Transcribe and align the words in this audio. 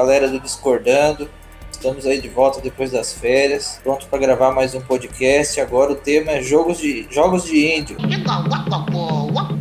galera 0.00 0.28
do 0.28 0.40
Discordando. 0.40 1.30
Estamos 1.70 2.06
aí 2.06 2.22
de 2.22 2.28
volta 2.28 2.58
depois 2.60 2.90
das 2.90 3.12
férias, 3.12 3.78
pronto 3.82 4.06
para 4.06 4.18
gravar 4.18 4.50
mais 4.50 4.74
um 4.74 4.80
podcast. 4.80 5.60
Agora 5.60 5.92
o 5.92 5.94
tema 5.94 6.32
é 6.32 6.42
jogos 6.42 6.78
de 6.78 7.06
jogos 7.10 7.44
de 7.44 7.76
índio. 7.76 7.98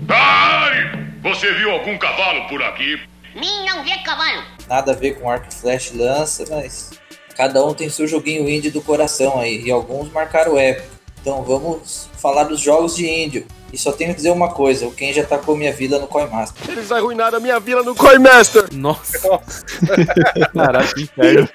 Ai! 0.08 1.10
Você 1.22 1.54
viu 1.56 1.72
algum 1.72 1.98
cavalo 1.98 2.48
por 2.48 2.64
aqui? 2.64 3.02
Mim 3.36 3.66
não 3.66 3.84
vê 3.84 3.98
cavalo. 3.98 4.44
Nada 4.66 4.94
a 4.94 4.96
ver 4.96 5.20
com 5.20 5.30
arco 5.30 5.48
e 5.52 5.54
flash 5.54 5.92
lança, 5.94 6.46
mas 6.50 6.92
cada 7.36 7.64
um 7.66 7.74
tem 7.74 7.90
seu 7.90 8.08
joguinho 8.08 8.50
indie 8.50 8.72
do 8.72 8.82
coração 8.82 9.38
aí 9.40 9.62
e 9.62 9.70
alguns 9.70 10.10
marcaram 10.10 10.58
época. 10.58 10.88
Então 11.22 11.44
vamos 11.44 12.10
falar 12.18 12.46
dos 12.46 12.62
jogos 12.62 12.96
de 12.96 13.06
índio. 13.06 13.46
E 13.72 13.78
só 13.78 13.92
tenho 13.92 14.12
que 14.12 14.18
dizer 14.18 14.32
uma 14.32 14.50
coisa, 14.50 14.88
o 14.88 14.92
Ken 14.92 15.14
já 15.14 15.24
tacou 15.24 15.56
minha 15.56 15.72
vida 15.72 16.00
no 16.00 16.08
Coinmaster. 16.08 16.70
Eles 16.70 16.92
arruinaram 16.92 17.38
a 17.38 17.42
minha 17.42 17.60
vila 17.60 17.84
no 17.84 17.96
Coinmaster. 17.96 18.66
Nossa. 18.74 19.20
Caraca, 20.54 20.94
que 20.94 21.04
inferno. 21.04 21.50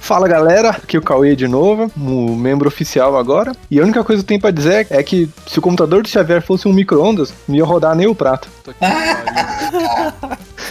Fala 0.00 0.26
galera, 0.26 0.70
aqui 0.70 0.96
é 0.96 0.98
o 0.98 1.02
Cauê 1.02 1.36
de 1.36 1.46
novo, 1.46 1.90
o 1.96 2.34
membro 2.34 2.66
oficial 2.66 3.16
agora. 3.16 3.52
E 3.70 3.78
a 3.78 3.84
única 3.84 4.02
coisa 4.02 4.20
que 4.20 4.24
eu 4.24 4.28
tenho 4.28 4.40
pra 4.40 4.50
dizer 4.50 4.86
é 4.90 5.00
que 5.02 5.30
se 5.46 5.58
o 5.58 5.62
computador 5.62 6.02
do 6.02 6.08
Xavier 6.08 6.42
fosse 6.42 6.66
um 6.66 6.72
micro-ondas, 6.72 7.32
não 7.46 7.54
ia 7.54 7.64
rodar 7.64 7.94
nem 7.94 8.08
o 8.08 8.14
prato. 8.14 8.48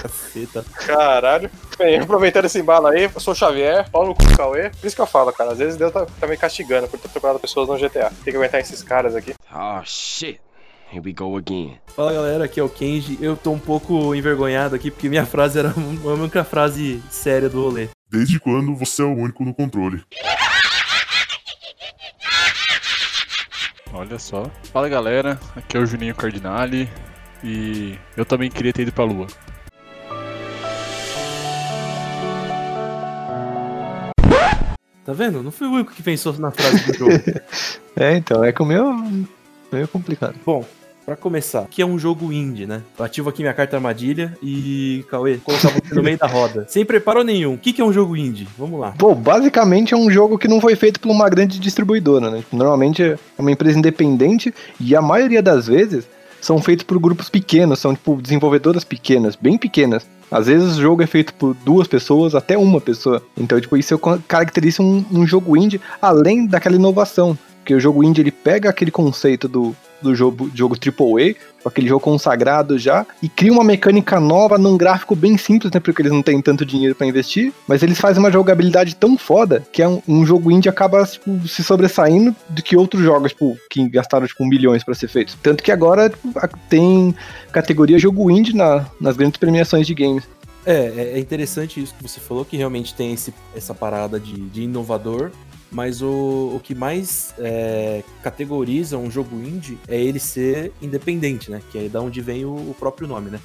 Caceta. 0.02 0.66
Caralho. 0.86 1.50
Bem, 1.82 1.98
aproveitando 2.00 2.46
esse 2.46 2.60
embalo 2.60 2.86
aí, 2.86 3.06
eu 3.06 3.20
sou 3.20 3.34
o 3.34 3.36
Xavier, 3.36 3.90
Paulo 3.90 4.10
no 4.10 4.16
cu 4.16 4.24
do 4.24 4.38
Cauê. 4.38 4.70
Por 4.70 4.86
isso 4.86 4.96
que 4.96 5.02
eu 5.02 5.08
falo, 5.08 5.34
cara. 5.34 5.54
Às 5.54 5.58
vezes 5.58 5.78
Deus 5.78 5.92
tá, 5.92 6.06
tá 6.06 6.28
me 6.28 6.38
castigando 6.38 6.88
por 6.88 7.00
ter 7.00 7.08
procurado 7.08 7.40
pessoas 7.40 7.68
no 7.68 7.76
GTA. 7.76 8.12
Tem 8.24 8.32
que 8.32 8.38
aguentar 8.38 8.62
esses 8.62 8.84
caras 8.84 9.16
aqui. 9.16 9.34
Oh 9.52 9.82
shit. 9.84 10.40
Here 10.94 11.02
we 11.04 11.12
go 11.12 11.36
again. 11.36 11.80
Fala 11.88 12.14
galera, 12.14 12.46
aqui 12.46 12.60
é 12.60 12.64
o 12.64 12.70
Kenji. 12.70 13.18
Eu 13.20 13.36
tô 13.36 13.50
um 13.50 13.58
pouco 13.58 14.14
envergonhado 14.14 14.76
aqui 14.76 14.92
porque 14.92 15.10
minha 15.10 15.26
frase 15.26 15.58
era 15.58 15.74
a 15.74 16.08
única 16.08 16.44
frase 16.44 17.02
séria 17.10 17.50
do 17.50 17.64
rolê. 17.64 17.88
Desde 18.12 18.40
quando 18.40 18.76
você 18.76 19.02
é 19.02 19.06
o 19.06 19.18
único 19.18 19.44
no 19.44 19.52
controle? 19.52 20.04
Olha 23.92 24.20
só. 24.20 24.46
Fala 24.72 24.88
galera, 24.88 25.40
aqui 25.56 25.78
é 25.78 25.80
o 25.80 25.86
Juninho 25.88 26.14
Cardinale 26.14 26.88
e 27.44 27.98
eu 28.16 28.24
também 28.24 28.52
queria 28.52 28.72
ter 28.72 28.84
ido 28.84 28.92
pra 28.92 29.04
lua. 29.04 29.26
Tá 35.06 35.14
vendo? 35.14 35.42
Não 35.42 35.52
fui 35.52 35.68
o 35.68 35.72
único 35.72 35.94
que 35.94 36.04
pensou 36.04 36.34
na 36.34 36.52
frase 36.52 36.86
do 36.86 36.94
jogo. 36.94 37.12
É, 37.94 38.16
então, 38.16 38.42
é 38.42 38.54
que 38.54 38.62
o 38.62 38.66
meu 38.66 39.04
meio 39.70 39.86
complicado. 39.86 40.36
Bom, 40.46 40.66
pra 41.06 41.16
começar, 41.16 41.68
que 41.70 41.82
é 41.82 41.86
um 41.86 42.00
jogo 42.00 42.32
indie, 42.32 42.66
né? 42.66 42.82
Eu 42.98 43.04
ativo 43.04 43.30
aqui 43.30 43.42
minha 43.42 43.54
carta 43.54 43.76
armadilha 43.76 44.38
e, 44.42 45.04
Cauê, 45.10 45.38
colocar 45.38 45.68
você 45.70 45.94
no 45.94 46.02
meio 46.02 46.18
da 46.18 46.26
roda. 46.26 46.66
Sem 46.70 46.86
preparo 46.86 47.22
nenhum. 47.22 47.56
O 47.56 47.58
que, 47.58 47.74
que 47.74 47.82
é 47.82 47.86
um 47.86 47.92
jogo 47.92 48.16
indie? 48.16 48.48
Vamos 48.58 48.80
lá. 48.80 48.94
Pô, 48.98 49.14
basicamente 49.14 49.94
é 49.94 49.98
um 49.98 50.10
jogo 50.10 50.38
que 50.38 50.48
não 50.48 50.62
foi 50.62 50.76
feito 50.78 51.02
por 51.02 51.12
uma 51.12 51.30
grande 51.30 51.60
distribuidora, 51.60 52.32
né? 52.32 52.44
Normalmente 52.52 53.04
é 53.04 53.20
uma 53.38 53.52
empresa 53.52 53.78
independente 53.78 54.54
e 54.80 54.96
a 54.96 55.02
maioria 55.02 55.42
das 55.42 55.68
vezes 55.68 56.08
são 56.40 56.62
feitos 56.62 56.84
por 56.86 56.98
grupos 56.98 57.30
pequenos, 57.30 57.80
são 57.80 57.94
tipo 57.94 58.22
desenvolvedoras 58.22 58.86
pequenas, 58.86 59.36
bem 59.36 59.58
pequenas. 59.58 60.08
Às 60.32 60.48
vezes 60.48 60.78
o 60.78 60.82
jogo 60.82 61.04
é 61.04 61.08
feito 61.08 61.34
por 61.34 61.54
duas 61.54 61.88
pessoas, 61.88 62.34
até 62.34 62.58
uma 62.58 62.80
pessoa. 62.80 63.22
Então, 63.38 63.60
tipo, 63.60 63.76
isso 63.76 64.00
caracteriza 64.28 64.82
um, 64.82 65.04
um 65.12 65.28
jogo 65.28 65.58
indie 65.58 65.82
além 66.02 66.48
daquela 66.48 66.76
inovação. 66.76 67.38
Porque 67.58 67.76
o 67.76 67.80
jogo 67.80 68.04
indie 68.04 68.22
ele 68.22 68.32
pega 68.32 68.70
aquele 68.70 68.90
conceito 68.90 69.48
do, 69.48 69.76
do 70.02 70.16
jogo, 70.16 70.50
jogo 70.54 70.76
AAA, 70.76 71.36
aquele 71.66 71.88
jogo 71.88 72.02
consagrado 72.02 72.78
já, 72.78 73.06
e 73.22 73.30
cria 73.30 73.52
uma 73.52 73.64
mecânica 73.64 74.20
nova 74.20 74.58
num 74.58 74.78
gráfico 74.78 75.16
bem 75.16 75.38
simples, 75.38 75.72
né? 75.72 75.80
Porque 75.80 76.02
eles 76.02 76.12
não 76.12 76.22
têm 76.22 76.42
tanto 76.42 76.66
dinheiro 76.66 76.96
para 76.96 77.08
investir, 77.08 77.54
mas 77.68 77.84
eles 77.84 78.00
fazem 78.00 78.20
uma 78.20 78.32
jogabilidade 78.32 78.96
tão 78.96 79.18
foda 79.18 79.64
que 79.72 79.82
é 79.82 79.88
um, 79.88 80.02
um 80.08 80.26
jogo 80.26 80.52
indie 80.52 80.70
acaba 80.70 81.06
tipo, 81.06 81.48
se 81.48 81.64
sobressaindo 81.64 82.36
do 82.50 82.62
que 82.62 82.76
outros 82.76 83.04
jogos, 83.04 83.32
tipo, 83.32 83.58
que 83.70 83.88
gastaram 83.90 84.26
tipo, 84.26 84.46
milhões 84.46 84.84
para 84.84 84.96
ser 84.96 85.08
feitos. 85.08 85.38
Tanto 85.42 85.64
que 85.64 85.72
agora 85.72 86.10
tipo, 86.10 86.34
tem 86.70 87.16
categoria 87.52 88.00
jogo 88.00 88.32
indie 88.32 88.56
na, 88.56 88.86
nas 89.00 89.16
grandes 89.16 89.38
premiações 89.38 89.86
de 89.86 89.94
games. 89.94 90.24
É, 90.66 91.14
é 91.16 91.20
interessante 91.20 91.82
isso 91.82 91.94
que 91.96 92.08
você 92.08 92.20
falou, 92.20 92.46
que 92.46 92.56
realmente 92.56 92.94
tem 92.94 93.14
esse, 93.14 93.34
essa 93.56 93.74
parada 93.74 94.20
de, 94.20 94.34
de 94.34 94.64
inovador, 94.64 95.32
mas 95.72 96.02
o, 96.02 96.52
o 96.56 96.60
que 96.62 96.76
mais 96.76 97.34
é, 97.40 98.04
categoriza 98.22 98.98
um 98.98 99.10
jogo 99.10 99.36
indie 99.38 99.78
é 99.88 100.00
ele 100.00 100.20
ser 100.20 100.72
independente, 100.82 101.50
né? 101.50 101.62
Que 101.72 101.86
é 101.86 101.90
da 101.90 102.02
onde 102.02 102.20
vem 102.22 102.44
o, 102.46 102.54
o 102.54 102.76
próprio 102.78 103.08
nome, 103.08 103.30
né? 103.30 103.40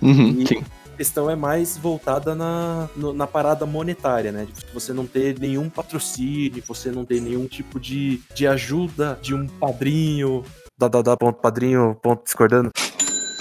Uhum, 0.00 0.40
E 0.40 0.46
sim. 0.46 0.64
a 0.92 0.96
questão 0.96 1.28
é 1.30 1.36
mais 1.36 1.76
voltada 1.76 2.34
na, 2.34 2.88
no- 2.96 3.12
na 3.12 3.26
parada 3.26 3.66
monetária, 3.66 4.30
né? 4.32 4.46
De 4.46 4.72
você 4.72 4.92
não 4.92 5.06
ter 5.06 5.38
nenhum 5.38 5.68
patrocínio, 5.68 6.62
você 6.66 6.90
não 6.90 7.04
ter 7.04 7.20
nenhum 7.20 7.46
tipo 7.46 7.78
de, 7.80 8.20
de 8.34 8.46
ajuda 8.46 9.18
de 9.20 9.34
um 9.34 9.46
padrinho. 9.46 10.44
Da, 10.78 10.88
da, 10.88 11.02
da, 11.02 11.16
ponto 11.16 11.40
padrinho, 11.40 11.96
ponto 12.02 12.24
discordando. 12.24 12.70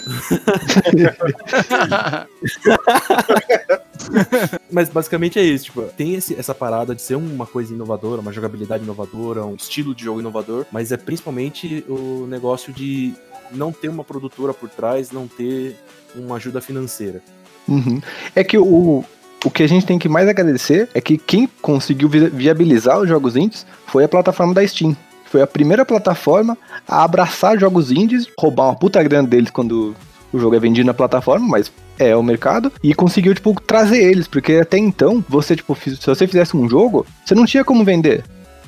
Mas 4.72 4.90
basicamente 4.90 5.38
é 5.40 5.44
isso, 5.44 5.66
tipo, 5.66 5.82
tem 5.98 6.16
esse- 6.16 6.36
essa 6.36 6.54
parada 6.56 6.94
de 6.96 7.02
ser 7.02 7.16
uma 7.16 7.46
coisa 7.46 7.74
inovadora, 7.74 8.22
uma 8.22 8.32
jogabilidade 8.32 8.84
inovadora, 8.84 9.46
um 9.46 9.56
estilo 9.56 9.94
de 9.96 10.04
jogo 10.06 10.20
inovador, 10.20 10.66
mas 10.72 10.92
é 10.92 10.98
principalmente 10.98 11.84
o 11.88 12.26
negócio 12.28 12.74
de 12.74 13.14
não 13.52 13.72
ter 13.72 13.90
uma 13.90 14.04
produtora 14.04 14.54
por 14.54 14.70
trás, 14.70 15.12
não 15.12 15.28
ter 15.28 15.76
uma 16.16 16.36
ajuda 16.38 16.62
financeira. 16.62 17.22
Uhum. 17.68 18.02
É 18.36 18.44
que 18.44 18.58
o, 18.58 19.04
o 19.46 19.52
que 19.52 19.64
a 19.64 19.68
gente 19.68 19.86
tem 19.86 20.00
que 20.00 20.10
mais 20.10 20.28
agradecer 20.28 20.90
é 20.94 21.02
que 21.02 21.18
quem 21.18 21.48
conseguiu 21.62 22.10
vi- 22.10 22.30
viabilizar 22.30 23.00
os 23.00 23.08
jogos 23.08 23.36
indies 23.36 23.66
foi 23.88 24.04
a 24.04 24.10
plataforma 24.10 24.54
da 24.54 24.66
Steam. 24.68 24.96
Foi 25.32 25.42
a 25.42 25.48
primeira 25.48 25.86
plataforma 25.86 26.58
a 26.86 27.04
abraçar 27.04 27.58
jogos 27.58 27.90
indies, 27.90 28.28
roubar 28.38 28.66
uma 28.66 28.76
puta 28.76 29.02
grana 29.02 29.28
deles 29.28 29.50
quando 29.50 29.96
o 30.34 30.40
jogo 30.40 30.56
é 30.56 30.60
vendido 30.60 30.88
na 30.88 30.94
plataforma, 30.94 31.48
mas 31.48 31.72
é 31.98 32.14
o 32.16 32.22
mercado, 32.22 32.72
e 32.84 32.94
conseguiu, 32.94 33.34
tipo, 33.34 33.54
trazer 33.62 34.04
eles, 34.04 34.28
porque 34.28 34.56
até 34.56 34.78
então, 34.78 35.24
você, 35.30 35.56
tipo, 35.56 35.74
se 35.76 35.96
você 36.06 36.28
fizesse 36.28 36.58
um 36.58 36.68
jogo, 36.68 37.06
você 37.24 37.34
não 37.34 37.46
tinha 37.46 37.64
como 37.64 37.86
vender. 37.86 38.26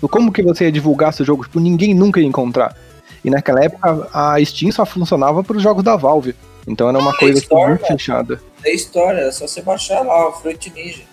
Como 0.10 0.32
que 0.32 0.42
você 0.42 0.66
ia 0.66 0.72
divulgar 0.72 1.14
seu 1.14 1.26
jogo? 1.26 1.44
Tipo, 1.44 1.60
ninguém 1.60 1.94
nunca 1.94 2.20
ia 2.20 2.28
encontrar. 2.28 2.76
E 3.24 3.30
naquela 3.30 3.64
época, 3.64 4.08
a 4.14 4.36
Steam 4.44 4.72
só 4.72 4.86
funcionava 4.86 5.44
para 5.44 5.58
os 5.58 5.64
jogos 5.64 5.84
da 5.84 5.96
Valve. 5.96 6.36
Então 6.68 6.88
era 6.88 6.98
uma 6.98 7.12
Ah, 7.12 7.18
coisa 7.18 7.42
tipo, 7.42 7.56
Store, 7.56 7.72
muito 7.72 7.88
fechada. 7.88 8.42
Tem 8.62 8.74
história, 8.76 9.20
é 9.22 9.32
só 9.32 9.48
você 9.48 9.62
baixar 9.62 10.02
lá, 10.02 10.30
o 10.30 10.32
Fruit 10.34 10.72
Ninja. 10.74 11.04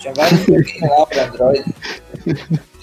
Tinha 0.00 0.14
vários 0.14 0.40
joguinhos 0.40 0.80
lá 0.98 1.06
pra 1.06 1.24
Android. 1.26 1.64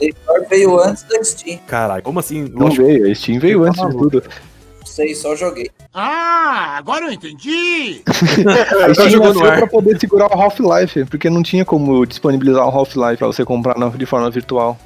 Store 0.02 0.46
veio 0.50 0.80
antes 0.80 1.04
da 1.04 1.24
Steam. 1.24 1.60
Caralho, 1.68 2.04
como 2.04 2.20
assim? 2.20 2.44
Não 2.54 2.68
Lógico, 2.68 2.86
veio, 2.86 3.12
a 3.12 3.16
Steam 3.16 3.40
veio 3.40 3.64
Tá 3.64 3.70
antes 3.70 3.86
de 3.86 3.98
tudo. 3.98 4.24
Não 4.80 4.86
sei, 4.86 5.16
só 5.16 5.36
joguei. 5.36 5.70
Ah, 5.94 6.76
agora 6.78 7.06
eu 7.06 7.12
entendi. 7.12 8.02
A 8.08 8.94
Steam 8.94 9.20
nasceu 9.20 9.42
pra 9.42 9.68
poder 9.68 10.00
segurar 10.00 10.28
o 10.28 10.42
Half-Life, 10.42 11.06
porque 11.06 11.30
não 11.30 11.44
tinha 11.44 11.66
como 11.66 12.06
disponibilizar 12.06 12.66
o 12.66 12.70
Half-Life 12.70 13.18
pra 13.18 13.28
você 13.28 13.44
comprar 13.44 13.76
de 13.98 14.06
forma 14.06 14.30
virtual. 14.30 14.78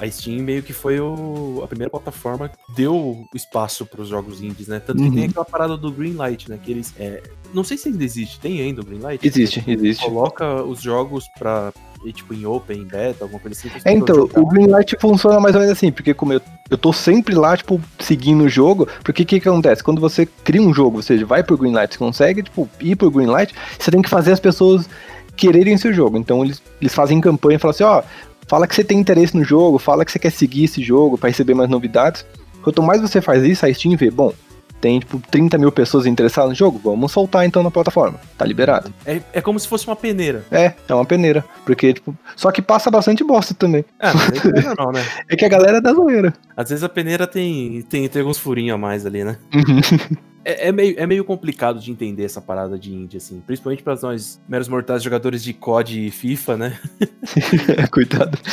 a 0.00 0.08
Steam 0.08 0.42
meio 0.44 0.62
que 0.62 0.72
foi 0.72 1.00
o- 1.00 1.60
a 1.64 1.66
primeira 1.66 1.90
plataforma 1.90 2.48
que 2.48 2.56
deu 2.76 2.94
o 2.94 3.24
espaço 3.34 3.84
pros 3.84 4.06
jogos 4.08 4.40
indies, 4.40 4.68
né? 4.68 4.78
Tanto 4.78 5.02
que 5.02 5.08
Uhum. 5.08 5.14
tem 5.14 5.24
aquela 5.24 5.44
parada 5.44 5.76
do 5.76 5.90
Greenlight, 5.90 6.48
né? 6.48 6.56
Que 6.62 6.70
eles. 6.70 6.94
é, 7.00 7.20
não 7.52 7.64
sei 7.64 7.76
se 7.76 7.88
ainda 7.88 8.04
existe, 8.04 8.38
tem 8.40 8.60
ainda 8.60 8.80
o 8.80 8.84
Greenlight? 8.84 9.26
Existe, 9.26 9.62
existe. 9.66 10.04
Coloca 10.04 10.62
os 10.62 10.80
jogos 10.80 11.26
pra. 11.38 11.72
ir, 12.04 12.12
tipo, 12.12 12.34
em 12.34 12.44
open, 12.44 12.80
em 12.80 12.84
beta, 12.84 13.24
alguma 13.24 13.40
coisa 13.40 13.58
assim. 13.58 13.70
É, 13.84 13.92
então, 13.92 14.16
jogar. 14.16 14.40
o 14.40 14.46
Greenlight 14.46 14.96
funciona 15.00 15.40
mais 15.40 15.54
ou 15.54 15.60
menos 15.60 15.76
assim, 15.76 15.90
porque 15.90 16.12
como 16.12 16.32
eu, 16.32 16.40
eu 16.70 16.76
tô 16.76 16.92
sempre 16.92 17.34
lá, 17.34 17.56
tipo, 17.56 17.80
seguindo 17.98 18.44
o 18.44 18.48
jogo, 18.48 18.86
porque 19.02 19.22
o 19.22 19.26
que, 19.26 19.40
que 19.40 19.48
acontece? 19.48 19.82
Quando 19.82 20.00
você 20.00 20.26
cria 20.26 20.62
um 20.62 20.74
jogo, 20.74 20.96
ou 20.98 21.02
seja, 21.02 21.24
vai 21.24 21.42
pro 21.42 21.56
Greenlight, 21.56 21.94
você 21.94 21.98
consegue, 21.98 22.42
tipo, 22.42 22.68
ir 22.80 22.96
pro 22.96 23.10
Greenlight, 23.10 23.54
você 23.78 23.90
tem 23.90 24.02
que 24.02 24.10
fazer 24.10 24.32
as 24.32 24.40
pessoas 24.40 24.88
quererem 25.36 25.78
seu 25.78 25.92
jogo. 25.92 26.18
Então 26.18 26.44
eles, 26.44 26.60
eles 26.80 26.94
fazem 26.94 27.20
campanha 27.20 27.56
e 27.56 27.58
falam 27.58 27.70
assim, 27.70 27.84
ó, 27.84 28.02
fala 28.46 28.66
que 28.66 28.74
você 28.74 28.84
tem 28.84 28.98
interesse 28.98 29.36
no 29.36 29.44
jogo, 29.44 29.78
fala 29.78 30.04
que 30.04 30.12
você 30.12 30.18
quer 30.18 30.32
seguir 30.32 30.64
esse 30.64 30.82
jogo 30.82 31.16
pra 31.16 31.28
receber 31.28 31.54
mais 31.54 31.70
novidades. 31.70 32.26
Quanto 32.62 32.82
mais 32.82 33.00
você 33.00 33.20
faz 33.20 33.44
isso, 33.44 33.64
a 33.64 33.72
Steam 33.72 33.96
vê, 33.96 34.10
bom, 34.10 34.32
tem, 34.80 35.00
tipo, 35.00 35.20
30 35.30 35.58
mil 35.58 35.72
pessoas 35.72 36.06
interessadas 36.06 36.50
no 36.50 36.54
jogo, 36.54 36.80
vamos 36.82 37.12
soltar 37.12 37.44
então 37.44 37.62
na 37.62 37.70
plataforma, 37.70 38.20
tá 38.36 38.44
liberado. 38.44 38.92
É, 39.04 39.20
é 39.32 39.40
como 39.40 39.58
se 39.58 39.68
fosse 39.68 39.86
uma 39.86 39.96
peneira. 39.96 40.44
É, 40.50 40.72
é 40.88 40.94
uma 40.94 41.04
peneira, 41.04 41.44
porque, 41.64 41.92
tipo, 41.92 42.16
só 42.36 42.50
que 42.50 42.62
passa 42.62 42.90
bastante 42.90 43.24
bosta 43.24 43.54
também. 43.54 43.84
Ah, 43.98 44.12
mas 44.14 44.44
aí 44.44 44.52
é 44.56 44.62
normal, 44.68 44.92
né? 44.92 45.04
É 45.28 45.36
que 45.36 45.44
a 45.44 45.48
galera 45.48 45.78
é 45.78 45.80
da 45.80 45.92
zoeira. 45.92 46.32
Às 46.56 46.70
vezes 46.70 46.84
a 46.84 46.88
peneira 46.88 47.26
tem, 47.26 47.82
tem, 47.82 48.08
tem 48.08 48.20
alguns 48.20 48.38
furinhos 48.38 48.74
a 48.74 48.78
mais 48.78 49.04
ali, 49.04 49.24
né? 49.24 49.36
É, 50.44 50.68
é 50.68 50.72
meio, 50.72 50.94
é 50.98 51.06
meio 51.06 51.24
complicado 51.24 51.78
de 51.80 51.90
entender 51.90 52.24
essa 52.24 52.40
parada 52.40 52.78
de 52.78 52.92
indie, 52.94 53.16
assim. 53.18 53.40
Principalmente 53.40 53.82
para 53.82 53.96
nós, 53.96 54.40
meros 54.48 54.68
mortais 54.68 55.02
jogadores 55.02 55.42
de 55.42 55.52
COD 55.52 56.06
e 56.06 56.10
FIFA, 56.10 56.56
né? 56.56 56.80
Coitado. 57.92 58.38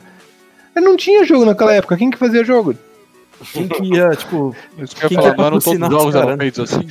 Mas 0.73 0.83
não 0.83 0.95
tinha 0.95 1.25
jogo 1.25 1.43
naquela 1.45 1.73
época. 1.73 1.97
Quem 1.97 2.09
que 2.09 2.17
fazia 2.17 2.45
jogo? 2.45 2.75
Quem 3.51 3.67
que 3.67 3.83
ia, 3.83 4.09
tipo. 4.11 4.55
Isso 4.77 4.95
que 4.95 5.05
eu 5.05 5.09
Quem 5.09 5.17
ia 5.17 5.23
quer 5.23 5.35
falar, 5.35 5.49
não 5.51 5.57
eram 5.57 5.59
todos 5.59 5.81
os 5.81 5.87
os 5.87 5.93
jogos 5.93 6.15
eram 6.15 6.37
feitos 6.37 6.59
assim? 6.73 6.87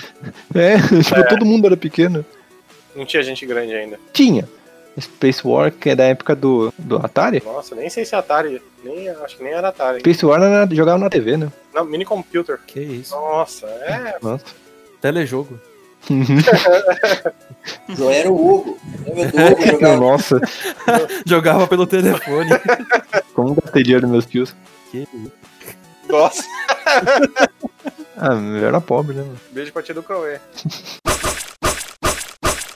É, 0.54 0.76
tipo, 1.02 1.28
todo 1.28 1.46
mundo 1.46 1.66
era 1.66 1.76
pequeno. 1.76 2.24
Não 2.94 3.06
tinha 3.06 3.22
gente 3.22 3.46
grande 3.46 3.72
ainda. 3.72 3.98
Tinha. 4.12 4.48
Space 5.00 5.46
War, 5.46 5.70
que 5.72 5.90
é 5.90 5.94
da 5.96 6.04
época 6.04 6.34
do, 6.34 6.72
do 6.78 6.96
Atari. 6.96 7.42
Nossa, 7.44 7.74
nem 7.74 7.88
sei 7.90 8.04
se 8.04 8.14
é 8.14 8.18
Atari. 8.18 8.62
Nem, 8.82 9.08
acho 9.08 9.36
que 9.36 9.42
nem 9.44 9.52
era 9.52 9.68
Atari. 9.68 10.00
Space 10.00 10.24
War 10.26 10.42
era, 10.42 10.68
jogava 10.74 10.98
na 10.98 11.10
TV, 11.10 11.36
né? 11.36 11.52
Não, 11.74 11.84
mini 11.84 12.04
computer. 12.04 12.58
Que 12.66 12.80
isso? 12.80 13.14
Nossa, 13.14 13.66
é. 13.66 14.16
Nossa. 14.22 14.44
Telejogo. 15.00 15.58
Eu 17.98 18.10
era 18.10 18.30
o 18.30 18.34
Hugo. 18.34 18.78
Hugo 19.06 19.66
jogava? 19.66 19.96
Nossa, 20.00 20.40
Jogava 21.26 21.66
pelo 21.66 21.86
telefone. 21.86 22.50
como 23.34 23.54
gastei 23.54 23.82
dinheiro 23.82 24.06
nos 24.06 24.12
meus 24.12 24.26
tios. 24.26 24.54
que 24.90 24.98
isso? 24.98 25.32
Nossa. 26.08 26.42
Ah, 28.16 28.32
eu 28.34 28.66
era 28.66 28.80
pobre, 28.80 29.14
né? 29.14 29.22
mano? 29.22 29.38
Beijo 29.50 29.72
pra 29.72 29.82
tia 29.82 29.94
do 29.94 30.02
Cauê. 30.02 30.38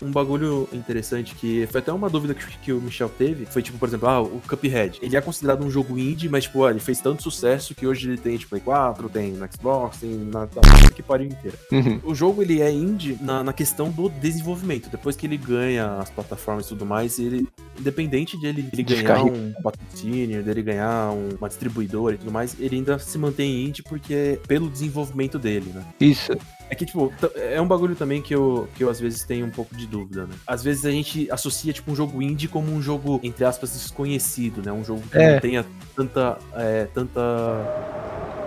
Um 0.03 0.11
bagulho 0.11 0.69
interessante 0.73 1.35
que 1.35 1.67
foi 1.71 1.81
até 1.81 1.93
uma 1.93 2.09
dúvida 2.11 2.35
que, 2.35 2.45
que 2.59 2.73
o 2.73 2.81
Michel 2.81 3.09
teve, 3.09 3.47
foi 3.47 3.63
tipo, 3.63 3.79
por 3.79 3.89
exemplo, 3.89 4.09
ah, 4.09 4.21
o 4.21 4.41
Cuphead. 4.49 4.99
Ele 5.03 5.17
é 5.17 5.21
considerado 5.21 5.65
um 5.65 5.71
jogo 5.71 5.99
indie, 5.99 6.29
mas 6.29 6.45
tipo, 6.45 6.65
ah, 6.65 6.71
ele 6.71 6.81
fez 6.81 7.01
tanto 7.01 7.23
sucesso 7.23 7.75
que 7.75 7.87
hoje 7.87 8.09
ele 8.09 8.19
tem 8.19 8.37
tipo 8.37 8.51
Play 8.51 8.61
4, 8.63 9.09
tem 9.09 9.33
no 9.33 9.49
Xbox, 9.51 9.99
tem 9.99 10.11
na, 10.11 10.41
na 10.41 10.91
que 10.95 11.03
pariu 11.03 11.27
inteira. 11.29 11.57
Uhum. 11.71 12.01
O 12.05 12.15
jogo 12.15 12.43
ele 12.43 12.61
é 12.61 12.71
indie 12.71 13.17
na, 13.21 13.43
na 13.43 13.53
questão 13.53 13.91
do 13.91 14.09
desenvolvimento. 14.09 14.91
Depois 14.91 15.17
que 15.17 15.27
ele 15.27 15.37
ganha 15.37 15.97
as 15.99 16.11
plataformas 16.11 16.67
e 16.67 16.69
tudo 16.71 16.85
mais, 16.85 17.19
ele, 17.19 17.47
independente 17.79 18.39
de 18.39 18.47
ele, 18.47 18.69
ele 18.73 18.83
De 18.83 18.95
ganhar 19.03 19.23
um 19.25 19.53
patrocínio, 19.63 20.43
dele 20.43 20.63
ganhar 20.63 21.11
um- 21.13 21.31
uma 21.39 21.49
distribuidora 21.49 22.15
e 22.15 22.19
tudo 22.19 22.31
mais, 22.33 22.57
ele 22.61 22.77
ainda 22.77 22.99
se 22.99 23.17
mantém 23.19 23.65
indie 23.67 23.83
porque 23.83 24.39
pelo 24.47 24.69
desenvolvimento 24.69 25.39
dele, 25.39 25.71
né? 25.75 25.85
Isso. 26.01 26.33
É 26.73 26.75
que, 26.75 26.87
tipo, 26.87 27.13
é 27.37 27.61
um 27.61 27.67
bagulho 27.67 27.95
também 27.95 28.23
que 28.23 28.35
eu, 28.35 28.67
que 28.75 28.83
eu 28.83 28.89
às 28.89 28.99
vezes 28.99 29.25
tenho 29.25 29.45
um 29.45 29.51
pouco 29.51 29.77
de 29.77 29.87
dúvida, 29.87 30.23
né? 30.23 30.33
Às 30.47 30.63
vezes 30.65 30.87
a 30.87 30.91
gente 30.91 31.31
associa, 31.31 31.71
tipo, 31.71 31.93
um 31.93 31.95
jogo 31.95 32.23
indie 32.23 32.49
como 32.49 32.73
um 32.73 32.81
jogo, 32.81 33.21
entre 33.23 33.45
aspas, 33.45 33.75
desconhecido, 33.75 34.63
né? 34.65 34.73
Um 34.73 34.83
jogo 34.83 35.03
que 35.13 35.19
É. 35.19 35.35
não 35.35 35.41
tenha 35.41 35.67
tanta. 35.95 36.39
É, 36.57 36.87
tanta. 36.95 37.21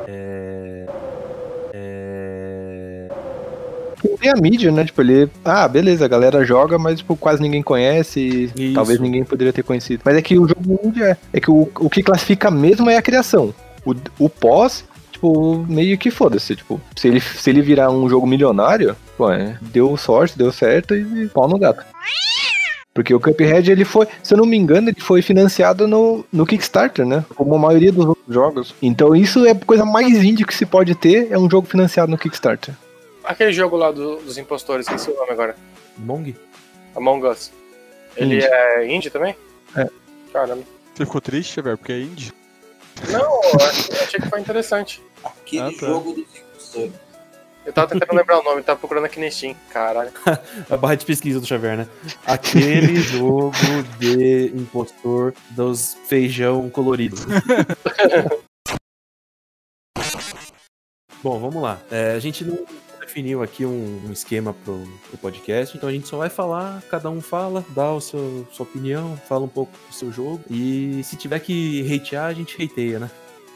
É. 0.08 0.88
É. 1.72 3.10
Tem 4.20 4.32
a 4.32 4.42
mídia, 4.42 4.72
né? 4.72 4.86
Tipo, 4.86 5.02
ele. 5.04 5.30
Ah, 5.44 5.68
beleza, 5.68 6.04
a 6.06 6.08
galera 6.08 6.44
joga, 6.44 6.80
mas 6.80 6.98
tipo, 6.98 7.16
quase 7.16 7.40
ninguém 7.44 7.62
conhece 7.62 8.20
e 8.56 8.66
Isso. 8.66 8.74
talvez 8.74 9.00
ninguém 9.00 9.24
poderia 9.24 9.54
ter 9.54 9.62
conhecido. 9.62 10.02
Mas 10.04 10.16
é 10.18 10.22
que 10.24 10.36
o 10.40 10.48
jogo 10.48 10.80
indie 10.84 11.04
é. 11.04 11.16
É 11.32 11.40
que 11.40 11.52
o, 11.52 11.70
o 11.80 11.90
que 11.92 12.02
classifica 12.02 12.50
mesmo 12.50 12.90
é 12.90 12.98
a 12.98 13.04
criação. 13.04 13.54
O, 13.86 13.94
o 14.18 14.28
pós, 14.30 14.84
tipo, 15.16 15.66
meio 15.68 15.98
que 15.98 16.12
foda-se. 16.12 16.56
Tipo, 16.56 16.80
se 16.96 17.08
ele, 17.08 17.20
se 17.20 17.50
ele 17.50 17.62
virar 17.62 17.90
um 17.90 18.08
jogo 18.10 18.28
milionário, 18.28 18.96
pô, 19.18 19.32
é, 19.32 19.58
deu 19.62 19.96
sorte, 19.98 20.38
deu 20.38 20.52
certo 20.52 20.96
e 20.96 21.28
pau 21.30 21.48
no 21.48 21.58
gato. 21.58 21.84
Porque 22.94 23.14
o 23.14 23.20
Cuphead, 23.20 23.70
ele 23.70 23.84
foi, 23.84 24.08
se 24.24 24.34
eu 24.34 24.38
não 24.38 24.46
me 24.46 24.56
engano, 24.56 24.88
ele 24.90 25.02
foi 25.02 25.22
financiado 25.22 25.86
no, 25.86 26.24
no 26.32 26.46
Kickstarter, 26.46 27.06
né? 27.06 27.26
Como 27.36 27.54
a 27.54 27.60
maioria 27.60 27.92
dos 27.92 28.06
outros 28.06 28.34
jogos. 28.34 28.74
Então 28.82 29.14
isso 29.14 29.46
é 29.46 29.52
a 29.52 29.56
coisa 29.56 29.84
mais 29.84 30.24
indie 30.24 30.46
que 30.46 30.56
se 30.56 30.66
pode 30.66 30.96
ter, 30.96 31.28
é 31.30 31.38
um 31.38 31.50
jogo 31.50 31.68
financiado 31.68 32.10
no 32.10 32.18
Kickstarter. 32.18 32.74
Aquele 33.24 33.52
jogo 33.52 33.76
lá 33.76 33.92
do- 33.92 34.18
dos 34.18 34.38
impostores, 34.38 34.86
esqueci 34.86 35.10
o 35.12 35.16
nome 35.16 35.32
agora. 35.32 35.56
Mong? 35.98 36.36
Among 36.96 37.26
Us. 37.28 37.52
Ele 38.16 38.36
Indie. 38.36 38.46
é 38.48 38.88
indie 38.96 39.10
também? 39.10 39.36
É. 39.76 39.90
Caramba. 40.32 40.62
Você 40.94 41.06
ficou 41.06 41.20
triste, 41.20 41.60
velho, 41.62 41.78
porque 41.78 41.92
é 41.92 42.00
indie? 42.00 42.32
Não, 43.12 43.42
eu 43.44 43.66
achei, 43.68 43.96
achei 44.00 44.20
que 44.20 44.30
foi 44.30 44.40
interessante. 44.40 45.02
Aquele 45.24 45.62
Ah, 45.76 45.80
tá. 45.80 45.88
jogo 45.88 46.14
dos 46.14 46.26
impostores. 46.36 46.94
Eu 47.66 47.74
tava 47.74 47.88
tentando 47.88 48.16
lembrar 48.16 48.40
o 48.40 48.44
nome, 48.44 48.62
tava 48.62 48.80
procurando 48.80 49.06
aqui 49.06 49.20
na 49.20 49.30
Steam. 49.32 49.56
Caralho. 49.72 50.12
A 50.70 50.78
barra 50.78 50.94
de 50.96 51.04
pesquisa 51.06 51.40
do 51.40 51.48
Xavier, 51.48 51.78
né? 51.78 51.88
Aquele 52.26 52.96
jogo 53.02 53.52
de 54.00 54.52
impostor 54.56 55.34
dos 55.52 55.98
feijão 56.08 56.70
colorido. 56.70 57.18
Bom, 61.24 61.40
vamos 61.40 61.62
lá. 61.62 61.80
É, 61.90 62.12
a 62.12 62.20
gente 62.20 62.44
não 62.44 62.64
definiu 63.06 63.42
aqui 63.42 63.66
um, 63.66 64.02
um 64.08 64.12
esquema 64.12 64.54
pro, 64.54 64.84
pro 65.10 65.18
podcast, 65.18 65.78
então 65.78 65.88
a 65.88 65.92
gente 65.92 66.08
só 66.08 66.18
vai 66.18 66.30
falar, 66.30 66.82
cada 66.90 67.10
um 67.10 67.22
fala, 67.22 67.64
dá 67.70 67.92
o 67.92 68.02
seu, 68.02 68.46
sua 68.52 68.66
opinião, 68.66 69.18
fala 69.28 69.46
um 69.46 69.50
pouco 69.50 69.72
do 69.88 69.94
seu 69.94 70.12
jogo. 70.12 70.42
E 70.50 71.02
se 71.04 71.16
tiver 71.16 71.40
que 71.40 71.82
hatear, 71.94 72.26
a 72.26 72.34
gente 72.34 72.62
hateia, 72.62 73.00
né? 73.00 73.10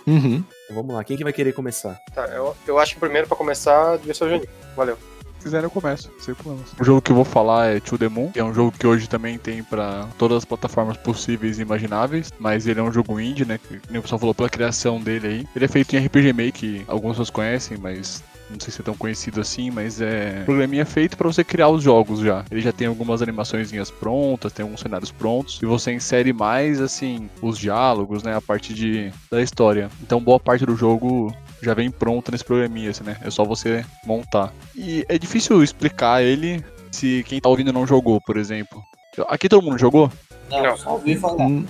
Uhum. 0.07 0.43
Então 0.63 0.75
vamos 0.75 0.95
lá, 0.95 1.03
quem 1.03 1.17
que 1.17 1.23
vai 1.23 1.33
querer 1.33 1.53
começar? 1.53 1.99
Tá, 2.13 2.25
eu, 2.27 2.55
eu 2.65 2.79
acho 2.79 2.93
que 2.93 2.99
primeiro 2.99 3.27
pra 3.27 3.35
começar 3.35 3.97
devia 3.97 4.13
ser 4.13 4.23
o 4.25 4.29
Juninho. 4.29 4.49
Valeu. 4.75 4.97
Se 5.39 5.43
quiserem 5.43 5.63
eu 5.63 5.71
começo, 5.71 6.11
sem 6.19 6.33
problemas. 6.33 6.73
O 6.77 6.83
jogo 6.83 7.01
que 7.01 7.11
eu 7.11 7.15
vou 7.15 7.23
falar 7.23 7.67
é 7.67 7.79
To 7.79 7.97
The 7.97 8.09
Moon, 8.09 8.29
que 8.31 8.39
é 8.39 8.43
um 8.43 8.53
jogo 8.53 8.73
que 8.77 8.85
hoje 8.85 9.07
também 9.07 9.37
tem 9.37 9.63
pra 9.63 10.09
todas 10.17 10.39
as 10.39 10.45
plataformas 10.45 10.97
possíveis 10.97 11.59
e 11.59 11.61
imagináveis, 11.61 12.29
mas 12.37 12.67
ele 12.67 12.81
é 12.81 12.83
um 12.83 12.91
jogo 12.91 13.19
indie, 13.21 13.45
né, 13.45 13.57
que 13.57 13.79
nem 13.89 13.99
o 13.99 14.01
pessoal 14.01 14.19
falou 14.19 14.35
pela 14.35 14.49
criação 14.49 14.99
dele 14.99 15.27
aí. 15.27 15.47
Ele 15.55 15.63
é 15.63 15.67
feito 15.67 15.95
em 15.95 16.05
RPG 16.05 16.33
Maker, 16.33 16.51
que 16.51 16.83
algumas 16.89 17.15
pessoas 17.15 17.29
conhecem, 17.29 17.77
mas 17.77 18.21
não 18.49 18.59
sei 18.59 18.71
se 18.73 18.81
é 18.81 18.83
tão 18.83 18.95
conhecido 18.95 19.39
assim, 19.41 19.69
mas 19.71 20.01
é 20.01 20.39
um 20.41 20.45
programinha 20.45 20.85
feito 20.85 21.15
pra 21.17 21.27
você 21.27 21.43
criar 21.43 21.69
os 21.69 21.83
jogos 21.83 22.19
já. 22.19 22.43
Ele 22.49 22.61
já 22.61 22.71
tem 22.71 22.87
algumas 22.87 23.21
animaçõezinhas 23.21 23.91
prontas, 23.91 24.51
tem 24.51 24.63
alguns 24.63 24.79
cenários 24.81 25.11
prontos, 25.11 25.59
e 25.61 25.65
você 25.65 25.91
insere 25.93 26.33
mais, 26.33 26.81
assim, 26.81 27.29
os 27.41 27.57
diálogos, 27.57 28.23
né, 28.23 28.35
a 28.35 28.41
parte 28.41 28.73
de, 28.73 29.11
da 29.31 29.41
história. 29.41 29.89
Então 30.01 30.19
boa 30.19 30.39
parte 30.39 30.65
do 30.65 30.75
jogo 30.75 31.33
já 31.61 31.73
vem 31.73 31.91
pronta 31.91 32.31
nesse 32.31 32.43
programinha, 32.45 32.89
assim, 32.89 33.03
né? 33.03 33.17
É 33.21 33.29
só 33.29 33.43
você 33.43 33.85
montar. 34.05 34.53
E 34.75 35.05
é 35.09 35.17
difícil 35.17 35.61
explicar 35.63 36.23
ele 36.23 36.63
se 36.91 37.23
quem 37.27 37.39
tá 37.39 37.49
ouvindo 37.49 37.71
não 37.73 37.85
jogou, 37.85 38.19
por 38.21 38.37
exemplo. 38.37 38.81
Aqui 39.27 39.49
todo 39.49 39.61
mundo 39.63 39.77
jogou? 39.77 40.11
Não, 40.49 40.63
Não. 40.63 40.77
só 40.77 40.91
ouvi 40.93 41.15
falar. 41.17 41.45
Hum, 41.45 41.65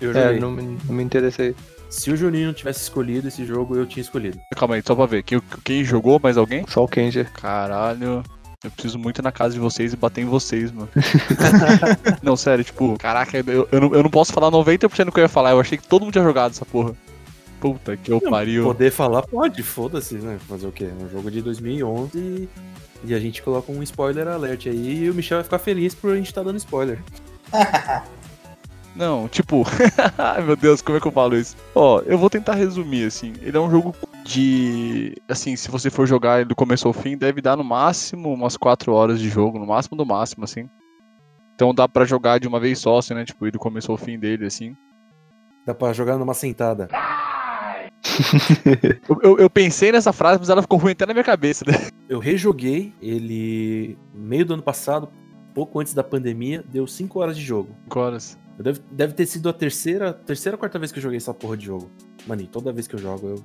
Eu 0.00 0.10
é, 0.10 0.38
não, 0.38 0.50
me- 0.50 0.78
não 0.84 0.94
me 0.94 1.02
interessei. 1.02 1.54
Se 1.94 2.10
o 2.10 2.16
Juninho 2.16 2.48
não 2.48 2.52
tivesse 2.52 2.82
escolhido 2.82 3.28
esse 3.28 3.46
jogo, 3.46 3.76
eu 3.76 3.86
tinha 3.86 4.02
escolhido. 4.02 4.38
Calma 4.56 4.74
aí, 4.74 4.82
só 4.84 4.96
pra 4.96 5.06
ver. 5.06 5.22
Quem, 5.22 5.40
quem 5.64 5.84
jogou? 5.84 6.20
Mais 6.20 6.36
alguém? 6.36 6.64
Só 6.68 6.82
o 6.82 6.88
Kenji. 6.88 7.24
Caralho. 7.24 8.22
Eu 8.64 8.70
preciso 8.72 8.98
muito 8.98 9.20
ir 9.20 9.22
na 9.22 9.30
casa 9.30 9.54
de 9.54 9.60
vocês 9.60 9.92
e 9.92 9.96
bater 9.96 10.22
em 10.22 10.26
vocês, 10.26 10.72
mano. 10.72 10.88
não, 12.20 12.36
sério, 12.36 12.64
tipo, 12.64 12.98
caraca, 12.98 13.38
eu, 13.46 13.68
eu, 13.70 13.80
não, 13.80 13.94
eu 13.94 14.02
não 14.02 14.10
posso 14.10 14.32
falar 14.32 14.50
90% 14.50 15.04
do 15.04 15.12
que 15.12 15.20
eu 15.20 15.22
ia 15.22 15.28
falar. 15.28 15.52
Eu 15.52 15.60
achei 15.60 15.78
que 15.78 15.86
todo 15.86 16.02
mundo 16.02 16.12
tinha 16.12 16.24
jogado 16.24 16.50
essa 16.50 16.66
porra. 16.66 16.94
Puta 17.60 17.96
que 17.96 18.10
eu 18.10 18.20
pariu. 18.20 18.64
Poder 18.64 18.90
falar, 18.90 19.22
pode, 19.22 19.62
foda-se, 19.62 20.16
né? 20.16 20.38
Fazer 20.48 20.66
o 20.66 20.72
quê? 20.72 20.90
Um 21.00 21.08
jogo 21.08 21.30
de 21.30 21.40
2011 21.42 22.18
e, 22.18 22.48
e 23.04 23.14
a 23.14 23.20
gente 23.20 23.40
coloca 23.40 23.70
um 23.70 23.82
spoiler 23.82 24.26
alert 24.26 24.66
aí 24.66 25.04
e 25.04 25.10
o 25.10 25.14
Michel 25.14 25.38
vai 25.38 25.44
ficar 25.44 25.58
feliz 25.60 25.94
por 25.94 26.12
a 26.12 26.16
gente 26.16 26.26
estar 26.26 26.42
dando 26.42 26.56
spoiler. 26.56 26.98
Não, 28.94 29.26
tipo, 29.28 29.64
ai 30.16 30.42
meu 30.42 30.54
Deus, 30.54 30.80
como 30.80 30.96
é 30.96 31.00
que 31.00 31.06
eu 31.06 31.12
falo 31.12 31.36
isso? 31.36 31.56
Ó, 31.74 32.00
eu 32.06 32.16
vou 32.16 32.30
tentar 32.30 32.54
resumir 32.54 33.06
assim. 33.06 33.32
Ele 33.42 33.56
é 33.56 33.60
um 33.60 33.70
jogo 33.70 33.94
de, 34.24 35.16
assim, 35.28 35.56
se 35.56 35.68
você 35.70 35.90
for 35.90 36.06
jogar 36.06 36.40
ele 36.40 36.48
do 36.48 36.54
começo 36.54 36.86
ao 36.86 36.94
fim, 36.94 37.16
deve 37.16 37.40
dar 37.40 37.56
no 37.56 37.64
máximo 37.64 38.32
umas 38.32 38.56
4 38.56 38.92
horas 38.92 39.18
de 39.18 39.28
jogo, 39.28 39.58
no 39.58 39.66
máximo 39.66 39.96
do 39.96 40.06
máximo, 40.06 40.44
assim. 40.44 40.68
Então 41.54 41.74
dá 41.74 41.88
pra 41.88 42.04
jogar 42.04 42.38
de 42.38 42.46
uma 42.46 42.60
vez 42.60 42.78
só, 42.78 42.98
assim, 42.98 43.14
né? 43.14 43.24
Tipo, 43.24 43.46
ir 43.46 43.50
do 43.50 43.58
começo 43.58 43.90
ao 43.90 43.98
fim 43.98 44.18
dele, 44.18 44.46
assim. 44.46 44.76
Dá 45.66 45.74
pra 45.74 45.92
jogar 45.92 46.16
numa 46.16 46.34
sentada. 46.34 46.88
Eu, 49.08 49.18
eu, 49.22 49.38
eu 49.38 49.50
pensei 49.50 49.90
nessa 49.90 50.12
frase, 50.12 50.38
mas 50.38 50.48
ela 50.48 50.62
ficou 50.62 50.78
ruim 50.78 50.92
até 50.92 51.04
na 51.06 51.12
minha 51.12 51.24
cabeça, 51.24 51.64
né? 51.66 51.88
Eu 52.08 52.20
rejoguei 52.20 52.94
ele 53.00 53.98
no 54.14 54.22
meio 54.22 54.44
do 54.44 54.54
ano 54.54 54.62
passado, 54.62 55.08
pouco 55.54 55.80
antes 55.80 55.94
da 55.94 56.04
pandemia, 56.04 56.62
deu 56.70 56.86
5 56.86 57.18
horas 57.18 57.36
de 57.36 57.42
jogo. 57.42 57.74
5 57.84 57.98
horas. 57.98 58.38
Deve, 58.58 58.80
deve 58.90 59.12
ter 59.14 59.26
sido 59.26 59.48
a 59.48 59.52
terceira, 59.52 60.12
terceira 60.12 60.56
quarta 60.56 60.78
vez 60.78 60.92
que 60.92 60.98
eu 60.98 61.02
joguei 61.02 61.16
essa 61.16 61.34
porra 61.34 61.56
de 61.56 61.66
jogo. 61.66 61.90
Mano, 62.26 62.42
e 62.42 62.46
toda 62.46 62.72
vez 62.72 62.86
que 62.86 62.94
eu 62.94 62.98
jogo, 62.98 63.28
eu 63.28 63.44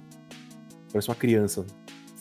pareço 0.91 1.09
uma 1.09 1.15
criança. 1.15 1.65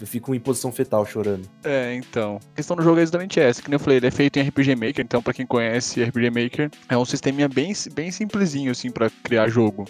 Eu 0.00 0.06
fico 0.06 0.34
em 0.34 0.38
posição 0.38 0.70
fetal 0.70 1.04
chorando. 1.04 1.48
É, 1.64 1.94
então. 1.94 2.38
A 2.52 2.56
questão 2.56 2.76
do 2.76 2.82
jogo 2.82 3.00
é 3.00 3.02
exatamente 3.02 3.40
essa. 3.40 3.60
Que 3.60 3.68
nem 3.68 3.74
eu 3.74 3.80
falei, 3.80 3.98
ele 3.98 4.06
é 4.06 4.10
feito 4.10 4.38
em 4.38 4.48
RPG 4.48 4.76
Maker. 4.76 5.04
Então, 5.04 5.20
pra 5.20 5.34
quem 5.34 5.44
conhece 5.44 6.02
RPG 6.02 6.30
Maker, 6.30 6.70
é 6.88 6.96
um 6.96 7.04
sisteminha 7.04 7.48
bem, 7.48 7.72
bem 7.92 8.10
simplesinho, 8.10 8.70
assim, 8.70 8.90
pra 8.90 9.10
criar 9.24 9.48
jogo. 9.48 9.86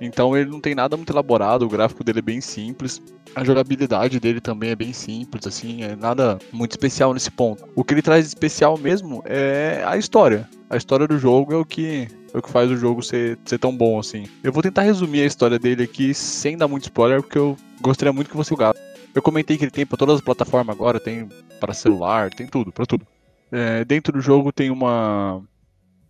Então, 0.00 0.36
ele 0.36 0.50
não 0.50 0.60
tem 0.60 0.74
nada 0.74 0.96
muito 0.96 1.12
elaborado. 1.12 1.64
O 1.64 1.68
gráfico 1.68 2.02
dele 2.02 2.18
é 2.18 2.22
bem 2.22 2.40
simples. 2.40 3.00
A 3.36 3.44
jogabilidade 3.44 4.18
dele 4.18 4.40
também 4.40 4.70
é 4.70 4.76
bem 4.76 4.92
simples, 4.92 5.46
assim. 5.46 5.84
É 5.84 5.94
nada 5.94 6.38
muito 6.52 6.72
especial 6.72 7.14
nesse 7.14 7.30
ponto. 7.30 7.64
O 7.76 7.84
que 7.84 7.94
ele 7.94 8.02
traz 8.02 8.24
de 8.24 8.28
especial 8.28 8.76
mesmo 8.76 9.22
é 9.24 9.84
a 9.86 9.96
história. 9.96 10.48
A 10.68 10.76
história 10.76 11.06
do 11.06 11.18
jogo 11.18 11.52
é 11.52 11.56
o 11.56 11.64
que 11.64 12.08
é 12.36 12.38
o 12.38 12.42
que 12.42 12.50
faz 12.50 12.70
o 12.70 12.76
jogo 12.76 13.02
ser, 13.02 13.38
ser 13.46 13.58
tão 13.58 13.74
bom 13.74 13.98
assim. 13.98 14.26
Eu 14.44 14.52
vou 14.52 14.62
tentar 14.62 14.82
resumir 14.82 15.22
a 15.22 15.26
história 15.26 15.58
dele 15.58 15.82
aqui 15.82 16.12
sem 16.12 16.56
dar 16.56 16.68
muito 16.68 16.82
spoiler, 16.82 17.22
porque 17.22 17.38
eu 17.38 17.56
gostaria 17.80 18.12
muito 18.12 18.28
que 18.28 18.36
você 18.36 18.50
jogasse. 18.50 18.78
Eu 19.14 19.22
comentei 19.22 19.56
que 19.56 19.64
ele 19.64 19.70
tem 19.70 19.86
para 19.86 19.96
todas 19.96 20.16
as 20.16 20.20
plataformas 20.20 20.76
agora, 20.76 21.00
tem 21.00 21.26
para 21.58 21.72
celular, 21.72 22.28
tem 22.28 22.46
tudo, 22.46 22.70
para 22.70 22.84
tudo. 22.84 23.06
É, 23.50 23.84
dentro 23.86 24.12
do 24.12 24.20
jogo 24.20 24.52
tem 24.52 24.70
uma 24.70 25.42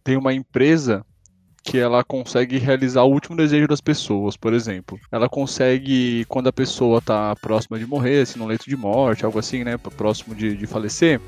tem 0.03 0.17
uma 0.17 0.35
empresa 0.35 1.05
que 1.63 1.79
ela 1.79 2.03
consegue 2.03 2.59
realizar 2.59 3.03
o 3.03 3.13
último 3.13 3.37
desejo 3.37 3.69
das 3.69 3.81
pessoas, 3.81 4.37
por 4.37 4.53
exemplo. 4.53 4.99
Ela 5.11 5.29
consegue, 5.29 6.25
quando 6.29 6.49
a 6.49 6.53
pessoa 6.53 7.01
tá 7.01 7.35
próxima 7.37 7.77
de 7.79 7.87
morrer, 7.87 8.23
assim, 8.23 8.39
no 8.39 8.47
leito 8.47 8.69
de 8.69 8.77
morte, 8.77 9.25
algo 9.25 9.39
assim, 9.39 9.65
né, 9.65 9.77
próximo 9.77 10.33
de, 10.33 10.57
de 10.57 10.67
falecer, 10.67 11.21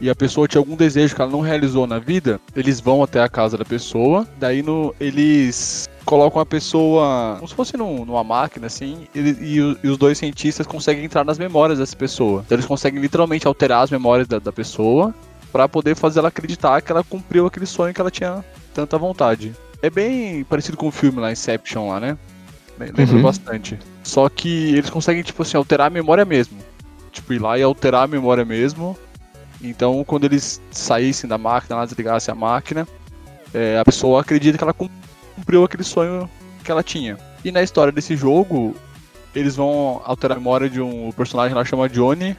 e 0.00 0.10
a 0.10 0.14
pessoa 0.14 0.48
tinha 0.48 0.60
algum 0.60 0.74
desejo 0.76 1.14
que 1.14 1.22
ela 1.22 1.30
não 1.30 1.40
realizou 1.40 1.86
na 1.86 1.98
vida, 1.98 2.40
eles 2.56 2.80
vão 2.80 3.02
até 3.02 3.20
a 3.22 3.28
casa 3.28 3.56
da 3.56 3.64
pessoa, 3.64 4.26
daí 4.38 4.62
no, 4.62 4.94
eles 4.98 5.88
colocam 6.04 6.40
a 6.40 6.46
pessoa 6.46 7.36
como 7.36 7.48
se 7.48 7.54
fosse 7.54 7.76
num- 7.76 8.04
numa 8.04 8.24
máquina, 8.24 8.66
assim, 8.66 9.06
e, 9.14 9.20
e 9.20 9.76
e 9.84 9.88
os 9.88 9.96
dois 9.96 10.18
cientistas 10.18 10.66
conseguem 10.66 11.04
entrar 11.04 11.24
nas 11.24 11.38
memórias 11.38 11.78
dessa 11.78 11.96
pessoa. 11.96 12.42
Então 12.44 12.56
eles 12.56 12.66
conseguem 12.66 13.00
literalmente 13.00 13.46
alterar 13.46 13.82
as 13.84 13.90
memórias 13.90 14.26
da, 14.26 14.38
da 14.40 14.52
pessoa 14.52 15.14
para 15.52 15.68
poder 15.68 15.94
fazer 15.94 16.18
ela 16.18 16.28
acreditar 16.28 16.80
que 16.82 16.90
ela 16.90 17.04
cumpriu 17.04 17.46
aquele 17.46 17.66
sonho 17.66 17.94
que 17.94 18.00
ela 18.00 18.10
tinha 18.10 18.44
tanta 18.74 18.98
vontade. 18.98 19.52
É 19.80 19.90
bem 19.90 20.42
parecido 20.44 20.76
com 20.76 20.88
o 20.88 20.90
filme 20.90 21.20
lá, 21.20 21.30
Inception 21.30 21.88
lá, 21.88 22.00
né? 22.00 22.18
Lembra 22.78 23.16
Uhum. 23.16 23.22
bastante. 23.22 23.78
Só 24.02 24.28
que 24.28 24.74
eles 24.74 24.90
conseguem, 24.90 25.22
tipo 25.22 25.42
assim, 25.42 25.56
alterar 25.56 25.86
a 25.86 25.90
memória 25.90 26.24
mesmo. 26.24 26.58
Tipo, 27.12 27.32
ir 27.34 27.38
lá 27.40 27.56
e 27.58 27.62
alterar 27.62 28.04
a 28.04 28.06
memória 28.08 28.44
mesmo. 28.44 28.96
Então, 29.62 30.02
quando 30.04 30.24
eles 30.24 30.60
saíssem 30.70 31.28
da 31.28 31.38
máquina, 31.38 31.76
lá 31.76 31.84
desligassem 31.84 32.32
a 32.32 32.34
máquina, 32.34 32.86
é, 33.54 33.78
a 33.78 33.84
pessoa 33.84 34.20
acredita 34.20 34.58
que 34.58 34.64
ela 34.64 34.72
cum- 34.72 34.90
cumpriu 35.36 35.64
aquele 35.64 35.84
sonho 35.84 36.28
que 36.64 36.70
ela 36.70 36.82
tinha. 36.82 37.16
E 37.44 37.52
na 37.52 37.62
história 37.62 37.92
desse 37.92 38.16
jogo, 38.16 38.74
eles 39.34 39.56
vão 39.56 40.00
alterar 40.04 40.36
a 40.36 40.40
memória 40.40 40.68
de 40.68 40.80
um 40.80 41.12
personagem 41.12 41.54
lá 41.54 41.64
chama 41.64 41.88
Johnny, 41.88 42.36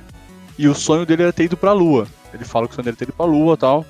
e 0.57 0.67
o 0.67 0.75
sonho 0.75 1.05
dele 1.05 1.23
era 1.23 1.33
ter 1.33 1.45
ido 1.45 1.57
pra 1.57 1.71
lua. 1.71 2.07
Ele 2.33 2.43
fala 2.43 2.67
que 2.67 2.73
o 2.73 2.75
sonho 2.75 2.85
dele 2.85 2.95
é 2.95 2.99
ter 2.99 3.05
ido 3.05 3.13
pra 3.13 3.25
lua 3.25 3.55
tal. 3.57 3.85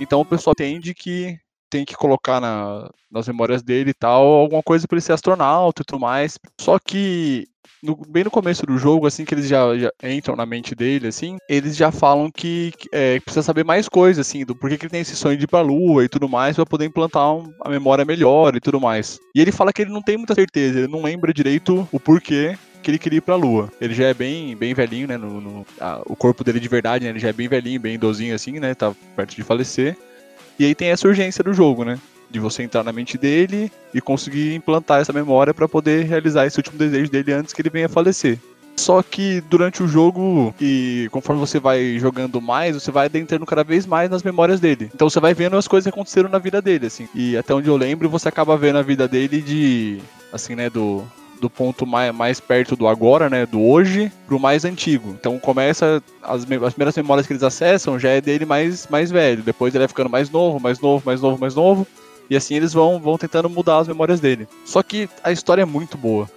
Então 0.00 0.20
o 0.20 0.24
pessoal 0.24 0.54
entende 0.56 0.94
que 0.94 1.38
tem 1.70 1.84
que 1.84 1.94
colocar 1.96 2.40
na- 2.40 2.88
nas 3.10 3.26
memórias 3.28 3.62
dele 3.62 3.90
e 3.90 3.94
tal 3.94 4.22
alguma 4.24 4.62
coisa 4.62 4.86
pra 4.86 4.96
ele 4.96 5.02
ser 5.02 5.12
astronauta 5.12 5.82
e 5.82 5.84
tudo 5.84 6.00
mais. 6.00 6.38
Só 6.60 6.78
que 6.78 7.46
no- 7.82 7.96
bem 8.08 8.24
no 8.24 8.30
começo 8.30 8.66
do 8.66 8.76
jogo, 8.78 9.06
assim, 9.06 9.24
que 9.24 9.34
eles 9.34 9.46
já, 9.48 9.76
já 9.78 9.90
entram 10.02 10.34
na 10.34 10.44
mente 10.44 10.74
dele, 10.74 11.06
assim, 11.08 11.36
eles 11.48 11.76
já 11.76 11.90
falam 11.92 12.30
que 12.30 12.72
é, 12.92 13.20
precisa 13.20 13.42
saber 13.42 13.64
mais 13.64 13.88
coisas, 13.88 14.26
assim, 14.26 14.44
do 14.44 14.54
porquê 14.54 14.76
que 14.76 14.84
ele 14.86 14.90
tem 14.90 15.00
esse 15.00 15.14
sonho 15.16 15.36
de 15.38 15.44
ir 15.44 15.48
pra 15.48 15.60
lua 15.60 16.04
e 16.04 16.08
tudo 16.08 16.28
mais, 16.28 16.56
pra 16.56 16.66
poder 16.66 16.86
implantar 16.86 17.32
um- 17.34 17.52
a 17.64 17.68
memória 17.68 18.04
melhor 18.04 18.54
e 18.56 18.60
tudo 18.60 18.80
mais. 18.80 19.18
E 19.34 19.40
ele 19.40 19.52
fala 19.52 19.72
que 19.72 19.82
ele 19.82 19.92
não 19.92 20.02
tem 20.02 20.16
muita 20.16 20.34
certeza, 20.34 20.78
ele 20.80 20.88
não 20.92 21.02
lembra 21.02 21.32
direito 21.32 21.88
o 21.92 22.00
porquê 22.00 22.56
que 22.82 22.90
ele 22.90 22.98
queria 22.98 23.18
ir 23.18 23.22
pra 23.22 23.34
lua. 23.36 23.70
Ele 23.80 23.92
já 23.94 24.06
é 24.06 24.14
bem, 24.14 24.56
bem 24.56 24.72
velhinho, 24.72 25.08
né? 25.08 25.16
No, 25.16 25.40
no- 25.40 25.66
a- 25.80 26.00
o 26.06 26.14
corpo 26.16 26.42
dele 26.44 26.60
de 26.60 26.68
verdade, 26.68 27.04
né? 27.04 27.10
Ele 27.10 27.18
já 27.18 27.28
é 27.28 27.32
bem 27.32 27.48
velhinho, 27.48 27.80
bem 27.80 27.94
idosinho, 27.94 28.34
assim, 28.34 28.58
né? 28.60 28.74
Tá 28.74 28.92
perto 29.16 29.34
de 29.36 29.42
falecer. 29.42 29.96
E 30.58 30.64
aí 30.64 30.74
tem 30.74 30.88
essa 30.88 31.06
urgência 31.06 31.44
do 31.44 31.54
jogo, 31.54 31.84
né? 31.84 31.98
De 32.30 32.38
você 32.40 32.62
entrar 32.62 32.82
na 32.82 32.92
mente 32.92 33.16
dele 33.16 33.70
e 33.94 34.00
conseguir 34.00 34.54
implantar 34.54 35.00
essa 35.00 35.12
memória 35.12 35.54
pra 35.54 35.68
poder 35.68 36.04
realizar 36.04 36.46
esse 36.46 36.58
último 36.58 36.78
desejo 36.78 37.10
dele 37.10 37.32
antes 37.32 37.54
que 37.54 37.62
ele 37.62 37.70
venha 37.70 37.86
a 37.86 37.90
falecer. 37.90 38.38
Só 38.78 39.02
que 39.02 39.40
durante 39.40 39.82
o 39.82 39.88
jogo, 39.88 40.54
e 40.60 41.08
conforme 41.10 41.40
você 41.40 41.58
vai 41.58 41.98
jogando 41.98 42.40
mais, 42.40 42.76
você 42.76 42.92
vai 42.92 43.06
adentrando 43.06 43.44
cada 43.44 43.64
vez 43.64 43.84
mais 43.84 44.08
nas 44.08 44.22
memórias 44.22 44.60
dele. 44.60 44.88
Então 44.94 45.10
você 45.10 45.18
vai 45.18 45.34
vendo 45.34 45.56
as 45.56 45.66
coisas 45.66 45.84
que 45.84 45.94
aconteceram 45.94 46.28
na 46.28 46.38
vida 46.38 46.62
dele, 46.62 46.86
assim. 46.86 47.08
E 47.12 47.36
até 47.36 47.52
onde 47.52 47.68
eu 47.68 47.76
lembro, 47.76 48.08
você 48.08 48.28
acaba 48.28 48.56
vendo 48.56 48.78
a 48.78 48.82
vida 48.82 49.08
dele 49.08 49.42
de. 49.42 49.98
Assim, 50.32 50.54
né? 50.54 50.70
Do, 50.70 51.02
do 51.40 51.48
ponto 51.48 51.86
mais, 51.86 52.14
mais 52.14 52.40
perto 52.40 52.76
do 52.76 52.86
agora, 52.88 53.30
né? 53.30 53.46
Do 53.46 53.60
hoje, 53.60 54.12
pro 54.26 54.38
mais 54.38 54.64
antigo. 54.64 55.10
Então 55.10 55.38
começa. 55.38 56.02
As, 56.22 56.42
as 56.42 56.74
primeiras 56.74 56.96
memórias 56.96 57.26
que 57.26 57.32
eles 57.32 57.42
acessam 57.42 57.98
já 57.98 58.10
é 58.10 58.20
dele 58.20 58.44
mais, 58.44 58.86
mais 58.88 59.10
velho. 59.10 59.42
Depois 59.42 59.74
ele 59.74 59.80
vai 59.80 59.88
ficando 59.88 60.10
mais 60.10 60.30
novo, 60.30 60.60
mais 60.60 60.80
novo, 60.80 61.02
mais 61.04 61.20
novo, 61.20 61.40
mais 61.40 61.54
novo. 61.54 61.86
E 62.30 62.36
assim 62.36 62.54
eles 62.54 62.72
vão, 62.72 63.00
vão 63.00 63.16
tentando 63.16 63.48
mudar 63.48 63.78
as 63.78 63.88
memórias 63.88 64.20
dele. 64.20 64.46
Só 64.64 64.82
que 64.82 65.08
a 65.22 65.32
história 65.32 65.62
é 65.62 65.66
muito 65.66 65.96
boa. 65.96 66.28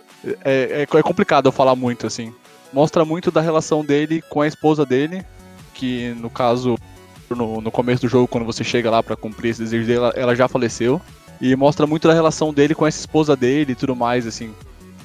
É, 0.46 0.88
é, 0.92 0.98
é 0.98 1.04
complicado 1.04 1.48
eu 1.48 1.52
falar 1.52 1.76
muito, 1.76 2.08
assim. 2.08 2.34
Mostra 2.72 3.04
muito 3.04 3.32
da 3.32 3.42
relação 3.42 3.84
dele 3.84 4.22
com 4.30 4.42
a 4.42 4.48
esposa 4.48 4.86
dele, 4.86 5.26
que 5.74 6.16
no 6.20 6.30
caso, 6.30 6.78
no, 7.30 7.60
no 7.60 7.72
começo 7.72 8.02
do 8.02 8.08
jogo, 8.08 8.28
quando 8.28 8.46
você 8.46 8.64
chega 8.64 8.90
lá 8.90 9.04
pra 9.04 9.16
cumprir 9.16 9.50
esse 9.50 9.62
desejo 9.62 9.86
dele, 9.86 9.98
ela, 9.98 10.14
ela 10.16 10.36
já 10.36 10.48
faleceu. 10.48 11.02
E 11.42 11.56
mostra 11.56 11.88
muito 11.88 12.08
da 12.08 12.14
relação 12.14 12.54
dele 12.54 12.76
com 12.76 12.86
essa 12.86 13.00
esposa 13.00 13.36
dele 13.36 13.72
e 13.72 13.76
tudo 13.76 13.96
mais, 13.96 14.28
assim. 14.28 14.54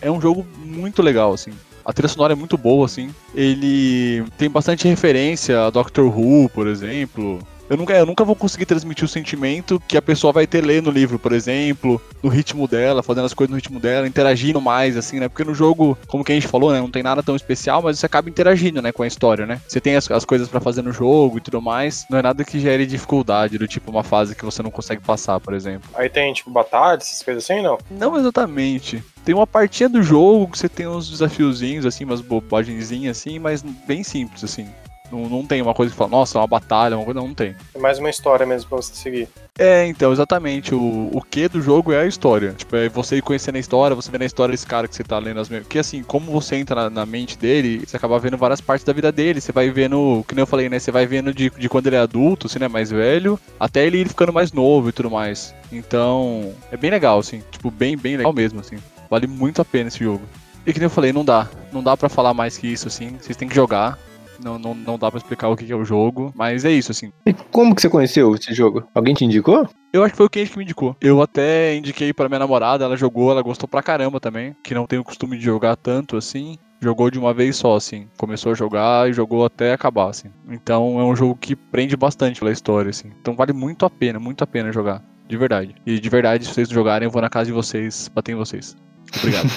É 0.01 0.11
um 0.11 0.21
jogo 0.21 0.47
muito 0.65 1.03
legal, 1.03 1.33
assim. 1.33 1.53
A 1.85 1.93
trilha 1.93 2.09
sonora 2.09 2.33
é 2.33 2.37
muito 2.37 2.59
boa, 2.59 2.85
assim. 2.85 3.15
Ele 3.35 4.25
tem 4.37 4.51
bastante 4.51 4.89
referência 4.89 5.67
a 5.67 5.71
Doctor 5.71 6.07
Who, 6.07 6.49
por 6.49 6.67
exemplo. 6.67 7.39
Eu 7.69 7.77
nunca, 7.77 7.95
eu 7.95 8.07
nunca 8.07 8.25
vou 8.25 8.37
conseguir 8.37 8.65
transmitir 8.65 9.05
o 9.05 9.09
sentimento 9.09 9.83
que 9.89 9.97
a 9.97 10.03
pessoa 10.03 10.33
vai 10.33 10.47
ter 10.47 10.65
lendo 10.65 10.89
o 10.89 10.93
livro, 10.93 11.19
por 11.19 11.33
exemplo, 11.33 12.01
no 12.23 12.29
ritmo 12.29 12.69
dela, 12.69 13.03
fazendo 13.03 13.25
as 13.25 13.35
coisas 13.35 13.51
no 13.51 13.57
ritmo 13.57 13.81
dela, 13.81 14.07
interagindo 14.07 14.61
mais, 14.61 14.97
assim, 14.97 15.19
né? 15.19 15.29
Porque 15.29 15.43
no 15.43 15.55
jogo, 15.55 15.99
como 16.07 16.25
que 16.25 16.31
a 16.31 16.35
gente 16.35 16.47
falou, 16.47 16.73
né? 16.73 16.81
Não 16.81 16.91
tem 16.91 17.03
nada 17.03 17.23
tão 17.23 17.35
especial, 17.35 17.83
mas 17.83 17.99
você 17.99 18.07
acaba 18.07 18.29
interagindo, 18.29 18.81
né? 18.81 18.93
Com 18.93 19.03
a 19.03 19.07
história, 19.07 19.47
né? 19.47 19.61
Você 19.67 19.81
tem 19.81 19.97
as, 19.97 20.09
as 20.11 20.25
coisas 20.25 20.49
pra 20.49 20.61
fazer 20.61 20.83
no 20.83 20.93
jogo 20.93 21.39
e 21.39 21.41
tudo 21.41 21.61
mais. 21.61 22.07
Não 22.09 22.19
é 22.19 22.23
nada 22.23 22.45
que 22.45 22.61
gere 22.61 22.87
dificuldade, 22.87 23.59
do 23.59 23.67
tipo 23.67 23.91
uma 23.91 24.05
fase 24.05 24.37
que 24.37 24.45
você 24.45 24.63
não 24.63 24.71
consegue 24.71 25.03
passar, 25.03 25.41
por 25.41 25.53
exemplo. 25.53 25.91
Aí 25.95 26.09
tem, 26.09 26.33
tipo, 26.33 26.51
batalhas, 26.51 27.05
essas 27.05 27.23
coisas 27.23 27.45
assim, 27.45 27.63
não? 27.63 27.79
Não 27.91 28.17
exatamente. 28.17 29.03
Tem 29.27 29.35
uma 29.35 29.45
partinha 29.45 29.89
do 29.89 30.05
jogo 30.05 30.47
que 30.47 30.57
você 30.57 30.69
tem 30.69 30.87
uns 30.87 31.11
desafiozinhos, 31.11 31.85
assim, 31.85 32.05
umas 32.05 32.21
bobagenzinhas, 32.21 33.19
assim, 33.19 33.41
mas 33.41 33.61
bem 33.61 34.05
simples, 34.05 34.45
assim. 34.45 34.69
Não, 35.11 35.29
não 35.29 35.45
tem 35.45 35.61
uma 35.61 35.75
coisa 35.75 35.91
que 35.91 35.99
fala, 35.99 36.11
nossa, 36.11 36.39
é 36.39 36.41
uma 36.41 36.47
batalha, 36.47 36.97
uma 36.97 37.05
coisa, 37.05 37.19
não, 37.19 37.27
não 37.27 37.35
tem. 37.35 37.57
É 37.75 37.79
mais 37.79 37.99
uma 37.99 38.09
história 38.09 38.47
mesmo 38.47 38.69
pra 38.69 38.77
você 38.77 38.95
seguir. 38.95 39.29
É, 39.59 39.85
então, 39.87 40.13
exatamente. 40.13 40.77
O, 40.77 41.11
o 41.13 41.21
que 41.23 41.49
do 41.49 41.61
jogo 41.61 41.93
é 41.93 42.03
a 42.03 42.07
história. 42.07 42.53
Tipo, 42.53 42.77
é 42.77 42.89
você 42.89 43.17
ir 43.17 43.23
conhecendo 43.23 43.57
a 43.57 43.59
história, 43.59 43.97
você 43.97 44.13
vendo 44.13 44.23
a 44.23 44.27
história 44.27 44.53
desse 44.53 44.67
cara 44.67 44.87
que 44.87 44.95
você 44.95 45.03
tá 45.03 45.19
lendo 45.19 45.41
as 45.41 45.49
mesmas. 45.49 45.67
Porque 45.67 45.81
assim, 45.81 46.05
como 46.05 46.31
você 46.31 46.55
entra 46.55 46.85
na, 46.85 46.91
na 46.91 47.07
mente 47.07 47.37
dele, 47.37 47.83
você 47.85 47.97
acaba 47.97 48.21
vendo 48.21 48.37
várias 48.37 48.61
partes 48.61 48.85
da 48.85 48.93
vida 48.93 49.11
dele. 49.11 49.41
Você 49.41 49.51
vai 49.51 49.71
vendo, 49.71 50.25
que 50.29 50.37
nem 50.37 50.43
eu 50.43 50.47
falei, 50.47 50.69
né? 50.69 50.79
Você 50.79 50.93
vai 50.93 51.05
vendo 51.05 51.35
de, 51.35 51.51
de 51.51 51.69
quando 51.69 51.89
ele 51.89 51.97
é 51.97 52.01
adulto, 52.01 52.47
assim, 52.47 52.61
né? 52.61 52.69
Mais 52.69 52.93
velho, 52.93 53.41
até 53.59 53.85
ele 53.85 54.03
ir 54.03 54.09
ficando 54.09 54.33
mais 54.33 54.53
novo 54.53 54.91
e 54.91 54.93
tudo 54.93 55.11
mais. 55.11 55.53
Então, 55.73 56.53
é 56.71 56.77
bem 56.77 56.93
legal, 56.93 57.19
assim. 57.19 57.43
Tipo, 57.51 57.73
bem, 57.73 57.97
bem 57.97 58.17
legal 58.17 58.33
mesmo, 58.33 58.61
assim. 58.61 58.77
Vale 59.11 59.27
muito 59.27 59.61
a 59.61 59.65
pena 59.65 59.89
esse 59.89 60.03
jogo. 60.03 60.23
E 60.67 60.73
que 60.73 60.79
nem 60.79 60.87
eu 60.87 60.91
falei, 60.91 61.13
não 61.13 61.25
dá. 61.25 61.49
Não 61.73 61.83
dá 61.83 61.97
pra 61.97 62.09
falar 62.09 62.35
mais 62.35 62.59
que 62.59 62.67
isso, 62.67 62.89
assim. 62.89 63.17
Vocês 63.21 63.37
têm 63.37 63.49
que 63.49 63.55
jogar. 63.55 63.99
Não, 64.43 64.59
não, 64.59 64.75
não 64.75 64.99
dá 64.99 65.11
pra 65.11 65.19
explicar 65.19 65.49
o 65.49 65.57
que 65.57 65.71
é 65.71 65.77
o 65.77 65.85
jogo, 65.85 66.33
mas 66.35 66.65
é 66.65 66.71
isso, 66.71 66.93
assim. 66.93 67.13
E 67.25 67.33
como 67.33 67.75
que 67.75 67.81
você 67.81 67.89
conheceu 67.89 68.35
esse 68.35 68.53
jogo? 68.53 68.85
Alguém 68.95 69.15
te 69.15 69.25
indicou? 69.25 69.69
Eu 69.93 70.03
acho 70.03 70.13
que 70.13 70.17
foi 70.17 70.27
o 70.27 70.31
Kenji 70.31 70.51
que 70.51 70.59
me 70.59 70.65
indicou. 70.65 70.95
Eu 71.01 71.23
até 71.23 71.75
indiquei 71.75 72.13
pra 72.13 72.29
minha 72.29 72.41
namorada, 72.41 72.85
ela 72.85 72.97
jogou, 72.97 73.31
ela 73.31 73.43
gostou 73.43 73.69
pra 73.69 73.83
caramba 73.83 74.21
também, 74.21 74.55
que 74.63 74.75
não 74.75 74.87
tem 74.87 74.99
o 74.99 75.05
costume 75.05 75.39
de 75.39 75.45
jogar 75.45 75.77
tanto 75.77 76.17
assim. 76.17 76.59
Jogou 76.81 77.11
de 77.11 77.19
uma 77.19 77.33
vez 77.33 77.57
só, 77.57 77.75
assim. 77.75 78.07
Começou 78.19 78.53
a 78.53 78.55
jogar 78.55 79.09
e 79.09 79.13
jogou 79.13 79.45
até 79.47 79.73
acabar, 79.73 80.11
assim. 80.11 80.29
Então 80.49 81.01
é 81.01 81.05
um 81.05 81.17
jogo 81.17 81.35
que 81.35 81.57
prende 81.57 81.97
bastante 81.97 82.39
pela 82.39 82.53
história, 82.53 82.91
assim. 82.91 83.11
Então 83.21 83.35
vale 83.35 83.53
muito 83.53 83.87
a 83.87 83.91
pena, 83.91 84.21
muito 84.21 84.45
a 84.45 84.47
pena 84.47 84.71
jogar. 84.71 85.03
De 85.27 85.37
verdade. 85.37 85.75
E 85.87 85.99
de 85.99 86.09
verdade, 86.11 86.45
se 86.45 86.53
vocês 86.53 86.69
jogarem, 86.69 87.07
eu 87.07 87.11
vou 87.11 87.23
na 87.23 87.31
casa 87.31 87.47
de 87.47 87.53
vocês, 87.53 88.11
bater 88.15 88.33
em 88.33 88.37
vocês. 88.37 88.77
Obrigado. 89.19 89.49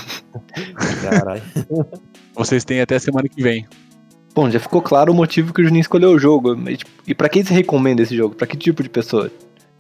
Caralho. 1.02 1.42
vocês 2.36 2.64
têm 2.64 2.82
até 2.82 3.00
semana 3.00 3.28
que 3.28 3.42
vem. 3.42 3.68
Bom, 4.34 4.50
já 4.50 4.60
ficou 4.60 4.82
claro 4.82 5.12
o 5.12 5.16
motivo 5.16 5.54
que 5.54 5.62
o 5.62 5.64
Juninho 5.64 5.82
escolheu 5.82 6.12
o 6.12 6.20
jogo. 6.20 6.56
Mas, 6.56 6.78
tipo, 6.78 6.92
E 7.08 7.14
pra 7.14 7.30
quem 7.30 7.44
você 7.44 7.54
recomenda 7.54 8.02
esse 8.02 8.16
jogo? 8.16 8.36
Pra 8.36 8.48
que 8.48 8.56
tipo 8.56 8.84
de 8.84 8.90
pessoa? 8.90 9.32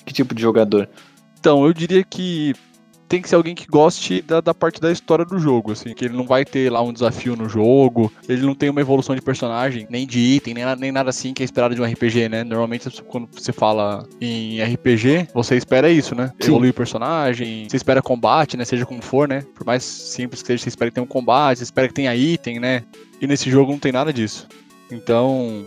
Que 0.05 0.13
tipo 0.13 0.33
de 0.33 0.41
jogador? 0.41 0.89
Então, 1.39 1.65
eu 1.65 1.73
diria 1.73 2.03
que 2.03 2.53
tem 3.09 3.21
que 3.21 3.27
ser 3.27 3.35
alguém 3.35 3.55
que 3.55 3.65
goste 3.65 4.21
da, 4.21 4.39
da 4.39 4.53
parte 4.53 4.79
da 4.79 4.91
história 4.91 5.25
do 5.25 5.39
jogo, 5.39 5.71
assim, 5.71 5.95
que 5.95 6.05
ele 6.05 6.15
não 6.15 6.27
vai 6.27 6.45
ter 6.45 6.71
lá 6.71 6.79
um 6.81 6.93
desafio 6.93 7.35
no 7.35 7.49
jogo, 7.49 8.11
ele 8.29 8.43
não 8.43 8.53
tem 8.53 8.69
uma 8.69 8.79
evolução 8.79 9.15
de 9.15 9.21
personagem, 9.21 9.87
nem 9.89 10.05
de 10.05 10.19
item, 10.19 10.53
nem, 10.53 10.63
nem 10.77 10.91
nada 10.91 11.09
assim 11.09 11.33
que 11.33 11.41
é 11.41 11.45
esperado 11.45 11.73
de 11.73 11.81
um 11.81 11.85
RPG, 11.85 12.29
né? 12.29 12.43
Normalmente 12.43 12.87
quando 13.07 13.27
você 13.31 13.51
fala 13.51 14.07
em 14.21 14.61
RPG, 14.61 15.29
você 15.33 15.57
espera 15.57 15.89
isso, 15.89 16.13
né? 16.13 16.31
Sim. 16.39 16.51
Evoluir 16.51 16.69
o 16.69 16.75
personagem, 16.75 17.67
você 17.67 17.77
espera 17.77 17.99
combate, 17.99 18.55
né? 18.55 18.63
Seja 18.63 18.85
como 18.85 19.01
for, 19.01 19.27
né? 19.27 19.43
Por 19.55 19.65
mais 19.65 19.83
simples 19.83 20.43
que 20.43 20.47
seja, 20.47 20.63
você 20.63 20.69
espera 20.69 20.91
que 20.91 20.95
tenha 20.95 21.03
um 21.03 21.07
combate, 21.07 21.57
você 21.57 21.63
espera 21.63 21.87
que 21.87 21.93
tenha 21.95 22.15
item, 22.15 22.59
né? 22.59 22.83
E 23.19 23.25
nesse 23.25 23.49
jogo 23.49 23.71
não 23.71 23.79
tem 23.79 23.91
nada 23.91 24.13
disso. 24.13 24.47
Então, 24.91 25.65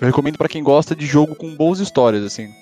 eu 0.00 0.06
recomendo 0.06 0.36
pra 0.36 0.48
quem 0.48 0.62
gosta 0.62 0.94
de 0.94 1.06
jogo 1.06 1.34
com 1.34 1.54
boas 1.54 1.80
histórias, 1.80 2.22
assim. 2.22 2.52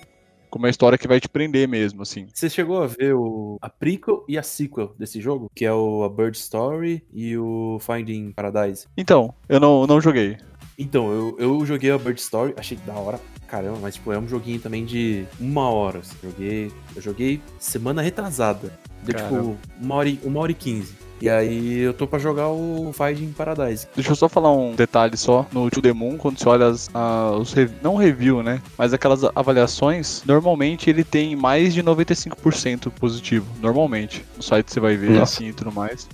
Com 0.51 0.59
uma 0.59 0.69
história 0.69 0.99
que 0.99 1.07
vai 1.09 1.21
te 1.21 1.29
prender 1.29 1.69
mesmo, 1.69 2.03
assim. 2.03 2.27
Você 2.35 2.51
chegou 2.51 2.83
a 2.83 2.87
ver 2.87 3.15
o, 3.15 3.57
a 3.63 3.71
prequel 3.71 4.25
e 4.29 4.37
a 4.37 4.43
sequel 4.43 4.95
desse 4.99 5.21
jogo? 5.21 5.51
Que 5.55 5.65
é 5.65 5.73
o 5.73 6.03
A 6.03 6.09
Bird 6.09 6.37
Story 6.37 7.05
e 7.13 7.37
o 7.39 7.79
Finding 7.81 8.33
Paradise. 8.33 8.87
Então, 8.97 9.33
eu 9.49 9.61
não, 9.61 9.87
não 9.87 10.01
joguei. 10.01 10.37
Então, 10.77 11.13
eu, 11.13 11.37
eu 11.39 11.67
joguei 11.67 11.91
a 11.91 11.99
Bird 11.99 12.21
Story, 12.21 12.55
achei 12.57 12.77
da 12.87 12.95
hora, 12.95 13.21
caramba, 13.47 13.79
mas 13.83 13.97
tipo, 13.97 14.13
é 14.13 14.19
um 14.19 14.27
joguinho 14.27 14.59
também 14.59 14.85
de 14.85 15.25
uma 15.39 15.69
hora. 15.69 15.99
assim. 15.99 16.17
Joguei, 16.23 16.73
eu 16.97 17.03
joguei 17.03 17.43
semana 17.59 18.01
retrasada. 18.01 18.73
Deu 19.03 19.15
Caramba. 19.15 19.39
tipo 19.39 19.59
uma 19.81 19.95
hora, 19.97 20.09
e, 20.09 20.21
uma 20.25 20.41
hora 20.41 20.53
e 20.53 20.55
quinze. 20.55 20.95
E 21.21 21.29
aí 21.29 21.81
eu 21.81 21.93
tô 21.93 22.07
pra 22.07 22.19
jogar 22.19 22.49
o 22.49 22.93
Finding 22.95 23.33
Paradise. 23.33 23.87
Deixa 23.95 24.11
eu 24.13 24.17
só 24.17 24.27
falar 24.29 24.53
um 24.53 24.75
detalhe 24.75 25.17
só. 25.19 25.47
No 25.53 25.69
To 25.71 25.83
The 25.83 25.93
Moon, 25.93 26.17
quando 26.17 26.39
você 26.39 26.49
olha 26.49 26.67
as, 26.69 26.89
a- 26.95 27.33
os 27.33 27.53
rev- 27.53 27.73
não 27.83 27.97
review, 27.97 28.43
né? 28.43 28.63
Mas 28.79 28.95
aquelas 28.95 29.23
avaliações, 29.35 30.23
normalmente 30.25 30.89
ele 30.89 31.05
tem 31.05 31.37
mais 31.37 31.75
de 31.75 31.83
95% 31.83 32.91
positivo. 32.91 33.47
Normalmente. 33.61 34.25
No 34.37 34.43
site 34.43 34.73
você 34.73 34.81
vai 34.81 34.97
ver 34.97 35.11
Nossa. 35.11 35.23
assim 35.35 35.49
e 35.49 35.53
tudo 35.53 35.71
mais. 35.71 36.09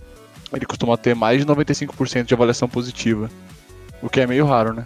Ele 0.52 0.66
costuma 0.66 0.96
ter 0.96 1.14
mais 1.14 1.40
de 1.40 1.46
95% 1.46 2.24
de 2.24 2.34
avaliação 2.34 2.68
positiva. 2.68 3.30
O 4.02 4.08
que 4.10 4.20
é 4.20 4.26
meio 4.26 4.44
raro, 4.44 4.74
né? 4.74 4.84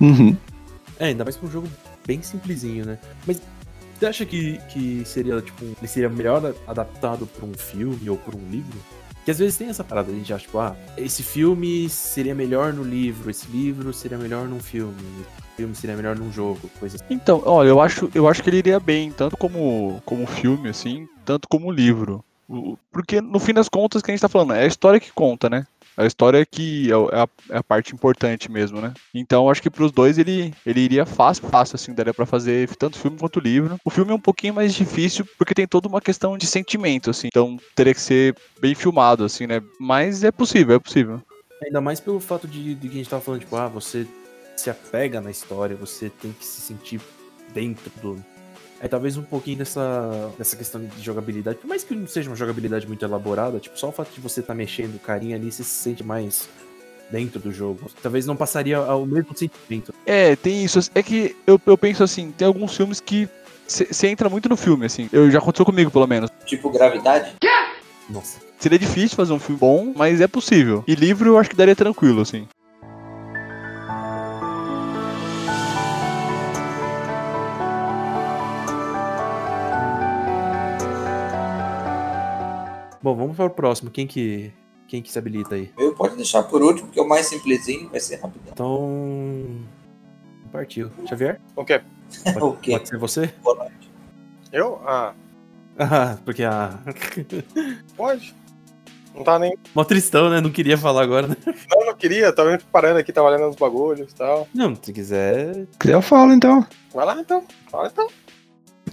Uhum. 0.00 0.36
É, 0.98 1.06
ainda 1.06 1.22
mais 1.24 1.36
pra 1.36 1.46
um 1.48 1.50
jogo 1.50 1.68
bem 2.06 2.20
simplesinho, 2.22 2.84
né? 2.84 2.98
Mas 3.26 3.40
você 3.98 4.06
acha 4.06 4.24
que, 4.26 4.58
que 4.70 5.02
seria, 5.04 5.40
tipo, 5.40 5.64
ele 5.64 5.86
seria 5.88 6.08
melhor 6.08 6.52
adaptado 6.66 7.26
pra 7.26 7.46
um 7.46 7.54
filme 7.54 8.08
ou 8.10 8.16
pra 8.16 8.36
um 8.36 8.50
livro? 8.50 8.76
Que 9.24 9.30
às 9.30 9.38
vezes 9.38 9.56
tem 9.56 9.68
essa 9.68 9.84
parada, 9.84 10.10
a 10.10 10.14
gente 10.14 10.32
acha, 10.32 10.44
tipo, 10.44 10.58
ah, 10.58 10.74
esse 10.96 11.22
filme 11.22 11.88
seria 11.88 12.34
melhor 12.34 12.72
no 12.72 12.82
livro, 12.82 13.30
esse 13.30 13.46
livro 13.50 13.92
seria 13.92 14.16
melhor 14.16 14.48
num 14.48 14.60
filme, 14.60 14.94
esse 14.94 15.56
filme 15.56 15.74
seria 15.74 15.96
melhor 15.96 16.16
num 16.16 16.32
jogo, 16.32 16.70
coisa 16.80 16.96
assim. 16.96 17.04
Então, 17.10 17.42
olha, 17.44 17.68
eu 17.68 17.80
acho, 17.80 18.10
eu 18.14 18.26
acho 18.26 18.42
que 18.42 18.48
ele 18.48 18.58
iria 18.58 18.80
bem, 18.80 19.12
tanto 19.12 19.36
como, 19.36 20.02
como 20.06 20.26
filme, 20.26 20.70
assim, 20.70 21.06
tanto 21.24 21.46
como 21.48 21.70
livro. 21.70 22.24
Porque, 22.90 23.20
no 23.20 23.38
fim 23.38 23.54
das 23.54 23.68
contas, 23.68 24.02
que 24.02 24.10
a 24.10 24.14
gente 24.14 24.22
tá 24.22 24.28
falando 24.28 24.54
é 24.54 24.64
a 24.64 24.66
história 24.66 24.98
que 24.98 25.12
conta, 25.12 25.48
né? 25.48 25.66
A 25.96 26.06
história 26.06 26.44
que 26.46 26.90
é 26.90 27.16
é 27.16 27.20
a, 27.20 27.28
é 27.50 27.58
a 27.58 27.62
parte 27.62 27.94
importante 27.94 28.50
mesmo, 28.50 28.80
né? 28.80 28.92
Então, 29.14 29.50
acho 29.50 29.62
que 29.62 29.70
pros 29.70 29.92
dois 29.92 30.18
ele, 30.18 30.54
ele 30.64 30.80
iria 30.80 31.04
fácil, 31.04 31.48
fácil, 31.48 31.76
assim, 31.76 31.94
daria 31.94 32.14
pra 32.14 32.26
fazer 32.26 32.68
tanto 32.76 32.98
filme 32.98 33.18
quanto 33.18 33.40
livro. 33.40 33.78
O 33.84 33.90
filme 33.90 34.10
é 34.12 34.14
um 34.14 34.20
pouquinho 34.20 34.54
mais 34.54 34.74
difícil, 34.74 35.26
porque 35.36 35.54
tem 35.54 35.66
toda 35.66 35.88
uma 35.88 36.00
questão 36.00 36.38
de 36.38 36.46
sentimento, 36.46 37.10
assim. 37.10 37.28
Então, 37.28 37.58
teria 37.74 37.94
que 37.94 38.00
ser 38.00 38.34
bem 38.60 38.74
filmado, 38.74 39.24
assim, 39.24 39.46
né? 39.46 39.60
Mas 39.78 40.24
é 40.24 40.30
possível, 40.30 40.76
é 40.76 40.78
possível. 40.78 41.20
Ainda 41.62 41.80
mais 41.80 42.00
pelo 42.00 42.20
fato 42.20 42.48
de, 42.48 42.74
de 42.74 42.88
que 42.88 42.94
a 42.94 42.98
gente 42.98 43.10
tava 43.10 43.22
falando, 43.22 43.40
tipo, 43.40 43.56
ah, 43.56 43.68
você 43.68 44.06
se 44.56 44.70
apega 44.70 45.20
na 45.20 45.30
história, 45.30 45.76
você 45.76 46.10
tem 46.10 46.32
que 46.32 46.44
se 46.44 46.60
sentir 46.60 47.00
dentro 47.52 47.90
do. 48.02 48.24
Aí 48.80 48.88
talvez 48.88 49.16
um 49.16 49.22
pouquinho 49.22 49.58
dessa, 49.58 50.32
dessa 50.38 50.56
questão 50.56 50.82
de 50.82 51.02
jogabilidade, 51.02 51.58
por 51.58 51.68
mais 51.68 51.84
que 51.84 51.94
não 51.94 52.06
seja 52.06 52.30
uma 52.30 52.36
jogabilidade 52.36 52.86
muito 52.86 53.04
elaborada, 53.04 53.58
tipo, 53.58 53.78
só 53.78 53.90
o 53.90 53.92
fato 53.92 54.10
de 54.14 54.20
você 54.20 54.40
estar 54.40 54.54
mexendo 54.54 54.94
o 54.94 54.98
carinha 54.98 55.36
ali, 55.36 55.52
você 55.52 55.62
se 55.62 55.82
sente 55.82 56.02
mais 56.02 56.48
dentro 57.10 57.38
do 57.38 57.52
jogo. 57.52 57.90
Talvez 58.02 58.24
não 58.24 58.36
passaria 58.36 58.78
ao 58.78 59.04
mesmo 59.04 59.36
sentimento. 59.36 59.92
É, 60.06 60.34
tem 60.36 60.64
isso. 60.64 60.78
É 60.94 61.02
que 61.02 61.36
eu, 61.46 61.60
eu 61.66 61.76
penso 61.76 62.02
assim, 62.02 62.30
tem 62.30 62.46
alguns 62.46 62.74
filmes 62.74 63.00
que 63.00 63.28
você 63.66 64.08
entra 64.08 64.28
muito 64.28 64.48
no 64.48 64.56
filme, 64.56 64.86
assim. 64.86 65.08
Eu, 65.12 65.30
já 65.30 65.38
aconteceu 65.38 65.66
comigo, 65.66 65.90
pelo 65.90 66.06
menos. 66.06 66.30
Tipo 66.46 66.70
gravidade? 66.70 67.34
Nossa. 68.08 68.40
Seria 68.58 68.78
difícil 68.78 69.16
fazer 69.16 69.32
um 69.32 69.38
filme 69.38 69.58
bom, 69.58 69.92
mas 69.94 70.20
é 70.20 70.26
possível. 70.26 70.84
E 70.86 70.94
livro 70.94 71.28
eu 71.28 71.38
acho 71.38 71.50
que 71.50 71.56
daria 71.56 71.76
tranquilo, 71.76 72.20
assim. 72.20 72.48
Bom, 83.02 83.14
vamos 83.14 83.36
para 83.36 83.46
o 83.46 83.50
próximo. 83.50 83.90
Quem 83.90 84.06
que, 84.06 84.52
quem 84.86 85.00
que 85.02 85.10
se 85.10 85.18
habilita 85.18 85.54
aí? 85.54 85.70
Eu 85.78 85.94
pode 85.94 86.16
deixar 86.16 86.42
por 86.42 86.62
último, 86.62 86.88
que 86.90 86.98
é 86.98 87.02
o 87.02 87.08
mais 87.08 87.26
simplesinho, 87.26 87.88
vai 87.88 88.00
ser 88.00 88.16
rapidão. 88.16 88.52
Então. 88.52 89.60
Partiu. 90.52 90.90
Xavier? 91.08 91.40
O 91.56 91.64
quê? 91.64 91.80
Pode, 92.24 92.38
O 92.44 92.52
quê? 92.56 92.72
pode 92.72 92.88
ser 92.88 92.98
você? 92.98 93.26
Boa 93.42 93.56
noite. 93.56 93.90
Eu? 94.52 94.80
Ah, 94.84 95.14
Ah, 95.78 96.18
porque 96.24 96.42
a. 96.42 96.78
pode. 97.96 98.34
Não 99.14 99.24
tá 99.24 99.38
nem. 99.38 99.56
Mó 99.74 99.82
tristão, 99.84 100.28
né? 100.28 100.40
Não 100.40 100.50
queria 100.50 100.76
falar 100.76 101.02
agora, 101.02 101.26
né? 101.28 101.36
Não, 101.70 101.86
não 101.86 101.94
queria, 101.94 102.32
tava 102.32 102.52
me 102.52 102.58
preparando 102.58 102.98
aqui, 102.98 103.12
tava 103.12 103.28
lendo 103.30 103.48
uns 103.48 103.56
bagulhos 103.56 104.12
e 104.12 104.14
tal. 104.14 104.46
Não, 104.54 104.74
se 104.76 104.92
quiser. 104.92 105.54
Se 105.54 105.78
quiser 105.80 105.94
eu 105.94 106.02
falo 106.02 106.32
então. 106.32 106.64
Vai 106.94 107.04
lá 107.06 107.20
então, 107.20 107.44
fala 107.70 107.88
então. 107.92 108.06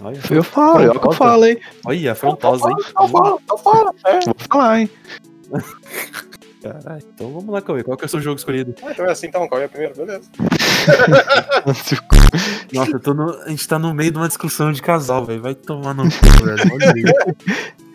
Olha, 0.00 0.20
Eu 0.30 0.44
falo, 0.44 0.80
é 0.80 0.90
o 0.90 1.00
que 1.00 1.06
eu 1.06 1.12
falo, 1.12 1.44
hein? 1.44 1.58
olha 1.84 2.12
afrontosa, 2.12 2.68
hein? 2.68 2.76
Então 2.90 3.08
fala, 3.08 3.38
então 3.42 3.58
fala. 3.58 3.94
É. 4.06 4.20
Vou 4.24 4.34
falar, 4.48 4.80
hein? 4.80 4.90
Caralho. 6.62 7.02
Então 7.14 7.32
vamos 7.32 7.48
lá, 7.48 7.62
Cauê. 7.62 7.82
Qual 7.82 7.96
que 7.96 8.04
é 8.04 8.06
o 8.06 8.08
seu 8.08 8.20
jogo 8.20 8.36
escolhido? 8.36 8.74
Ah, 8.82 8.90
então 8.92 9.06
é 9.06 9.10
assim 9.10 9.26
então, 9.26 9.48
qual 9.48 9.60
é 9.60 9.68
primeiro? 9.68 9.94
Beleza. 9.94 10.28
Nossa, 12.72 12.90
eu 12.92 13.00
tô 13.00 13.14
no... 13.14 13.30
a 13.42 13.48
gente 13.48 13.66
tá 13.66 13.78
no 13.78 13.94
meio 13.94 14.10
de 14.10 14.18
uma 14.18 14.28
discussão 14.28 14.72
de 14.72 14.82
casal, 14.82 15.24
velho. 15.24 15.40
Vai 15.40 15.54
tomar 15.54 15.94
no 15.94 16.04
cu, 16.04 16.44
velho. 16.44 17.14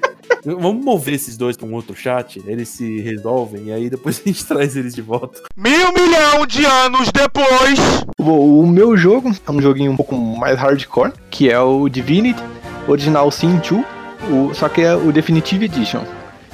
Vamos 0.46 0.84
mover 0.84 1.14
esses 1.14 1.38
dois 1.38 1.56
pra 1.56 1.66
um 1.66 1.74
outro 1.74 1.96
chat, 1.96 2.42
eles 2.46 2.68
se 2.68 3.00
resolvem 3.00 3.68
e 3.68 3.72
aí 3.72 3.90
depois 3.90 4.20
a 4.26 4.28
gente 4.28 4.46
traz 4.46 4.76
eles 4.76 4.94
de 4.94 5.02
volta. 5.02 5.42
Mil 5.56 5.94
milhão 5.94 6.46
de 6.46 6.66
anos 6.66 7.10
depois. 7.12 7.80
Bom, 8.20 8.60
o 8.60 8.68
meu 8.68 8.98
jogo 8.98 9.32
é 9.48 9.52
um 9.52 9.62
joguinho 9.62 9.92
um 9.92 9.96
pouco 9.96 10.16
mais 10.16 10.58
hardcore, 10.60 11.14
que 11.30 11.50
é 11.50 11.60
o 11.60 11.88
Divinity 11.88 12.42
Original 12.88 13.32
Sin 13.32 13.58
2, 13.58 13.86
o, 14.30 14.54
só 14.54 14.68
que 14.68 14.82
é 14.82 14.94
o 14.96 15.12
Definitive 15.12 15.66
Edition. 15.66 16.04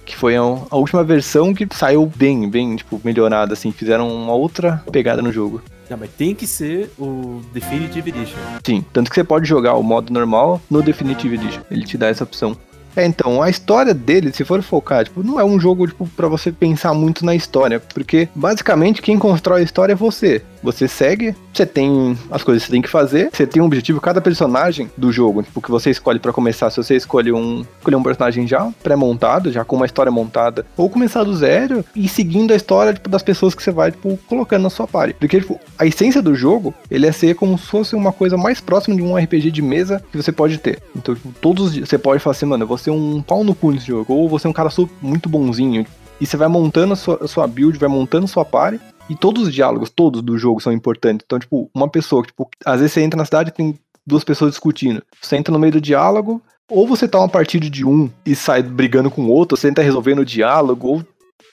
Que 0.05 0.15
foi 0.15 0.35
a, 0.35 0.41
a 0.41 0.75
última 0.75 1.03
versão 1.03 1.53
que 1.53 1.67
saiu 1.71 2.11
bem, 2.15 2.49
bem, 2.49 2.75
tipo, 2.75 2.99
melhorada, 3.03 3.53
assim. 3.53 3.71
Fizeram 3.71 4.07
uma 4.07 4.33
outra 4.33 4.83
pegada 4.91 5.21
no 5.21 5.31
jogo. 5.31 5.61
Não, 5.87 5.97
mas 5.97 6.09
tem 6.11 6.33
que 6.33 6.47
ser 6.47 6.91
o 6.97 7.41
Definitive 7.53 8.09
Edition. 8.09 8.37
Sim, 8.63 8.83
tanto 8.91 9.09
que 9.09 9.15
você 9.15 9.23
pode 9.23 9.47
jogar 9.47 9.73
o 9.73 9.83
modo 9.83 10.11
normal 10.11 10.61
no 10.69 10.81
Definitive 10.81 11.35
Edition. 11.35 11.61
Ele 11.69 11.83
te 11.83 11.97
dá 11.97 12.07
essa 12.07 12.23
opção. 12.23 12.55
É, 12.95 13.05
então, 13.05 13.41
a 13.41 13.49
história 13.49 13.93
dele, 13.93 14.31
se 14.33 14.43
for 14.43 14.61
focar, 14.61 15.05
tipo, 15.05 15.23
não 15.23 15.39
é 15.39 15.43
um 15.43 15.59
jogo, 15.59 15.87
tipo, 15.87 16.07
pra 16.15 16.27
você 16.27 16.51
pensar 16.51 16.93
muito 16.93 17.25
na 17.25 17.35
história, 17.35 17.79
porque 17.79 18.27
basicamente 18.35 19.01
quem 19.01 19.17
constrói 19.17 19.61
a 19.61 19.63
história 19.63 19.93
é 19.93 19.95
você. 19.95 20.41
você 20.61 20.87
segue, 20.87 21.35
você 21.53 21.65
tem 21.65 22.17
as 22.29 22.43
coisas 22.43 22.63
que 22.63 22.67
você 22.67 22.73
tem 22.73 22.81
que 22.81 22.89
fazer, 22.89 23.29
você 23.31 23.47
tem 23.47 23.61
um 23.61 23.65
objetivo, 23.65 24.01
cada 24.01 24.21
personagem 24.21 24.89
do 24.97 25.11
jogo, 25.11 25.43
tipo, 25.43 25.61
que 25.61 25.71
você 25.71 25.89
escolhe 25.89 26.19
pra 26.19 26.33
começar, 26.33 26.69
se 26.69 26.77
você 26.77 26.95
escolhe 26.95 27.31
um, 27.31 27.65
escolher 27.77 27.95
um 27.95 28.03
personagem 28.03 28.47
já 28.47 28.69
pré-montado, 28.83 29.51
já 29.51 29.63
com 29.63 29.75
uma 29.75 29.85
história 29.85 30.11
montada, 30.11 30.65
ou 30.75 30.89
começar 30.89 31.23
do 31.23 31.35
zero 31.35 31.83
e 31.95 32.07
seguindo 32.07 32.51
a 32.51 32.55
história, 32.55 32.93
tipo, 32.93 33.09
das 33.09 33.23
pessoas 33.23 33.55
que 33.55 33.63
você 33.63 33.71
vai, 33.71 33.91
tipo, 33.91 34.17
colocando 34.27 34.63
na 34.63 34.69
sua 34.69 34.87
party. 34.87 35.15
Porque, 35.19 35.39
tipo, 35.39 35.59
a 35.77 35.85
essência 35.85 36.21
do 36.21 36.35
jogo, 36.35 36.73
ele 36.89 37.07
é 37.07 37.11
ser 37.11 37.35
como 37.35 37.57
se 37.57 37.65
fosse 37.65 37.95
uma 37.95 38.11
coisa 38.11 38.37
mais 38.37 38.59
próxima 38.59 38.95
de 38.95 39.01
um 39.01 39.15
RPG 39.15 39.51
de 39.51 39.61
mesa 39.61 40.03
que 40.11 40.17
você 40.17 40.31
pode 40.31 40.57
ter. 40.57 40.81
Então, 40.95 41.15
tipo, 41.15 41.33
todos 41.41 41.67
os 41.67 41.73
dias, 41.73 41.89
você 41.89 41.97
pode 41.97 42.21
falar 42.21 42.35
assim, 42.35 42.45
mano, 42.45 42.63
eu 42.63 42.67
vou 42.67 42.77
ser 42.79 42.91
um 42.91 43.21
pau 43.21 43.43
no 43.43 43.53
cu 43.53 43.71
nesse 43.71 43.87
jogo, 43.87 44.13
ou 44.13 44.27
você 44.27 44.47
é 44.47 44.49
um 44.49 44.53
cara 44.53 44.69
muito 45.01 45.29
bonzinho, 45.29 45.85
e 46.19 46.25
você 46.25 46.35
vai 46.35 46.47
montando 46.47 46.93
a 46.93 46.95
sua, 46.95 47.19
a 47.21 47.27
sua 47.27 47.47
build, 47.47 47.77
vai 47.77 47.89
montando 47.89 48.25
a 48.25 48.27
sua 48.27 48.43
party, 48.43 48.79
e 49.09 49.15
todos 49.15 49.47
os 49.47 49.53
diálogos, 49.53 49.89
todos 49.89 50.21
do 50.21 50.37
jogo 50.37 50.59
são 50.59 50.71
importantes. 50.71 51.23
Então, 51.25 51.39
tipo, 51.39 51.69
uma 51.73 51.89
pessoa, 51.89 52.23
tipo, 52.23 52.49
às 52.65 52.79
vezes 52.79 52.93
você 52.93 53.01
entra 53.01 53.17
na 53.17 53.25
cidade 53.25 53.49
e 53.49 53.53
tem 53.53 53.79
duas 54.05 54.23
pessoas 54.23 54.51
discutindo. 54.51 55.01
Você 55.21 55.35
entra 55.35 55.51
no 55.51 55.59
meio 55.59 55.73
do 55.73 55.81
diálogo, 55.81 56.41
ou 56.69 56.87
você 56.87 57.07
tá 57.07 57.17
uma 57.17 57.29
partida 57.29 57.69
de 57.69 57.83
um 57.83 58.09
e 58.25 58.35
sai 58.35 58.61
brigando 58.61 59.09
com 59.09 59.23
o 59.23 59.31
outro, 59.31 59.57
você 59.57 59.67
entra 59.67 59.83
resolvendo 59.83 60.19
o 60.19 60.25
diálogo, 60.25 60.87
ou. 60.87 61.03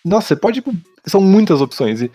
Nossa, 0.04 0.28
você 0.28 0.36
pode, 0.36 0.56
tipo, 0.56 0.72
são 1.06 1.20
muitas 1.20 1.60
opções. 1.60 2.02
E, 2.02 2.10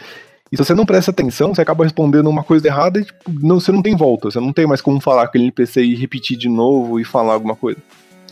e 0.52 0.58
se 0.58 0.64
você 0.64 0.76
não 0.76 0.86
presta 0.86 1.12
atenção, 1.12 1.54
você 1.54 1.62
acaba 1.62 1.84
respondendo 1.84 2.30
uma 2.30 2.44
coisa 2.44 2.68
errada 2.68 3.00
e, 3.00 3.06
tipo, 3.06 3.32
não, 3.42 3.60
você 3.60 3.72
não 3.72 3.82
tem 3.82 3.96
volta. 3.96 4.30
Você 4.30 4.40
não 4.40 4.54
tem 4.54 4.68
mais 4.68 4.82
como 4.82 5.02
falar 5.02 5.24
com 5.24 5.30
aquele 5.30 5.46
NPC 5.46 5.82
e 5.84 5.96
repetir 5.96 6.38
de 6.38 6.48
novo 6.48 7.00
e 7.00 7.04
falar 7.04 7.34
alguma 7.34 7.56
coisa. 7.56 7.80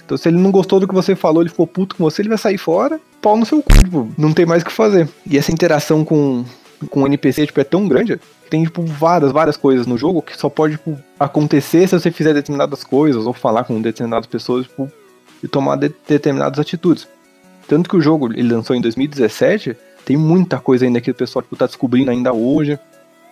Então, 0.10 0.18
se 0.18 0.28
ele 0.28 0.38
não 0.40 0.50
gostou 0.50 0.80
do 0.80 0.88
que 0.88 0.94
você 0.96 1.16
falou, 1.16 1.44
ele 1.44 1.52
ficou 1.52 1.68
puto 1.68 1.96
com 1.96 2.04
você, 2.04 2.24
ele 2.24 2.30
vai 2.30 2.38
sair 2.40 2.58
fora, 2.58 3.00
pau 3.22 3.38
no 3.38 3.46
seu 3.46 3.62
cu, 3.62 3.72
tipo, 3.78 4.10
não 4.18 4.34
tem 4.34 4.44
mais 4.44 4.64
o 4.64 4.66
que 4.66 4.72
fazer. 4.72 5.08
E 5.24 5.38
essa 5.38 5.52
interação 5.52 6.04
com, 6.04 6.44
com 6.90 7.04
o 7.04 7.06
NPC, 7.06 7.46
tipo, 7.46 7.60
é 7.62 7.64
tão 7.64 7.88
grande, 7.88 8.20
tem, 8.50 8.64
tipo, 8.64 8.82
várias, 8.82 9.32
várias 9.32 9.56
coisas 9.56 9.86
no 9.86 10.00
jogo 10.00 10.24
que 10.24 10.36
só 10.36 10.50
pode, 10.50 10.78
tipo, 10.78 10.98
acontecer 11.20 11.88
se 11.88 12.00
você 12.00 12.10
fizer 12.10 12.34
determinadas 12.34 12.84
coisas, 12.84 13.28
ou 13.28 13.34
falar 13.34 13.66
com 13.66 13.80
determinadas 13.80 14.26
pessoas, 14.26 14.66
tipo, 14.66 14.92
e 15.44 15.48
tomar 15.48 15.76
de- 15.76 15.94
determinadas 16.08 16.58
atitudes. 16.58 17.08
Tanto 17.68 17.88
que 17.88 17.96
o 17.96 18.02
jogo, 18.02 18.34
ele 18.34 18.52
lançou 18.52 18.76
em 18.76 18.82
2017, 18.82 19.78
tem 20.04 20.18
muita 20.18 20.58
coisa 20.58 20.86
ainda 20.86 21.00
que 21.00 21.12
o 21.12 21.14
pessoal, 21.14 21.44
tipo, 21.44 21.56
tá 21.56 21.68
descobrindo 21.68 22.10
ainda 22.10 22.34
hoje. 22.34 22.80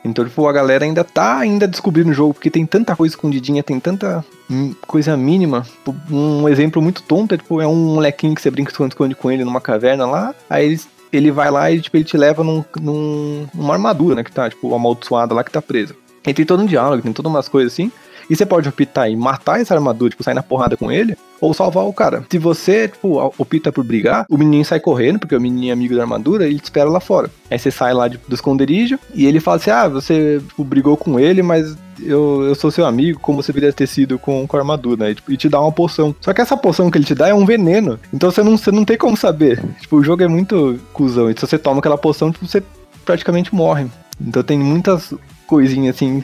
Então, 0.06 0.24
tipo, 0.24 0.48
a 0.48 0.54
galera 0.54 0.86
ainda 0.86 1.04
tá 1.04 1.38
ainda 1.38 1.68
descobrindo 1.68 2.10
o 2.12 2.14
jogo, 2.14 2.34
porque 2.34 2.50
tem 2.50 2.66
tanta 2.66 2.96
coisa 2.96 3.14
escondidinha, 3.14 3.62
tem 3.62 3.80
tanta 3.80 4.24
hum, 4.50 4.74
coisa 4.86 5.18
mínima. 5.18 5.64
Tipo, 5.64 5.94
Um 6.10 6.48
exemplo 6.48 6.82
muito 6.82 7.02
tonto 7.04 7.36
é, 7.36 7.38
tipo, 7.38 7.60
é 7.60 7.68
um 7.68 7.76
molequinho 7.96 8.34
que 8.34 8.42
você 8.42 8.50
brinca 8.50 8.72
esconde-esconde 8.72 9.16
com 9.16 9.30
ele 9.32 9.44
numa 9.44 9.60
caverna 9.60 10.06
lá, 10.06 10.34
aí 10.50 10.66
ele, 10.66 10.82
ele 11.12 11.32
vai 11.32 11.52
lá 11.52 11.70
e, 11.72 11.82
tipo, 11.82 11.98
ele 11.98 12.04
te 12.06 12.16
leva 12.16 12.44
num, 12.44 12.64
num- 12.80 13.48
numa 13.54 13.74
armadura, 13.74 14.16
né, 14.16 14.24
que 14.24 14.32
tá, 14.32 14.50
tipo, 14.50 14.74
amaldiçoada 14.74 15.34
lá 15.34 15.44
que 15.44 15.52
tá 15.52 15.62
presa. 15.62 15.94
E 16.26 16.34
tem 16.34 16.46
todo 16.46 16.62
um 16.62 16.66
diálogo, 16.66 17.02
tem 17.02 17.12
todas 17.14 17.30
umas 17.32 17.48
coisas 17.50 17.74
assim. 17.74 17.92
E 18.30 18.36
você 18.36 18.46
pode 18.46 18.68
optar 18.68 19.10
em 19.10 19.16
matar 19.16 19.60
essa 19.60 19.74
armadura, 19.74 20.10
tipo, 20.10 20.24
sair 20.24 20.34
na 20.34 20.44
porrada 20.44 20.76
com 20.76 20.92
ele, 20.92 21.16
ou 21.40 21.54
salvar 21.54 21.86
o 21.86 21.94
cara. 21.94 22.26
Se 22.30 22.38
você, 22.38 22.88
tipo, 22.88 23.18
opta 23.38 23.72
por 23.72 23.84
brigar, 23.84 24.26
o 24.30 24.38
menininho 24.38 24.66
sai 24.66 24.80
correndo, 24.80 25.20
porque 25.20 25.36
o 25.36 25.40
menininho 25.42 25.70
é 25.70 25.74
amigo 25.74 25.96
da 25.96 26.02
armadura, 26.02 26.46
e 26.46 26.52
ele 26.52 26.60
te 26.60 26.66
espera 26.66 26.90
lá 26.90 27.00
fora. 27.00 27.30
Aí 27.50 27.58
você 27.58 27.72
sai 27.72 27.94
lá 27.94 28.08
de- 28.08 28.20
do 28.28 28.36
esconderijo, 28.36 29.00
e 29.14 29.26
ele 29.26 29.40
fala 29.40 29.58
assim, 29.58 29.70
ah, 29.70 29.88
você, 29.88 30.42
tipo, 30.48 30.64
brigou 30.64 30.98
com 30.98 31.20
ele, 31.20 31.42
mas 31.42 31.78
eu, 32.02 32.44
eu 32.44 32.56
sou 32.56 32.70
seu 32.70 32.86
amigo, 32.86 33.20
como 33.20 33.42
você 33.42 33.52
deveria 33.52 33.72
ter 33.74 33.88
sido 33.88 34.20
com, 34.20 34.46
com 34.46 34.58
a 34.58 34.60
armadura, 34.60 35.06
né? 35.06 35.12
E, 35.12 35.16
tipo, 35.16 35.32
e 35.32 35.38
te 35.38 35.48
dá 35.48 35.62
uma 35.62 35.72
poção. 35.72 36.14
Só 36.22 36.34
que 36.34 36.42
essa 36.42 36.58
poção 36.58 36.92
que 36.92 36.98
ele 36.98 37.06
te 37.06 37.16
dá 37.16 37.30
é 37.30 37.34
um 37.34 37.46
veneno, 37.46 38.00
então 38.14 38.30
você 38.30 38.44
não, 38.44 38.58
você 38.58 38.72
não 38.72 38.84
tem 38.84 38.98
como 38.98 39.16
saber. 39.16 39.64
Tipo, 39.80 39.98
o 39.98 40.04
jogo 40.04 40.24
é 40.24 40.28
muito 40.28 40.80
cuzão, 40.92 41.30
e 41.30 41.34
se 41.34 41.42
você 41.48 41.58
toma 41.58 41.80
aquela 41.80 41.98
poção, 41.98 42.32
tipo, 42.32 42.46
você 42.46 42.62
praticamente 43.06 43.56
morre. 43.56 43.88
Então 44.20 44.44
tem 44.44 44.58
muitas 44.60 45.14
coisinhas, 45.46 45.96
assim, 45.96 46.24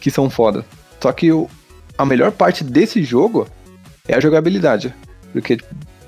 que 0.00 0.10
são 0.10 0.30
foda. 0.30 0.64
Só 1.04 1.12
que 1.12 1.30
o, 1.30 1.50
a 1.98 2.06
melhor 2.06 2.32
parte 2.32 2.64
desse 2.64 3.04
jogo 3.04 3.46
é 4.08 4.14
a 4.14 4.20
jogabilidade. 4.20 4.94
Porque 5.34 5.58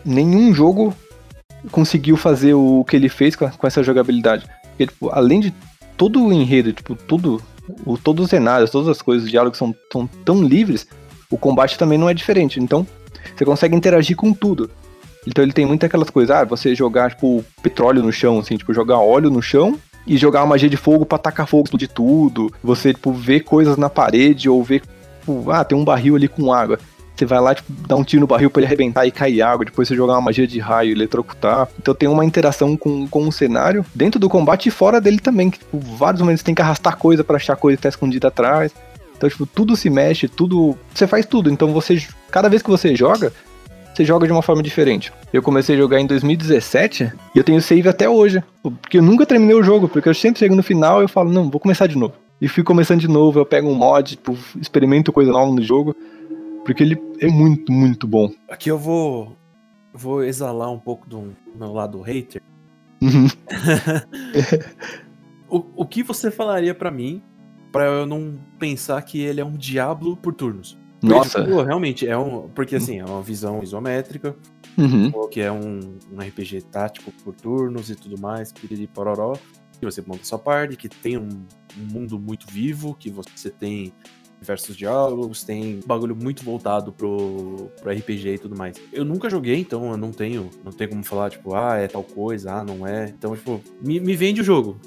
nenhum 0.02 0.54
jogo 0.54 0.96
conseguiu 1.70 2.16
fazer 2.16 2.54
o 2.54 2.82
que 2.82 2.96
ele 2.96 3.10
fez 3.10 3.36
com, 3.36 3.46
com 3.50 3.66
essa 3.66 3.82
jogabilidade. 3.82 4.46
Porque, 4.70 4.86
tipo, 4.86 5.10
além 5.10 5.40
de 5.40 5.52
todo 5.98 6.24
o 6.24 6.32
enredo, 6.32 6.72
tipo, 6.72 6.94
tudo, 6.94 7.42
o, 7.84 7.98
todos 7.98 8.24
os 8.24 8.30
cenários, 8.30 8.70
todas 8.70 8.88
as 8.88 9.02
coisas, 9.02 9.24
os 9.24 9.30
diálogos 9.30 9.58
são, 9.58 9.74
são 9.92 10.06
tão 10.24 10.42
livres, 10.42 10.86
o 11.30 11.36
combate 11.36 11.76
também 11.76 11.98
não 11.98 12.08
é 12.08 12.14
diferente. 12.14 12.58
Então, 12.58 12.86
você 13.36 13.44
consegue 13.44 13.76
interagir 13.76 14.16
com 14.16 14.32
tudo. 14.32 14.70
Então 15.26 15.44
ele 15.44 15.52
tem 15.52 15.66
muitas 15.66 15.88
aquelas 15.88 16.08
coisas, 16.08 16.34
ah, 16.34 16.44
você 16.44 16.74
jogar, 16.74 17.10
tipo, 17.10 17.44
petróleo 17.62 18.02
no 18.02 18.10
chão, 18.10 18.38
assim, 18.38 18.56
tipo, 18.56 18.72
jogar 18.72 18.96
óleo 18.96 19.28
no 19.28 19.42
chão 19.42 19.78
e 20.06 20.16
jogar 20.16 20.40
uma 20.40 20.48
magia 20.48 20.68
de 20.68 20.76
fogo 20.76 21.04
pra 21.04 21.18
tacar 21.18 21.46
fogo, 21.46 21.64
explodir 21.64 21.88
tudo. 21.88 22.52
Você, 22.62 22.92
tipo, 22.92 23.12
ver 23.12 23.40
coisas 23.40 23.76
na 23.76 23.90
parede 23.90 24.48
ou 24.48 24.62
ver, 24.62 24.82
tipo, 25.20 25.50
ah, 25.50 25.64
tem 25.64 25.76
um 25.76 25.84
barril 25.84 26.16
ali 26.16 26.28
com 26.28 26.52
água. 26.52 26.78
Você 27.16 27.24
vai 27.24 27.40
lá, 27.40 27.54
tipo, 27.54 27.72
dar 27.88 27.96
um 27.96 28.04
tiro 28.04 28.20
no 28.20 28.26
barril 28.26 28.50
pra 28.50 28.60
ele 28.60 28.66
arrebentar 28.66 29.06
e 29.06 29.10
cair 29.10 29.40
água. 29.40 29.64
Depois 29.64 29.88
você 29.88 29.96
jogar 29.96 30.12
uma 30.14 30.20
magia 30.20 30.46
de 30.46 30.58
raio, 30.58 30.92
eletrocutar. 30.92 31.66
Então 31.78 31.94
tem 31.94 32.08
uma 32.08 32.24
interação 32.24 32.76
com, 32.76 33.08
com 33.08 33.26
o 33.26 33.32
cenário 33.32 33.84
dentro 33.94 34.20
do 34.20 34.28
combate 34.28 34.68
e 34.68 34.70
fora 34.70 35.00
dele 35.00 35.18
também. 35.18 35.50
Que, 35.50 35.58
tipo, 35.58 35.78
vários 35.78 36.20
momentos 36.20 36.40
você 36.40 36.46
tem 36.46 36.54
que 36.54 36.60
arrastar 36.60 36.98
coisa 36.98 37.24
pra 37.24 37.36
achar 37.36 37.56
coisa 37.56 37.76
que 37.76 37.82
tá 37.82 37.88
escondida 37.88 38.28
atrás. 38.28 38.72
Então, 39.16 39.30
tipo, 39.30 39.46
tudo 39.46 39.74
se 39.74 39.88
mexe, 39.88 40.28
tudo. 40.28 40.76
Você 40.92 41.06
faz 41.06 41.24
tudo. 41.24 41.50
Então 41.50 41.72
você. 41.72 42.06
Cada 42.30 42.50
vez 42.50 42.60
que 42.60 42.68
você 42.68 42.94
joga, 42.94 43.32
você 43.96 44.04
joga 44.04 44.26
de 44.26 44.32
uma 44.32 44.42
forma 44.42 44.62
diferente. 44.62 45.10
Eu 45.32 45.42
comecei 45.42 45.74
a 45.74 45.78
jogar 45.78 45.98
em 45.98 46.06
2017 46.06 47.12
e 47.34 47.38
eu 47.38 47.42
tenho 47.42 47.62
save 47.62 47.88
até 47.88 48.06
hoje. 48.08 48.44
Porque 48.62 48.98
eu 48.98 49.02
nunca 49.02 49.24
terminei 49.24 49.56
o 49.56 49.62
jogo, 49.62 49.88
porque 49.88 50.08
eu 50.08 50.14
sempre 50.14 50.38
chego 50.38 50.54
no 50.54 50.62
final 50.62 51.00
e 51.00 51.04
eu 51.04 51.08
falo, 51.08 51.32
não, 51.32 51.50
vou 51.50 51.58
começar 51.58 51.86
de 51.86 51.96
novo. 51.96 52.14
E 52.38 52.46
fui 52.46 52.62
começando 52.62 53.00
de 53.00 53.08
novo, 53.08 53.38
eu 53.38 53.46
pego 53.46 53.70
um 53.70 53.74
mod, 53.74 54.16
tipo, 54.16 54.36
experimento 54.60 55.12
coisa 55.12 55.32
nova 55.32 55.50
no 55.50 55.62
jogo. 55.62 55.96
Porque 56.62 56.82
ele 56.82 57.00
é 57.20 57.28
muito, 57.28 57.72
muito 57.72 58.06
bom. 58.06 58.30
Aqui 58.50 58.70
eu 58.70 58.78
vou. 58.78 59.34
Vou 59.94 60.22
exalar 60.22 60.70
um 60.70 60.78
pouco 60.78 61.08
do 61.08 61.34
meu 61.54 61.72
lado 61.72 62.02
hater. 62.02 62.42
Uhum. 63.00 63.28
o, 65.48 65.64
o 65.74 65.86
que 65.86 66.02
você 66.02 66.30
falaria 66.30 66.74
pra 66.74 66.90
mim 66.90 67.22
pra 67.72 67.84
eu 67.84 68.04
não 68.04 68.38
pensar 68.58 69.00
que 69.00 69.22
ele 69.22 69.40
é 69.40 69.44
um 69.44 69.56
Diablo 69.56 70.18
por 70.18 70.34
turnos? 70.34 70.76
Porque, 71.00 71.14
Nossa. 71.14 71.42
realmente, 71.64 72.06
é 72.08 72.16
um. 72.16 72.48
Porque 72.48 72.76
assim, 72.76 72.98
é 72.98 73.04
uma 73.04 73.22
visão 73.22 73.62
isométrica, 73.62 74.34
Uhum. 74.78 75.28
que 75.28 75.40
é 75.40 75.50
um, 75.50 75.98
um 76.12 76.20
RPG 76.20 76.62
tático 76.70 77.10
por 77.24 77.34
turnos 77.34 77.88
e 77.90 77.94
tudo 77.94 78.20
mais, 78.20 78.52
piriri 78.52 78.86
pororó. 78.86 79.34
Que 79.78 79.84
você 79.84 80.02
monta 80.06 80.24
sua 80.24 80.38
parte, 80.38 80.76
que 80.76 80.88
tem 80.88 81.18
um, 81.18 81.28
um 81.78 81.92
mundo 81.92 82.18
muito 82.18 82.46
vivo, 82.50 82.94
que 82.94 83.10
você 83.10 83.50
tem 83.50 83.92
diversos 84.40 84.76
diálogos, 84.76 85.42
tem 85.44 85.80
bagulho 85.86 86.14
muito 86.14 86.44
voltado 86.44 86.92
pro, 86.92 87.70
pro 87.80 87.90
RPG 87.90 88.34
e 88.34 88.38
tudo 88.38 88.56
mais. 88.56 88.76
Eu 88.92 89.04
nunca 89.04 89.28
joguei, 89.30 89.58
então 89.58 89.90
eu 89.90 89.96
não 89.96 90.12
tenho, 90.12 90.50
não 90.64 90.72
tenho 90.72 90.90
como 90.90 91.04
falar, 91.04 91.30
tipo, 91.30 91.54
ah, 91.54 91.76
é 91.76 91.88
tal 91.88 92.02
coisa, 92.02 92.52
ah, 92.52 92.64
não 92.64 92.86
é. 92.86 93.06
Então, 93.06 93.34
tipo, 93.34 93.60
me, 93.82 93.98
me 94.00 94.14
vende 94.14 94.40
o 94.40 94.44
jogo. 94.44 94.76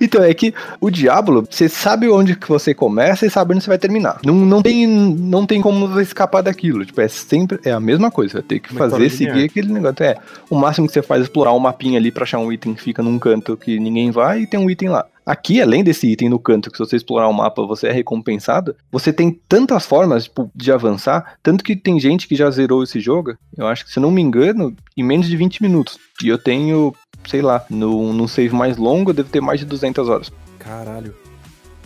Então, 0.00 0.22
é 0.22 0.34
que 0.34 0.52
o 0.80 0.90
Diablo, 0.90 1.46
você 1.48 1.68
sabe 1.68 2.08
onde 2.08 2.34
que 2.34 2.48
você 2.48 2.74
começa 2.74 3.24
e 3.24 3.30
sabe 3.30 3.54
onde 3.54 3.62
você 3.62 3.68
vai 3.68 3.78
terminar. 3.78 4.20
Não, 4.24 4.34
não, 4.34 4.60
tem, 4.60 4.86
não 4.86 5.46
tem 5.46 5.60
como 5.60 6.00
escapar 6.00 6.42
daquilo. 6.42 6.84
Tipo, 6.84 7.00
é 7.00 7.08
sempre 7.08 7.60
é 7.64 7.70
a 7.70 7.78
mesma 7.78 8.10
coisa. 8.10 8.32
Você 8.32 8.38
vai 8.38 8.48
ter 8.48 8.60
que 8.60 8.72
Uma 8.72 8.78
fazer, 8.78 9.10
seguir 9.10 9.30
linear. 9.30 9.44
aquele 9.46 9.72
negócio. 9.72 10.02
É, 10.04 10.16
o 10.50 10.56
máximo 10.56 10.86
que 10.86 10.92
você 10.92 11.02
faz 11.02 11.20
é 11.20 11.24
explorar 11.24 11.52
um 11.52 11.58
mapinha 11.58 11.98
ali 11.98 12.10
pra 12.10 12.24
achar 12.24 12.38
um 12.38 12.52
item 12.52 12.74
que 12.74 12.82
fica 12.82 13.02
num 13.02 13.18
canto 13.18 13.56
que 13.56 13.78
ninguém 13.78 14.10
vai 14.10 14.42
e 14.42 14.46
tem 14.46 14.58
um 14.58 14.68
item 14.68 14.88
lá. 14.88 15.06
Aqui, 15.24 15.62
além 15.62 15.84
desse 15.84 16.08
item 16.08 16.28
no 16.28 16.38
canto, 16.38 16.70
que 16.70 16.76
se 16.76 16.84
você 16.84 16.96
explorar 16.96 17.28
o 17.28 17.32
mapa 17.32 17.64
você 17.64 17.88
é 17.88 17.92
recompensado, 17.92 18.74
você 18.90 19.12
tem 19.12 19.38
tantas 19.48 19.86
formas 19.86 20.24
tipo, 20.24 20.50
de 20.54 20.72
avançar, 20.72 21.38
tanto 21.42 21.62
que 21.62 21.76
tem 21.76 22.00
gente 22.00 22.26
que 22.26 22.34
já 22.34 22.50
zerou 22.50 22.82
esse 22.82 23.00
jogo, 23.00 23.36
eu 23.56 23.66
acho 23.66 23.84
que, 23.84 23.92
se 23.92 24.00
não 24.00 24.10
me 24.10 24.20
engano, 24.20 24.74
em 24.96 25.04
menos 25.04 25.28
de 25.28 25.36
20 25.36 25.62
minutos. 25.62 25.98
E 26.22 26.28
eu 26.28 26.38
tenho, 26.38 26.94
sei 27.26 27.40
lá, 27.40 27.64
no, 27.70 28.12
no 28.12 28.26
save 28.26 28.54
mais 28.54 28.76
longo 28.76 29.10
eu 29.10 29.14
devo 29.14 29.28
ter 29.28 29.40
mais 29.40 29.60
de 29.60 29.66
200 29.66 30.08
horas. 30.08 30.32
Caralho. 30.58 31.14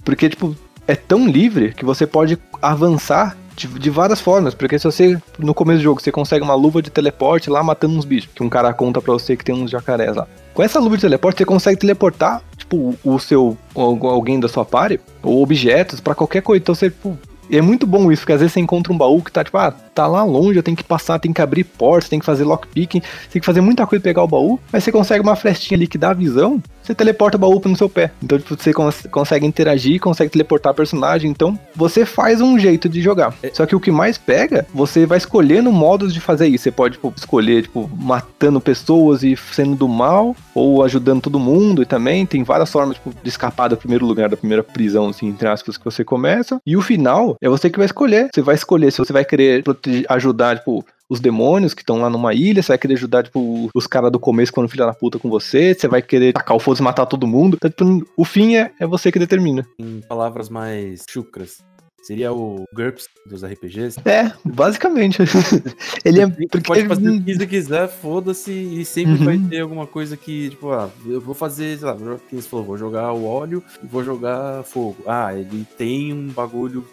Porque, 0.04 0.28
tipo, 0.28 0.56
é 0.86 0.94
tão 0.94 1.26
livre 1.26 1.74
que 1.74 1.84
você 1.84 2.06
pode 2.06 2.38
avançar 2.62 3.36
de, 3.56 3.66
de 3.66 3.90
várias 3.90 4.20
formas. 4.20 4.54
Porque 4.54 4.78
se 4.78 4.84
você, 4.84 5.20
no 5.38 5.54
começo 5.54 5.80
do 5.80 5.82
jogo, 5.82 6.00
você 6.00 6.12
consegue 6.12 6.44
uma 6.44 6.54
luva 6.54 6.80
de 6.80 6.90
teleporte 6.90 7.50
lá 7.50 7.62
matando 7.62 7.96
uns 7.96 8.04
bichos, 8.04 8.30
que 8.34 8.42
um 8.42 8.48
cara 8.48 8.72
conta 8.72 9.00
pra 9.00 9.12
você 9.12 9.36
que 9.36 9.44
tem 9.44 9.54
uns 9.54 9.70
jacarés 9.70 10.14
lá. 10.14 10.28
Com 10.54 10.62
essa 10.62 10.78
luva 10.78 10.96
de 10.96 11.02
teleporte, 11.02 11.38
você 11.38 11.44
consegue 11.44 11.80
teleportar, 11.80 12.42
tipo, 12.66 12.94
o 13.04 13.18
seu, 13.18 13.56
alguém 13.74 14.38
da 14.40 14.48
sua 14.48 14.64
party, 14.64 15.00
ou 15.22 15.42
objetos, 15.42 16.00
pra 16.00 16.14
qualquer 16.14 16.42
coisa. 16.42 16.60
Então 16.60 16.74
você, 16.74 16.90
tipo, 16.90 17.16
E 17.48 17.56
é 17.56 17.62
muito 17.62 17.86
bom 17.86 18.10
isso, 18.10 18.22
porque 18.22 18.32
às 18.32 18.40
vezes 18.40 18.52
você 18.52 18.60
encontra 18.60 18.92
um 18.92 18.98
baú 18.98 19.22
que 19.22 19.30
tá 19.30 19.44
tipo, 19.44 19.56
ah, 19.58 19.70
tá 19.70 20.06
lá 20.06 20.22
longe, 20.24 20.58
eu 20.58 20.62
tenho 20.62 20.76
que 20.76 20.84
passar, 20.84 21.18
tem 21.18 21.32
que 21.32 21.40
abrir 21.40 21.64
portas, 21.64 22.08
tem 22.08 22.18
que 22.18 22.26
fazer 22.26 22.44
lockpicking, 22.44 23.00
tem 23.30 23.40
que 23.40 23.46
fazer 23.46 23.60
muita 23.60 23.86
coisa 23.86 24.02
pra 24.02 24.10
pegar 24.10 24.22
o 24.22 24.28
baú, 24.28 24.60
mas 24.72 24.84
você 24.84 24.92
consegue 24.92 25.22
uma 25.22 25.36
flechinha 25.36 25.78
ali 25.78 25.86
que 25.86 25.96
dá 25.96 26.10
a 26.10 26.14
visão, 26.14 26.62
você 26.82 26.94
teleporta 26.94 27.36
o 27.36 27.40
baú 27.40 27.60
no 27.64 27.76
seu 27.76 27.88
pé. 27.88 28.12
Então, 28.22 28.38
tipo, 28.38 28.56
você 28.56 28.72
cons 28.72 29.06
consegue 29.10 29.46
interagir, 29.46 30.00
consegue 30.00 30.30
teleportar 30.30 30.74
personagem, 30.74 31.30
então 31.30 31.58
você 31.74 32.04
faz 32.04 32.40
um 32.40 32.58
jeito 32.58 32.88
de 32.88 33.00
jogar. 33.00 33.34
Só 33.52 33.66
que 33.66 33.74
o 33.74 33.80
que 33.80 33.90
mais 33.90 34.18
pega, 34.18 34.66
você 34.72 35.04
vai 35.06 35.18
escolhendo 35.18 35.72
modos 35.72 36.12
de 36.12 36.20
fazer 36.20 36.46
isso. 36.46 36.64
Você 36.64 36.70
pode, 36.70 36.94
tipo, 36.94 37.12
escolher, 37.16 37.62
tipo, 37.62 37.90
matando 37.98 38.60
pessoas 38.60 39.22
e 39.22 39.36
sendo 39.36 39.74
do 39.74 39.88
mal, 39.88 40.36
ou 40.54 40.82
ajudando 40.84 41.22
todo 41.22 41.40
mundo, 41.40 41.82
e 41.82 41.86
também 41.86 42.24
tem 42.24 42.44
várias 42.44 42.70
formas, 42.70 42.96
tipo, 42.96 43.12
de 43.20 43.28
escapar 43.28 43.68
do 43.68 43.76
primeiro 43.76 44.06
lugar, 44.06 44.28
da 44.28 44.36
primeira 44.36 44.62
prisão, 44.62 45.08
assim, 45.08 45.26
entre 45.28 45.48
aspas, 45.48 45.76
que 45.76 45.84
você 45.84 46.04
começa. 46.04 46.60
E 46.64 46.76
o 46.76 46.82
final 46.82 47.35
é 47.42 47.48
você 47.48 47.70
que 47.70 47.78
vai 47.78 47.86
escolher. 47.86 48.28
Você 48.34 48.42
vai 48.42 48.54
escolher 48.54 48.90
se 48.90 48.98
você 48.98 49.12
vai 49.12 49.24
querer 49.24 49.62
ajudar, 50.08 50.58
tipo, 50.58 50.84
os 51.08 51.20
demônios 51.20 51.72
que 51.74 51.82
estão 51.82 51.98
lá 51.98 52.10
numa 52.10 52.34
ilha, 52.34 52.62
você 52.62 52.68
vai 52.68 52.78
querer 52.78 52.94
ajudar, 52.94 53.22
tipo, 53.24 53.70
os 53.74 53.86
caras 53.86 54.10
do 54.10 54.18
começo 54.18 54.52
quando 54.52 54.68
filha 54.68 54.86
da 54.86 54.92
puta 54.94 55.18
com 55.18 55.28
você, 55.30 55.72
você 55.74 55.86
vai 55.86 56.02
querer 56.02 56.32
tacar 56.32 56.56
o 56.56 56.60
foda 56.60 56.80
e 56.80 56.82
matar 56.82 57.06
todo 57.06 57.26
mundo. 57.26 57.56
Então, 57.62 57.70
tipo, 57.70 58.10
o 58.16 58.24
fim 58.24 58.56
é, 58.56 58.72
é 58.80 58.86
você 58.86 59.12
que 59.12 59.18
determina. 59.18 59.64
Em 59.78 60.00
palavras 60.08 60.48
mais 60.48 61.04
chucras, 61.08 61.58
seria 62.02 62.32
o 62.32 62.64
GURPS 62.74 63.08
dos 63.24 63.44
RPGs. 63.44 64.00
É, 64.04 64.32
basicamente. 64.44 65.18
Ele 66.04 66.20
é. 66.22 66.26
Porque, 66.28 66.60
pode 66.60 66.86
fazer 66.86 67.08
o 67.10 67.22
que 67.22 67.34
você 67.36 67.46
quiser, 67.46 67.88
foda-se, 67.88 68.50
e 68.52 68.84
sempre 68.84 69.12
Uhum. 69.18 69.24
vai 69.24 69.38
ter 69.38 69.60
alguma 69.60 69.86
coisa 69.86 70.16
que, 70.16 70.50
tipo, 70.50 70.70
ah, 70.72 70.90
eu 71.06 71.20
vou 71.20 71.34
fazer, 71.34 71.78
sei 71.78 71.86
lá, 71.86 71.94
você 71.94 72.48
falou, 72.48 72.64
vou 72.64 72.78
jogar 72.78 73.12
o 73.12 73.24
óleo 73.26 73.62
e 73.82 73.86
vou 73.86 74.02
jogar 74.04 74.62
fogo. 74.64 74.96
Ah, 75.06 75.32
ele 75.34 75.64
tem 75.78 76.12
um 76.12 76.28
bagulho, 76.28 76.84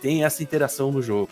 tem 0.00 0.24
essa 0.24 0.42
interação 0.42 0.90
no 0.90 1.02
jogo. 1.02 1.28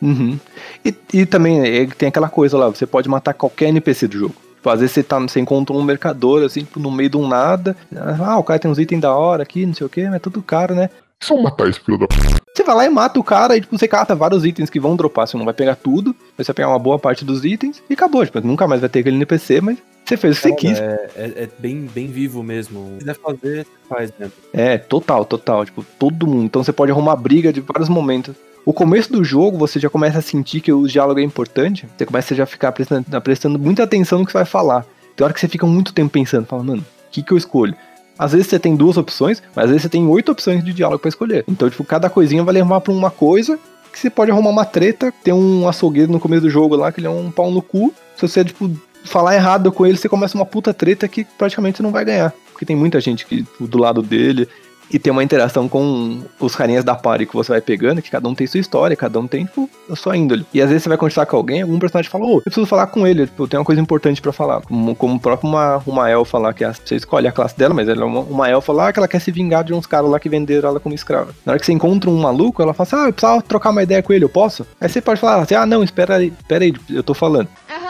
Uhum. 0.00 0.38
E, 0.84 0.94
e 1.12 1.26
também 1.26 1.60
é, 1.60 1.86
tem 1.86 2.08
aquela 2.08 2.28
coisa 2.28 2.58
lá, 2.58 2.68
você 2.68 2.86
pode 2.86 3.08
matar 3.08 3.34
qualquer 3.34 3.68
NPC 3.68 4.06
do 4.08 4.18
jogo. 4.18 4.34
Tipo, 4.56 4.70
às 4.70 4.80
vezes 4.80 4.94
você, 4.94 5.02
tá, 5.02 5.18
você 5.18 5.40
encontra 5.40 5.76
um 5.76 5.82
mercador, 5.82 6.42
assim, 6.42 6.60
tipo, 6.60 6.80
no 6.80 6.90
meio 6.90 7.10
de 7.10 7.16
um 7.16 7.28
nada. 7.28 7.76
Ah, 7.94 8.38
o 8.38 8.42
cara 8.44 8.58
tem 8.58 8.70
uns 8.70 8.78
itens 8.78 9.00
da 9.00 9.14
hora 9.14 9.42
aqui, 9.42 9.66
não 9.66 9.74
sei 9.74 9.86
o 9.86 9.90
que, 9.90 10.04
mas 10.04 10.14
é 10.14 10.18
tudo 10.18 10.42
caro, 10.42 10.74
né? 10.74 10.88
Só 11.22 11.40
matar 11.40 11.68
esse 11.68 11.80
filho 11.80 11.98
da 11.98 12.06
p. 12.06 12.14
Você 12.54 12.62
vai 12.62 12.76
lá 12.76 12.84
e 12.86 12.88
mata 12.90 13.18
o 13.18 13.24
cara 13.24 13.56
e 13.56 13.60
tipo, 13.60 13.76
você 13.76 13.88
cata 13.88 14.14
vários 14.14 14.44
itens 14.44 14.70
que 14.70 14.80
vão 14.80 14.96
dropar. 14.96 15.26
Você 15.26 15.36
não 15.36 15.44
vai 15.44 15.54
pegar 15.54 15.76
tudo, 15.76 16.14
mas 16.36 16.46
você 16.46 16.52
vai 16.52 16.56
pegar 16.56 16.68
uma 16.68 16.78
boa 16.78 16.98
parte 16.98 17.24
dos 17.24 17.44
itens 17.44 17.82
e 17.88 17.94
acabou. 17.94 18.24
Tipo, 18.24 18.40
nunca 18.40 18.66
mais 18.66 18.80
vai 18.80 18.90
ter 18.90 19.00
aquele 19.00 19.16
NPC, 19.16 19.60
mas 19.60 19.78
você 20.04 20.16
fez 20.16 20.36
o 20.38 20.42
que 20.42 20.48
você 20.48 20.54
quis. 20.54 20.78
É, 20.78 21.10
é- 21.16 21.32
é 21.44 21.48
bem, 21.58 21.88
bem 21.94 22.06
vivo 22.08 22.42
mesmo. 22.42 22.88
Se 22.94 22.98
quiser 22.98 23.14
fazer, 23.16 23.64
você 23.64 23.70
faz 23.88 24.12
mesmo. 24.18 24.34
É, 24.52 24.78
total, 24.78 25.24
total. 25.24 25.64
Tipo, 25.64 25.84
todo 25.98 26.26
mundo. 26.26 26.44
Então 26.44 26.62
você 26.62 26.72
pode 26.72 26.92
arrumar 26.92 27.16
briga 27.16 27.52
de 27.52 27.60
vários 27.60 27.88
momentos. 27.88 28.34
O 28.66 28.72
começo 28.72 29.12
do 29.12 29.22
jogo, 29.22 29.58
você 29.58 29.78
já 29.78 29.90
começa 29.90 30.18
a 30.18 30.22
sentir 30.22 30.60
que 30.60 30.72
o 30.72 30.86
diálogo 30.86 31.20
é 31.20 31.22
importante. 31.22 31.86
Você 31.96 32.06
começa 32.06 32.32
a 32.32 32.36
já 32.36 32.46
ficar 32.46 32.72
prestando, 32.72 33.20
prestando 33.22 33.58
muita 33.58 33.82
atenção 33.82 34.18
no 34.20 34.24
que 34.26 34.32
você 34.32 34.38
vai 34.38 34.46
falar. 34.46 34.86
Tem 35.14 35.24
hora 35.24 35.34
que 35.34 35.40
você 35.40 35.48
fica 35.48 35.66
muito 35.66 35.92
tempo 35.92 36.10
pensando, 36.10 36.46
fala, 36.46 36.64
mano, 36.64 36.80
o 36.82 37.10
que, 37.10 37.22
que 37.22 37.32
eu 37.32 37.36
escolho? 37.36 37.74
Às 38.18 38.32
vezes 38.32 38.46
você 38.46 38.58
tem 38.58 38.74
duas 38.74 38.96
opções, 38.96 39.42
mas 39.54 39.64
às 39.66 39.70
vezes 39.70 39.82
você 39.82 39.88
tem 39.88 40.06
oito 40.06 40.32
opções 40.32 40.64
de 40.64 40.72
diálogo 40.72 40.98
pra 41.00 41.08
escolher. 41.08 41.44
Então, 41.48 41.68
tipo, 41.68 41.84
cada 41.84 42.08
coisinha 42.08 42.42
vai 42.42 42.54
levar 42.54 42.80
pra 42.80 42.92
uma 42.92 43.10
coisa 43.10 43.58
que 43.92 43.98
você 43.98 44.08
pode 44.10 44.30
arrumar 44.30 44.50
uma 44.50 44.64
treta. 44.64 45.12
Tem 45.22 45.32
um 45.34 45.68
açougueiro 45.68 46.10
no 46.10 46.18
começo 46.18 46.42
do 46.42 46.50
jogo 46.50 46.74
lá, 46.74 46.90
que 46.90 47.00
ele 47.00 47.06
é 47.06 47.10
um 47.10 47.30
pau 47.30 47.50
no 47.50 47.60
cu. 47.62 47.92
Se 48.16 48.22
você, 48.22 48.44
tipo, 48.44 48.70
falar 49.04 49.34
errado 49.34 49.70
com 49.70 49.86
ele, 49.86 49.96
você 49.96 50.08
começa 50.08 50.36
uma 50.36 50.46
puta 50.46 50.74
treta 50.74 51.06
que 51.06 51.24
praticamente 51.24 51.82
não 51.82 51.90
vai 51.90 52.04
ganhar. 52.04 52.32
Porque 52.52 52.64
tem 52.64 52.76
muita 52.76 53.00
gente 53.00 53.26
que, 53.26 53.44
do 53.60 53.78
lado 53.78 54.02
dele. 54.02 54.48
E 54.90 54.98
tem 54.98 55.10
uma 55.10 55.24
interação 55.24 55.68
com 55.68 56.22
os 56.38 56.54
carinhas 56.54 56.84
da 56.84 56.94
party 56.94 57.26
que 57.26 57.34
você 57.34 57.52
vai 57.52 57.60
pegando, 57.60 58.02
que 58.02 58.10
cada 58.10 58.28
um 58.28 58.34
tem 58.34 58.46
sua 58.46 58.60
história, 58.60 58.94
cada 58.94 59.18
um 59.18 59.26
tem, 59.26 59.44
tipo, 59.46 59.68
a 59.90 59.96
sua 59.96 60.16
índole. 60.16 60.44
E 60.52 60.60
às 60.60 60.68
vezes 60.68 60.82
você 60.82 60.88
vai 60.88 60.98
conversar 60.98 61.26
com 61.26 61.36
alguém, 61.36 61.62
algum 61.62 61.78
personagem 61.78 62.10
fala, 62.10 62.26
ô, 62.26 62.36
eu 62.36 62.42
preciso 62.42 62.66
falar 62.66 62.86
com 62.88 63.06
ele, 63.06 63.26
tipo, 63.26 63.42
eu 63.42 63.48
tenho 63.48 63.60
uma 63.60 63.64
coisa 63.64 63.80
importante 63.80 64.20
pra 64.20 64.32
falar. 64.32 64.60
Como, 64.60 64.94
como 64.94 65.16
o 65.16 65.20
próprio 65.20 65.48
uma, 65.48 65.82
uma 65.86 66.10
elfa 66.10 66.38
lá, 66.38 66.52
que 66.52 66.64
você 66.64 66.96
escolhe 66.96 67.26
a 67.26 67.32
classe 67.32 67.56
dela, 67.56 67.74
mas 67.74 67.88
ela 67.88 68.02
é 68.02 68.04
uma, 68.04 68.20
uma 68.20 68.48
elfa 68.48 68.72
lá 68.72 68.92
que 68.92 68.98
ela 68.98 69.08
quer 69.08 69.20
se 69.20 69.30
vingar 69.32 69.64
de 69.64 69.72
uns 69.72 69.86
caras 69.86 70.10
lá 70.10 70.20
que 70.20 70.28
venderam 70.28 70.68
ela 70.68 70.80
como 70.80 70.94
escrava. 70.94 71.34
Na 71.44 71.52
hora 71.52 71.58
que 71.58 71.66
você 71.66 71.72
encontra 71.72 72.10
um 72.10 72.20
maluco, 72.20 72.62
ela 72.62 72.74
fala 72.74 72.86
assim, 72.86 72.96
ah, 72.96 73.08
eu 73.08 73.12
precisava 73.12 73.42
trocar 73.42 73.70
uma 73.70 73.82
ideia 73.82 74.02
com 74.02 74.12
ele, 74.12 74.24
eu 74.24 74.28
posso? 74.28 74.66
Aí 74.80 74.88
você 74.88 75.00
pode 75.00 75.20
falar 75.20 75.42
assim, 75.42 75.54
ah, 75.54 75.66
não, 75.66 75.82
espera 75.82 76.16
aí, 76.16 76.32
espera 76.38 76.64
aí, 76.64 76.74
eu 76.90 77.02
tô 77.02 77.14
falando. 77.14 77.48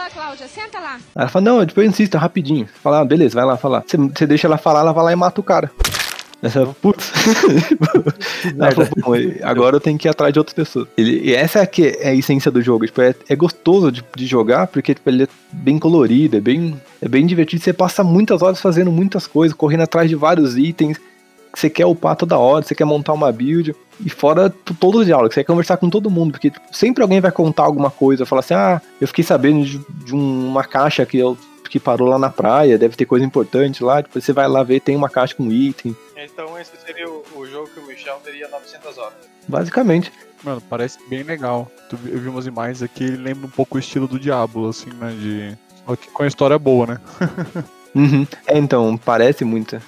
Cláudia, 0.09 0.47
senta 0.47 0.79
lá. 0.79 0.99
Ela 1.15 1.27
fala, 1.27 1.45
não, 1.45 1.65
depois 1.65 1.85
eu 1.85 1.91
insisto, 1.91 2.15
é 2.15 2.17
rapidinho. 2.19 2.67
Fala, 2.81 3.01
ah, 3.01 3.05
beleza, 3.05 3.35
vai 3.35 3.45
lá 3.45 3.57
falar. 3.57 3.83
Você, 3.85 4.25
deixa 4.25 4.47
ela 4.47 4.57
falar, 4.57 4.81
ela 4.81 4.93
vai 4.93 5.05
lá 5.05 5.11
e 5.11 5.15
mata 5.15 5.39
o 5.39 5.43
cara. 5.43 5.71
Fala, 6.49 6.75
putz. 6.79 7.11
Ela 8.55 8.71
falou, 8.71 8.89
"Bom, 8.97 9.13
agora 9.41 9.77
eu 9.77 9.79
tenho 9.79 9.97
que 9.97 10.07
ir 10.07 10.11
atrás 10.11 10.31
de 10.31 10.37
outras 10.37 10.53
pessoas. 10.53 10.87
Ele, 10.95 11.21
e 11.23 11.33
essa 11.33 11.59
é, 11.59 11.65
que 11.65 11.97
é 11.99 12.09
a 12.09 12.13
essência 12.13 12.51
do 12.51 12.61
jogo. 12.61 12.85
Tipo, 12.85 13.01
é, 13.01 13.15
é 13.27 13.35
gostoso 13.35 13.91
de, 13.91 14.05
de 14.15 14.27
jogar, 14.27 14.67
porque 14.67 14.93
tipo, 14.93 15.09
ele 15.09 15.23
é 15.23 15.27
bem 15.51 15.79
colorido, 15.79 16.37
é 16.37 16.41
bem, 16.41 16.79
é 17.01 17.07
bem 17.07 17.25
divertido. 17.25 17.63
Você 17.63 17.73
passa 17.73 18.03
muitas 18.03 18.43
horas 18.43 18.61
fazendo 18.61 18.91
muitas 18.91 19.25
coisas, 19.25 19.57
correndo 19.57 19.81
atrás 19.81 20.07
de 20.07 20.15
vários 20.15 20.55
itens 20.55 20.99
que 21.55 21.59
você 21.61 21.69
quer 21.69 21.85
upar 21.85 22.15
toda 22.15 22.37
hora, 22.37 22.63
você 22.63 22.75
quer 22.75 22.85
montar 22.85 23.13
uma 23.13 23.31
build. 23.31 23.75
E 24.05 24.09
fora 24.09 24.49
todo 24.79 24.99
o 24.99 25.05
diálogo, 25.05 25.33
você 25.33 25.41
quer 25.41 25.47
conversar 25.47 25.77
com 25.77 25.89
todo 25.89 26.09
mundo, 26.11 26.31
porque 26.33 26.51
sempre 26.71 27.01
alguém 27.01 27.21
vai 27.21 27.31
contar 27.31 27.63
alguma 27.63 27.89
coisa, 27.89 28.25
falar 28.25 28.41
assim, 28.41 28.53
ah, 28.53 28.81
eu 28.99 29.07
fiquei 29.07 29.23
sabendo 29.23 29.63
de, 29.65 29.79
de 30.03 30.13
um- 30.13 30.47
uma 30.49 30.65
caixa 30.65 31.05
que, 31.05 31.17
eu, 31.17 31.37
que 31.69 31.79
parou 31.79 32.09
lá 32.09 32.19
na 32.19 32.29
praia, 32.29 32.77
deve 32.77 32.97
ter 32.97 33.05
coisa 33.05 33.25
importante 33.25 33.81
lá, 33.83 34.01
depois 34.01 34.25
você 34.25 34.33
vai 34.33 34.49
lá 34.49 34.63
ver, 34.63 34.81
tem 34.81 34.97
uma 34.97 35.07
caixa 35.07 35.33
com 35.33 35.49
item, 35.49 35.95
Então 36.17 36.59
esse 36.59 36.71
seria 36.85 37.07
o, 37.09 37.23
o 37.37 37.45
jogo 37.47 37.69
que 37.73 37.79
o 37.79 37.87
Michel 37.87 38.19
teria 38.21 38.49
900 38.49 38.97
horas. 38.97 39.13
basicamente. 39.47 40.11
Mano, 40.43 40.61
parece 40.69 40.99
bem 41.09 41.23
legal. 41.23 41.71
Eu 42.05 42.19
vi 42.19 42.27
umas 42.27 42.45
imagens 42.45 42.83
aqui, 42.83 43.03
ele 43.05 43.17
lembra 43.17 43.47
um 43.47 43.49
pouco 43.49 43.77
o 43.77 43.79
estilo 43.79 44.07
do 44.09 44.19
Diablo, 44.19 44.67
assim, 44.67 44.89
né? 44.99 45.09
De. 45.17 45.57
Só 45.87 45.95
que 45.95 46.09
com 46.11 46.21
a 46.23 46.27
história 46.27 46.59
boa, 46.59 46.85
né? 46.85 46.97
Uhum. 47.95 48.27
É, 48.45 48.57
então, 48.57 48.97
parece 48.97 49.45
muito. 49.45 49.81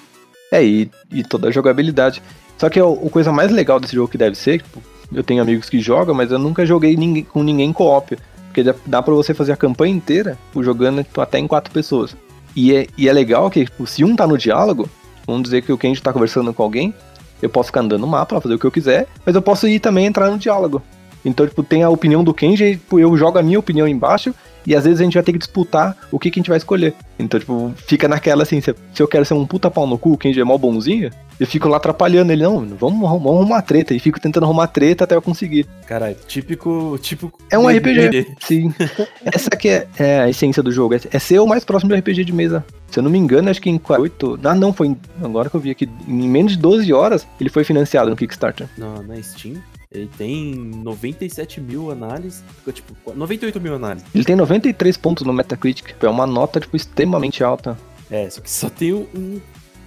É, 0.52 0.64
e, 0.64 0.90
e 1.10 1.22
toda 1.22 1.48
a 1.48 1.50
jogabilidade. 1.50 2.22
Só 2.56 2.68
que 2.68 2.80
a, 2.80 2.84
a 2.84 3.10
coisa 3.10 3.30
mais 3.32 3.50
legal 3.50 3.78
desse 3.78 3.94
jogo 3.94 4.08
que 4.10 4.18
deve 4.18 4.34
ser, 4.36 4.58
tipo, 4.62 4.82
eu 5.12 5.22
tenho 5.22 5.42
amigos 5.42 5.68
que 5.68 5.80
jogam, 5.80 6.14
mas 6.14 6.30
eu 6.30 6.38
nunca 6.38 6.64
joguei 6.66 6.96
ninguém- 6.96 7.24
com 7.24 7.42
ninguém 7.42 7.72
co-op. 7.72 8.16
Porque 8.46 8.62
dá, 8.62 8.74
dá 8.86 9.02
pra 9.02 9.14
você 9.14 9.34
fazer 9.34 9.52
a 9.52 9.56
campanha 9.56 9.94
inteira 9.94 10.38
tipo, 10.48 10.64
jogando 10.64 11.02
tipo, 11.04 11.20
até 11.20 11.38
em 11.38 11.46
quatro 11.46 11.72
pessoas. 11.72 12.16
E 12.56 12.74
é, 12.74 12.86
e 12.96 13.08
é 13.08 13.12
legal 13.12 13.50
que, 13.50 13.64
tipo, 13.64 13.86
se 13.86 14.02
um 14.04 14.16
tá 14.16 14.26
no 14.26 14.36
diálogo, 14.38 14.88
vamos 15.26 15.42
dizer 15.42 15.62
que 15.62 15.72
o 15.72 15.78
Kenji 15.78 16.02
tá 16.02 16.12
conversando 16.12 16.52
com 16.52 16.62
alguém, 16.62 16.92
eu 17.40 17.48
posso 17.48 17.66
ficar 17.68 17.80
andando 17.80 18.00
no 18.00 18.06
mapa 18.06 18.40
fazer 18.40 18.54
o 18.54 18.58
que 18.58 18.64
eu 18.64 18.70
quiser, 18.72 19.06
mas 19.24 19.34
eu 19.34 19.42
posso 19.42 19.68
ir 19.68 19.78
também 19.78 20.06
entrar 20.06 20.30
no 20.30 20.38
diálogo. 20.38 20.82
Então, 21.24 21.46
tipo, 21.46 21.62
tem 21.62 21.82
a 21.82 21.90
opinião 21.90 22.24
do 22.24 22.32
Kenji, 22.34 22.72
tipo, 22.76 22.98
eu 22.98 23.16
jogo 23.16 23.38
a 23.38 23.42
minha 23.42 23.58
opinião 23.58 23.86
embaixo, 23.86 24.34
e 24.68 24.76
às 24.76 24.84
vezes 24.84 25.00
a 25.00 25.04
gente 25.04 25.14
vai 25.14 25.22
ter 25.22 25.32
que 25.32 25.38
disputar 25.38 25.96
o 26.12 26.18
que, 26.18 26.30
que 26.30 26.38
a 26.38 26.40
gente 26.42 26.50
vai 26.50 26.58
escolher. 26.58 26.94
Então, 27.18 27.40
tipo, 27.40 27.72
fica 27.86 28.06
naquela 28.06 28.42
assim, 28.42 28.60
se, 28.60 28.74
eu 28.98 29.08
quero 29.08 29.24
ser 29.24 29.32
um 29.32 29.46
puta 29.46 29.70
pau 29.70 29.86
no 29.86 29.96
cu, 29.96 30.16
Kenji 30.18 30.38
é 30.40 30.44
mó 30.44 30.58
bonzinho, 30.58 31.10
eu 31.40 31.46
fico 31.46 31.68
lá 31.68 31.78
atrapalhando 31.78 32.30
ele, 32.32 32.42
não, 32.42 32.66
vamos, 32.66 33.00
vamos 33.00 33.26
arrumar 33.26 33.62
treta, 33.62 33.94
e 33.94 33.98
fico 33.98 34.20
tentando 34.20 34.44
arrumar 34.44 34.66
treta 34.66 35.04
até 35.04 35.16
eu 35.16 35.22
conseguir. 35.22 35.66
Caralho, 35.86 36.16
típico, 36.26 36.98
típico. 37.00 37.40
É 37.50 37.58
um 37.58 37.66
RPG, 37.66 38.34
sim. 38.40 38.74
Essa 39.24 39.50
que 39.50 39.68
é, 39.70 39.88
é 39.98 40.20
a 40.20 40.28
essência 40.28 40.62
do 40.62 40.70
jogo, 40.70 40.94
é, 40.94 41.00
é 41.10 41.18
ser 41.18 41.38
o 41.38 41.46
mais 41.46 41.64
próximo 41.64 41.90
de 41.90 41.98
RPG 41.98 42.24
de 42.24 42.32
mesa. 42.32 42.62
Se 42.90 42.98
eu 42.98 43.02
não 43.02 43.10
me 43.10 43.18
engano, 43.18 43.48
acho 43.48 43.62
que 43.62 43.70
em 43.70 43.80
8. 43.86 44.40
Ah, 44.44 44.54
não, 44.54 44.72
foi. 44.72 44.88
em- 44.88 44.96
Agora 45.22 45.48
que 45.48 45.56
eu 45.56 45.60
vi 45.60 45.70
aqui, 45.70 45.88
em 46.06 46.28
menos 46.28 46.52
de 46.52 46.58
12 46.58 46.92
horas, 46.92 47.26
ele 47.40 47.50
foi 47.50 47.64
financiado 47.64 48.10
no 48.10 48.16
Kickstarter. 48.16 48.66
Na 48.76 49.22
Steam, 49.22 49.56
ele 49.90 50.08
tem 50.18 50.54
97 50.54 51.60
mil 51.60 51.90
análises, 51.90 52.44
tipo, 52.72 52.94
98 53.14 53.60
mil 53.60 53.74
análises. 53.74 54.06
Ele 54.14 54.24
tem 54.24 54.36
93 54.36 54.96
pontos 54.96 55.24
no 55.26 55.32
Metacritic, 55.32 55.94
é 56.00 56.08
uma 56.08 56.26
nota, 56.26 56.60
tipo, 56.60 56.76
extremamente 56.76 57.42
alta. 57.42 57.78
É, 58.10 58.28
só 58.30 58.40
que 58.40 58.50
só 58.50 58.68
tem 58.70 58.92
um- 58.92 59.40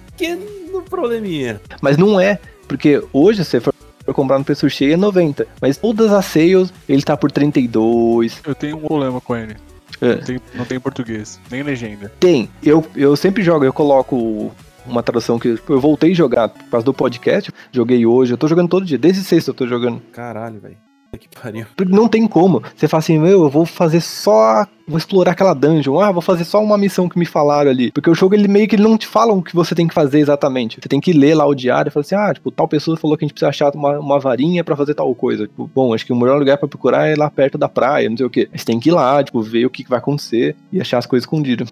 pequeno 0.06 0.82
probleminha. 0.88 1.60
Mas 1.80 1.96
não 1.96 2.18
é, 2.20 2.38
porque 2.68 3.02
hoje, 3.12 3.44
se 3.44 3.50
você 3.50 3.60
for 3.60 3.72
for 4.04 4.12
comprar 4.14 4.36
no 4.36 4.44
preço 4.44 4.68
cheio, 4.68 4.94
é 4.94 4.96
90. 4.96 5.46
Mas 5.60 5.76
todas 5.76 6.12
as 6.12 6.24
sales, 6.24 6.72
ele 6.88 7.02
tá 7.02 7.16
por 7.16 7.30
32. 7.30 8.40
Eu 8.44 8.52
tenho 8.52 8.76
um 8.76 8.80
problema 8.80 9.20
com 9.20 9.36
ele. 9.36 9.54
É. 10.00 10.16
Não, 10.16 10.22
tem, 10.24 10.40
não 10.56 10.64
tem 10.64 10.80
português, 10.80 11.38
nem 11.48 11.62
legenda. 11.62 12.10
Tem. 12.18 12.48
Eu, 12.64 12.84
eu 12.96 13.14
sempre 13.14 13.44
jogo, 13.44 13.64
eu 13.64 13.72
coloco 13.72 14.50
uma 14.86 15.02
tradução 15.02 15.38
que 15.38 15.58
eu 15.68 15.80
voltei 15.80 16.12
a 16.12 16.14
jogar 16.14 16.48
por 16.48 16.64
causa 16.70 16.84
do 16.84 16.94
podcast. 16.94 17.52
Joguei 17.70 18.04
hoje, 18.06 18.32
eu 18.32 18.38
tô 18.38 18.48
jogando 18.48 18.68
todo 18.68 18.84
dia. 18.84 18.98
Desde 18.98 19.22
sexta 19.22 19.50
eu 19.50 19.54
tô 19.54 19.66
jogando. 19.66 20.00
Caralho, 20.12 20.60
velho. 20.60 20.76
Que 21.18 21.28
pariu. 21.28 21.66
Porque 21.76 21.94
não 21.94 22.08
tem 22.08 22.26
como. 22.26 22.62
Você 22.74 22.88
fala 22.88 23.00
assim, 23.00 23.18
meu, 23.18 23.42
eu 23.42 23.50
vou 23.50 23.66
fazer 23.66 24.00
só. 24.00 24.66
Vou 24.88 24.96
explorar 24.96 25.32
aquela 25.32 25.52
dungeon. 25.52 26.00
Ah, 26.00 26.10
vou 26.10 26.22
fazer 26.22 26.44
só 26.44 26.62
uma 26.62 26.78
missão 26.78 27.06
que 27.06 27.18
me 27.18 27.26
falaram 27.26 27.70
ali. 27.70 27.92
Porque 27.92 28.08
o 28.08 28.14
jogo, 28.14 28.34
ele 28.34 28.48
meio 28.48 28.66
que 28.66 28.78
não 28.78 28.96
te 28.96 29.06
fala 29.06 29.30
o 29.34 29.42
que 29.42 29.54
você 29.54 29.74
tem 29.74 29.86
que 29.86 29.92
fazer 29.92 30.20
exatamente. 30.20 30.78
Você 30.80 30.88
tem 30.88 31.02
que 31.02 31.12
ler 31.12 31.34
lá 31.34 31.44
o 31.44 31.54
diário 31.54 31.90
e 31.90 31.92
falar 31.92 32.00
assim, 32.00 32.14
ah, 32.14 32.32
tipo, 32.32 32.50
tal 32.50 32.66
pessoa 32.66 32.96
falou 32.96 33.16
que 33.18 33.24
a 33.24 33.26
gente 33.26 33.34
precisa 33.34 33.50
achar 33.50 33.74
uma, 33.74 33.98
uma 33.98 34.18
varinha 34.18 34.64
pra 34.64 34.74
fazer 34.74 34.94
tal 34.94 35.14
coisa. 35.14 35.46
Tipo, 35.46 35.70
bom, 35.74 35.92
acho 35.92 36.06
que 36.06 36.14
o 36.14 36.16
melhor 36.16 36.38
lugar 36.38 36.56
pra 36.56 36.66
procurar 36.66 37.06
é 37.06 37.14
lá 37.14 37.30
perto 37.30 37.58
da 37.58 37.68
praia, 37.68 38.08
não 38.08 38.16
sei 38.16 38.24
o 38.24 38.30
quê. 38.30 38.48
Mas 38.50 38.64
tem 38.64 38.80
que 38.80 38.88
ir 38.88 38.92
lá, 38.92 39.22
tipo, 39.22 39.42
ver 39.42 39.66
o 39.66 39.70
que 39.70 39.84
que 39.84 39.90
vai 39.90 39.98
acontecer 39.98 40.56
e 40.72 40.80
achar 40.80 40.96
as 40.96 41.04
coisas 41.04 41.24
escondidas. 41.24 41.68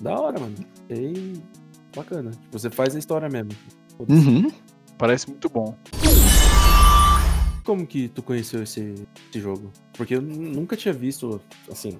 Da 0.00 0.18
hora, 0.18 0.40
mano. 0.40 0.54
E 0.90 1.34
bacana. 1.96 2.30
Tipo, 2.30 2.58
você 2.58 2.70
faz 2.70 2.94
a 2.94 2.98
história 2.98 3.28
mesmo. 3.28 3.50
Uhum. 3.98 4.50
Parece 4.98 5.28
muito 5.28 5.48
bom. 5.48 5.76
Como 7.64 7.86
que 7.86 8.08
tu 8.08 8.22
conheceu 8.22 8.62
esse, 8.62 8.94
esse 9.30 9.40
jogo? 9.40 9.72
Porque 9.94 10.14
eu 10.14 10.22
nunca 10.22 10.76
tinha 10.76 10.94
visto, 10.94 11.40
assim. 11.70 11.98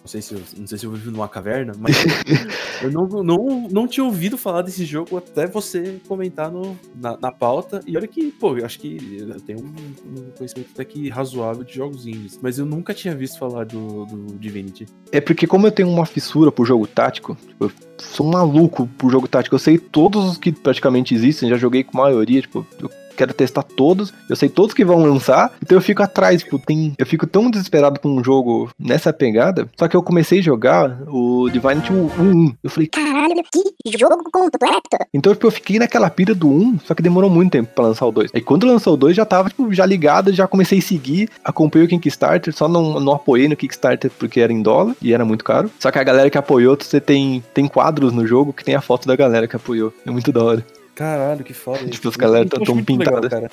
Não 0.00 0.06
sei 0.06 0.20
se 0.20 0.34
eu, 0.34 0.42
não 0.58 0.66
sei 0.66 0.78
se 0.78 0.84
eu 0.84 0.92
vivo 0.92 1.10
numa 1.10 1.28
caverna, 1.28 1.72
mas 1.78 1.96
eu 2.82 2.90
não, 2.90 3.06
não, 3.22 3.68
não 3.70 3.86
tinha 3.86 4.04
ouvido 4.04 4.36
falar 4.36 4.62
desse 4.62 4.84
jogo 4.84 5.16
até 5.16 5.46
você 5.46 6.00
comentar 6.06 6.50
no, 6.50 6.76
na, 6.94 7.16
na 7.16 7.32
pauta. 7.32 7.80
E 7.86 7.96
olha 7.96 8.06
que, 8.06 8.30
pô, 8.32 8.56
eu 8.56 8.64
acho 8.64 8.78
que 8.78 9.18
eu 9.18 9.40
tenho 9.40 9.60
um, 9.60 10.18
um 10.18 10.30
conhecimento 10.36 10.70
até 10.72 10.84
que 10.84 11.08
razoável 11.08 11.64
de 11.64 11.74
jogos 11.74 12.06
indies. 12.06 12.38
Mas 12.42 12.58
eu 12.58 12.66
nunca 12.66 12.94
tinha 12.94 13.14
visto 13.14 13.38
falar 13.38 13.64
do, 13.64 14.06
do 14.06 14.38
Divinity. 14.38 14.86
É 15.12 15.20
porque 15.20 15.46
como 15.46 15.66
eu 15.66 15.72
tenho 15.72 15.88
uma 15.88 16.06
fissura 16.06 16.50
por 16.50 16.66
jogo 16.66 16.86
tático, 16.86 17.36
tipo, 17.46 17.64
eu 17.64 17.72
sou 17.98 18.26
um 18.26 18.30
maluco 18.30 18.88
por 18.98 19.10
jogo 19.10 19.28
tático. 19.28 19.54
Eu 19.54 19.60
sei 19.60 19.78
todos 19.78 20.32
os 20.32 20.38
que 20.38 20.52
praticamente 20.52 21.14
existem, 21.14 21.48
já 21.48 21.56
joguei 21.56 21.84
com 21.84 21.98
a 21.98 22.04
maioria, 22.04 22.40
tipo, 22.40 22.66
eu 22.80 22.90
quero 23.16 23.32
testar 23.34 23.62
todos, 23.62 24.12
eu 24.28 24.36
sei 24.36 24.48
todos 24.48 24.74
que 24.74 24.84
vão 24.84 25.02
lançar, 25.02 25.52
então 25.62 25.76
eu 25.76 25.82
fico 25.82 26.02
atrás, 26.02 26.42
tipo, 26.42 26.58
tem, 26.58 26.94
eu 26.98 27.06
fico 27.06 27.26
tão 27.26 27.50
desesperado 27.50 28.00
por 28.00 28.10
um 28.10 28.22
jogo 28.22 28.70
nessa 28.78 29.12
pegada, 29.12 29.68
só 29.78 29.88
que 29.88 29.96
eu 29.96 30.02
comecei 30.02 30.40
a 30.40 30.42
jogar 30.42 31.02
o 31.08 31.48
Divinity 31.50 31.92
1, 31.92 32.54
eu 32.62 32.70
falei, 32.70 32.88
Caralho, 32.88 33.42
que 33.52 33.98
jogo 33.98 34.24
completo. 34.32 35.06
então 35.12 35.32
tipo, 35.32 35.46
eu 35.46 35.50
fiquei 35.50 35.78
naquela 35.78 36.10
pira 36.10 36.34
do 36.34 36.48
1, 36.48 36.80
só 36.84 36.94
que 36.94 37.02
demorou 37.02 37.30
muito 37.30 37.52
tempo 37.52 37.70
pra 37.74 37.84
lançar 37.84 38.06
o 38.06 38.12
2. 38.12 38.30
Aí 38.34 38.40
quando 38.40 38.66
lançou 38.66 38.94
o 38.94 38.96
2 38.96 39.16
já 39.16 39.24
tava, 39.24 39.48
tipo, 39.48 39.72
já 39.72 39.86
ligado, 39.86 40.32
já 40.32 40.46
comecei 40.46 40.78
a 40.78 40.82
seguir, 40.82 41.28
acompanhei 41.44 41.86
o 41.86 41.88
Kickstarter, 41.88 42.54
só 42.54 42.68
não, 42.68 43.00
não 43.00 43.12
apoiei 43.12 43.48
no 43.48 43.56
Kickstarter 43.56 44.10
porque 44.18 44.40
era 44.40 44.52
em 44.52 44.62
dólar 44.62 44.94
e 45.00 45.12
era 45.12 45.24
muito 45.24 45.44
caro. 45.44 45.70
Só 45.78 45.90
que 45.90 45.98
a 45.98 46.04
galera 46.04 46.30
que 46.30 46.38
apoiou, 46.38 46.76
você 46.78 47.00
tem, 47.00 47.42
tem 47.52 47.66
quadros 47.68 48.12
no 48.12 48.26
jogo 48.26 48.52
que 48.52 48.64
tem 48.64 48.74
a 48.74 48.80
foto 48.80 49.06
da 49.06 49.16
galera 49.16 49.46
que 49.46 49.56
apoiou. 49.56 49.92
É 50.06 50.10
muito 50.10 50.32
da 50.32 50.42
hora. 50.42 50.66
Caralho, 50.94 51.44
que 51.44 51.52
foda. 51.54 51.86
Tipo, 51.88 52.08
os 52.08 52.16
galera 52.16 52.46
tão- 52.48 52.62
acho 52.62 52.66
tão 52.66 52.76
legal, 52.76 52.86
pintadas. 52.98 53.30
cara. 53.30 53.50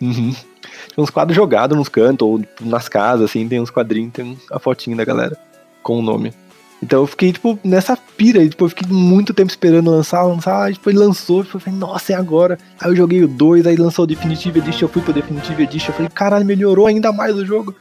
Uhum. 0.00 0.32
Tem 0.32 1.04
uns 1.04 1.10
quadros 1.10 1.34
jogados 1.36 1.76
nos 1.76 1.88
cantos 1.88 2.26
ou 2.26 2.40
nas 2.60 2.88
casas, 2.88 3.30
assim, 3.30 3.48
tem 3.48 3.60
uns 3.60 3.70
quadrinhos, 3.70 4.12
tem 4.12 4.38
a 4.50 4.58
fotinha 4.58 4.96
da 4.96 5.04
galera 5.04 5.36
com 5.82 5.98
o 5.98 6.02
nome. 6.02 6.32
Então 6.80 7.00
eu 7.00 7.06
fiquei, 7.08 7.32
tipo, 7.32 7.58
nessa 7.64 7.96
pira 7.96 8.40
aí, 8.40 8.48
tipo, 8.48 8.64
eu 8.64 8.68
fiquei 8.68 8.86
muito 8.88 9.34
tempo 9.34 9.50
esperando 9.50 9.90
lançar, 9.90 10.22
lançar, 10.22 10.62
aí 10.66 10.74
depois 10.74 10.94
lançou, 10.94 11.42
tipo, 11.42 11.56
eu 11.56 11.60
falei, 11.60 11.76
nossa, 11.78 12.12
é 12.12 12.16
agora. 12.16 12.56
Aí 12.80 12.88
eu 12.90 12.94
joguei 12.96 13.24
o 13.24 13.28
2, 13.28 13.66
aí 13.66 13.74
lançou 13.74 14.04
o 14.04 14.06
Definitive 14.06 14.60
Edition, 14.60 14.84
eu 14.84 14.88
fui 14.88 15.02
pro 15.02 15.12
Definitive 15.12 15.62
Edition, 15.64 15.88
eu 15.90 15.94
falei, 15.94 16.10
caralho, 16.14 16.46
melhorou 16.46 16.86
ainda 16.86 17.12
mais 17.12 17.34
o 17.34 17.44
jogo. 17.44 17.74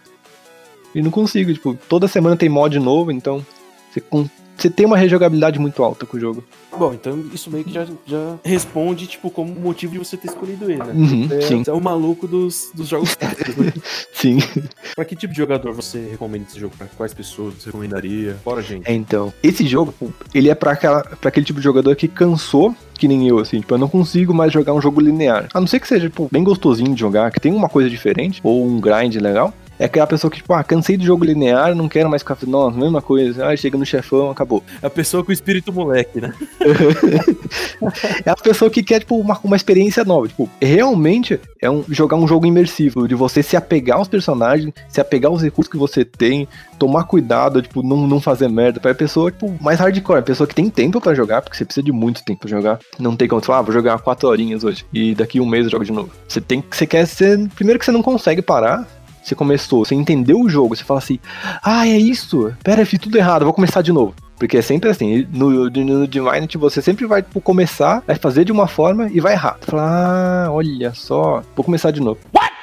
E 0.96 1.02
não 1.02 1.12
consigo, 1.12 1.54
tipo, 1.54 1.78
toda 1.88 2.08
semana 2.08 2.36
tem 2.36 2.50
mod 2.50 2.80
novo, 2.80 3.12
então 3.12 3.46
você, 3.92 4.02
com- 4.02 4.28
você 4.58 4.70
tem 4.70 4.86
uma 4.86 4.98
rejogabilidade 4.98 5.60
muito 5.60 5.84
alta 5.84 6.06
com 6.06 6.18
o 6.18 6.20
jogo. 6.20 6.44
Bom, 6.78 6.94
então 6.94 7.20
isso 7.34 7.50
meio 7.50 7.64
que 7.64 7.72
já, 7.72 7.86
já 8.06 8.36
responde, 8.44 9.08
tipo, 9.08 9.30
como 9.30 9.54
motivo 9.54 9.94
de 9.94 10.00
você 10.00 10.16
ter 10.18 10.28
escolhido 10.28 10.70
ele, 10.70 10.84
né? 10.84 10.94
Uhum, 10.94 11.28
é, 11.32 11.42
sim. 11.42 11.64
você 11.64 11.70
é 11.70 11.74
o 11.74 11.82
maluco 11.82 12.28
dos, 12.28 12.72
dos 12.74 12.88
jogos 12.88 13.16
táticos, 13.18 13.56
né? 13.56 13.74
Sim. 14.14 14.40
pra 14.96 15.06
que 15.06 15.16
tipo 15.16 15.34
de 15.34 15.38
jogador 15.38 15.74
você 15.74 16.08
recomenda 16.12 16.46
esse 16.48 16.60
jogo? 16.60 16.74
Pra 16.78 16.88
quais 16.88 17.14
pessoas 17.14 17.56
você 17.56 17.66
recomendaria? 17.68 18.36
Fora, 18.44 18.62
gente. 18.62 18.88
É, 18.88 18.94
então, 18.94 19.34
esse 19.42 19.66
jogo, 19.66 19.94
ele 20.34 20.50
é 20.50 20.56
pra, 20.56 20.72
aquela, 20.72 21.04
pra 21.04 21.30
aquele 21.30 21.46
tipo 21.46 21.60
de 21.60 21.64
jogador 21.64 21.96
que 21.96 22.08
cansou, 22.08 22.76
que 22.94 23.08
nem 23.08 23.28
eu, 23.28 23.40
assim, 23.40 23.60
tipo, 23.60 23.74
eu 23.74 23.78
não 23.78 23.88
consigo 23.88 24.34
mais 24.34 24.52
jogar 24.52 24.74
um 24.74 24.82
jogo 24.82 25.02
linear. 25.02 25.48
A 25.54 25.60
não 25.60 25.68
ser 25.68 25.80
que 25.80 25.88
seja, 25.88 26.10
tipo, 26.10 26.28
bem 26.32 26.44
gostosinho 26.44 26.94
de 26.94 27.00
jogar, 27.00 27.32
que 27.32 27.40
tem 27.40 27.54
uma 27.54 27.70
coisa 27.70 27.90
diferente, 27.90 28.40
ou 28.44 28.66
um 28.66 28.80
grind 28.80 29.16
legal. 29.16 29.54
É 29.80 29.86
aquela 29.86 30.08
pessoa 30.08 30.30
que, 30.32 30.38
tipo, 30.38 30.54
ah, 30.54 30.64
cansei 30.64 30.98
do 30.98 31.04
jogo 31.04 31.26
linear, 31.26 31.76
não 31.76 31.88
quero 31.88 32.10
mais 32.10 32.22
ficar, 32.22 32.38
nossa, 32.48 32.78
mesma 32.78 33.02
coisa, 33.02 33.48
ah, 33.48 33.56
chega 33.56 33.78
no 33.78 33.86
chefão, 33.86 34.32
acabou. 34.32 34.64
A 34.82 34.90
pessoa 34.90 35.24
com 35.24 35.30
o 35.30 35.34
espírito 35.34 35.72
moleque, 35.72 36.22
né? 36.22 36.34
É 38.26 38.30
a 38.30 38.36
pessoa 38.36 38.70
que 38.72 38.84
quer, 38.84 39.00
tipo, 39.00 39.16
uma, 39.18 39.40
uma 39.44 39.56
experiência 39.56 40.04
nova. 40.04 40.28
Tipo, 40.28 40.50
realmente 40.62 41.40
é 41.62 41.70
um, 41.70 41.84
jogar 41.88 42.18
um 42.18 42.28
jogo 42.28 42.46
imersivo, 42.46 43.08
de 43.08 43.16
você 43.16 43.44
se 43.44 43.56
apegar 43.56 43.98
aos 43.98 44.08
personagens, 44.08 44.74
se 44.90 45.00
apegar 45.00 45.32
aos 45.32 45.42
recursos 45.42 45.72
que 45.72 45.78
você 45.78 46.04
tem, 46.04 46.48
tomar 46.78 47.04
cuidado, 47.06 47.62
tipo, 47.62 47.84
não, 47.84 48.08
não 48.08 48.20
fazer 48.20 48.48
merda. 48.50 48.80
Pra 48.80 48.94
pessoa, 48.94 49.32
tipo, 49.32 49.54
mais 49.62 49.80
hardcore, 49.80 50.20
a 50.20 50.24
pessoa 50.24 50.48
que 50.48 50.56
tem 50.56 50.70
tempo 50.70 51.00
pra 51.00 51.14
jogar, 51.14 51.42
porque 51.42 51.58
você 51.58 51.66
precisa 51.66 51.84
de 51.84 51.92
muito 51.92 52.24
tempo 52.24 52.42
pra 52.42 52.50
jogar. 52.50 52.80
Não 53.00 53.16
tem 53.16 53.28
como, 53.28 53.42
falar, 53.42 53.60
ah, 53.60 53.64
vou 53.64 53.74
jogar 53.74 54.00
quatro 54.00 54.28
horinhas 54.28 54.64
hoje, 54.64 54.86
e 54.94 55.14
daqui 55.14 55.40
um 55.40 55.46
mês 55.46 55.66
eu 55.66 55.72
jogo 55.72 55.86
de 55.86 55.92
novo. 55.92 56.10
Você 56.28 56.42
tem 56.42 56.64
você 56.70 56.86
quer 56.86 57.06
ser. 57.06 57.48
Primeiro 57.56 57.80
que 57.80 57.86
você 57.86 57.92
não 57.92 58.02
consegue 58.02 58.42
parar. 58.42 58.88
Você 59.28 59.36
começou, 59.36 59.84
você 59.84 59.94
entendeu 59.94 60.40
o 60.40 60.48
jogo, 60.48 60.74
você 60.74 60.86
fala 60.86 61.00
assim, 61.00 61.20
ah, 61.62 61.86
é 61.86 61.98
isso? 61.98 62.54
Pera, 62.64 62.82
eu 62.82 62.86
fiz 62.86 62.98
tudo 62.98 63.18
errado, 63.18 63.44
vou 63.44 63.54
começar 63.54 63.82
de 63.82 63.92
novo. 63.92 64.16
Porque 64.40 64.56
é 64.58 64.62
sempre 64.62 64.90
assim, 64.90 65.28
no, 65.34 65.70
no 65.70 66.08
Divinity 66.08 66.58
você 66.58 66.82
sempre 66.82 67.06
vai 67.06 67.22
tipo, 67.22 67.42
começar, 67.42 68.02
vai 68.08 68.16
fazer 68.16 68.46
de 68.46 68.54
uma 68.54 68.68
forma 68.68 69.10
e 69.12 69.20
vai 69.20 69.34
errar. 69.34 69.58
Você 69.60 69.70
fala, 69.72 70.46
ah, 70.46 70.52
olha 70.52 70.94
só, 70.94 71.44
vou 71.58 71.66
começar 71.66 71.92
de 71.92 72.00
novo. 72.00 72.18
What? 72.34 72.54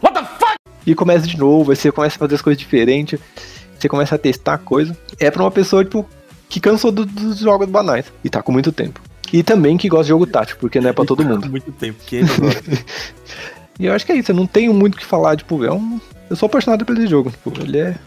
What 0.00 0.14
the 0.20 0.24
fuck? 0.38 0.54
E 0.86 0.94
começa 0.94 1.26
de 1.26 1.36
novo, 1.36 1.72
aí 1.72 1.76
você 1.76 1.90
começa 1.90 2.14
a 2.14 2.18
fazer 2.20 2.36
as 2.36 2.42
coisas 2.42 2.60
diferentes, 2.62 3.18
você 3.76 3.88
começa 3.88 4.14
a 4.14 4.18
testar 4.18 4.58
coisa. 4.58 4.96
É 5.18 5.32
pra 5.32 5.42
uma 5.42 5.50
pessoa, 5.50 5.84
tipo, 5.84 6.08
que 6.48 6.60
cansou 6.60 6.92
do- 6.92 7.06
dos 7.06 7.38
jogos 7.40 7.68
banais 7.68 8.06
e 8.22 8.30
tá 8.30 8.40
com 8.40 8.52
muito 8.52 8.70
tempo. 8.70 9.00
E 9.32 9.42
também 9.42 9.76
que 9.76 9.88
gosta 9.88 10.04
de 10.04 10.08
jogo 10.10 10.26
tático, 10.28 10.60
porque 10.60 10.78
não 10.80 10.90
é 10.90 10.92
pra 10.92 11.04
todo 11.04 11.24
mundo. 11.24 11.50
Muito 11.50 11.72
tempo, 11.72 11.98
que 12.06 12.20
agora. 12.20 12.62
E 13.78 13.86
eu 13.86 13.92
acho 13.92 14.06
que 14.06 14.12
é 14.12 14.16
isso, 14.16 14.30
eu 14.30 14.36
não 14.36 14.46
tenho 14.46 14.72
muito 14.72 14.94
o 14.94 14.98
que 14.98 15.04
falar, 15.04 15.36
tipo, 15.36 15.64
é 15.64 15.72
um. 15.72 16.00
Eu 16.30 16.36
sou 16.36 16.46
apaixonado 16.46 16.84
esse 16.92 17.06
jogo, 17.06 17.30
tipo, 17.30 17.52
ele 17.60 17.78
é 17.78 17.98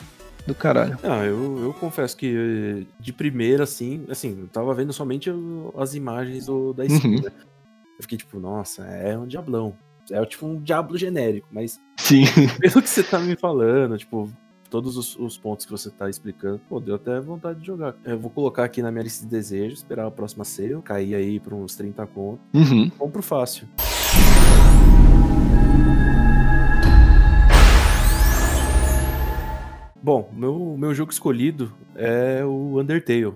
do 0.46 0.56
caralho. 0.56 0.98
Ah, 1.04 1.26
eu, 1.26 1.60
eu 1.62 1.74
confesso 1.74 2.16
que 2.16 2.36
eh, 2.36 2.86
de 3.00 3.12
primeira, 3.12 3.64
assim, 3.66 4.06
assim, 4.10 4.38
eu 4.42 4.48
tava 4.48 4.74
vendo 4.74 4.94
somente 4.94 5.30
as 5.78 5.94
imagens 5.94 6.46
do, 6.46 6.74
da 6.74 6.86
skin, 6.86 7.16
Uhum. 7.18 7.22
né? 7.22 7.32
Eu 7.98 8.02
fiquei 8.04 8.18
tipo, 8.18 8.40
nossa, 8.40 8.84
é 8.86 9.18
um 9.18 9.28
diablão. 9.28 9.74
É 10.10 10.24
tipo 10.26 10.46
um 10.46 10.62
diablo 10.62 10.98
genérico, 10.98 11.48
mas 11.52 11.80
Sim. 11.98 12.24
pelo 12.62 12.82
que 12.82 12.90
você 12.90 13.04
tá 13.04 13.20
me 13.20 13.36
falando, 13.36 13.98
tipo, 13.98 14.32
todos 14.70 14.96
os, 14.96 15.18
os 15.18 15.38
pontos 15.38 15.66
que 15.66 15.72
você 15.72 15.90
tá 15.90 16.10
explicando, 16.10 16.62
pô, 16.70 16.80
deu 16.80 16.96
até 16.96 17.20
vontade 17.20 17.60
de 17.60 17.68
jogar. 17.68 17.94
Eu 18.06 18.18
vou 18.18 18.30
colocar 18.32 18.64
aqui 18.64 18.82
na 18.82 18.90
minha 18.90 19.04
lista 19.04 19.26
de 19.26 19.30
desejos, 19.32 19.80
esperar 19.80 20.08
a 20.08 20.12
próxima 20.12 20.46
sale, 20.46 20.82
cair 20.82 21.14
aí 21.14 21.40
pra 21.42 21.54
uns 21.54 21.76
30 21.76 22.06
conto. 22.08 22.40
Uhum. 22.54 22.90
Compro 22.92 23.22
fácil. 23.22 23.68
Bom, 30.08 30.30
meu, 30.32 30.78
meu 30.80 30.94
jogo 30.94 31.12
escolhido 31.12 31.74
é 31.94 32.42
o 32.46 32.80
Undertale. 32.80 33.34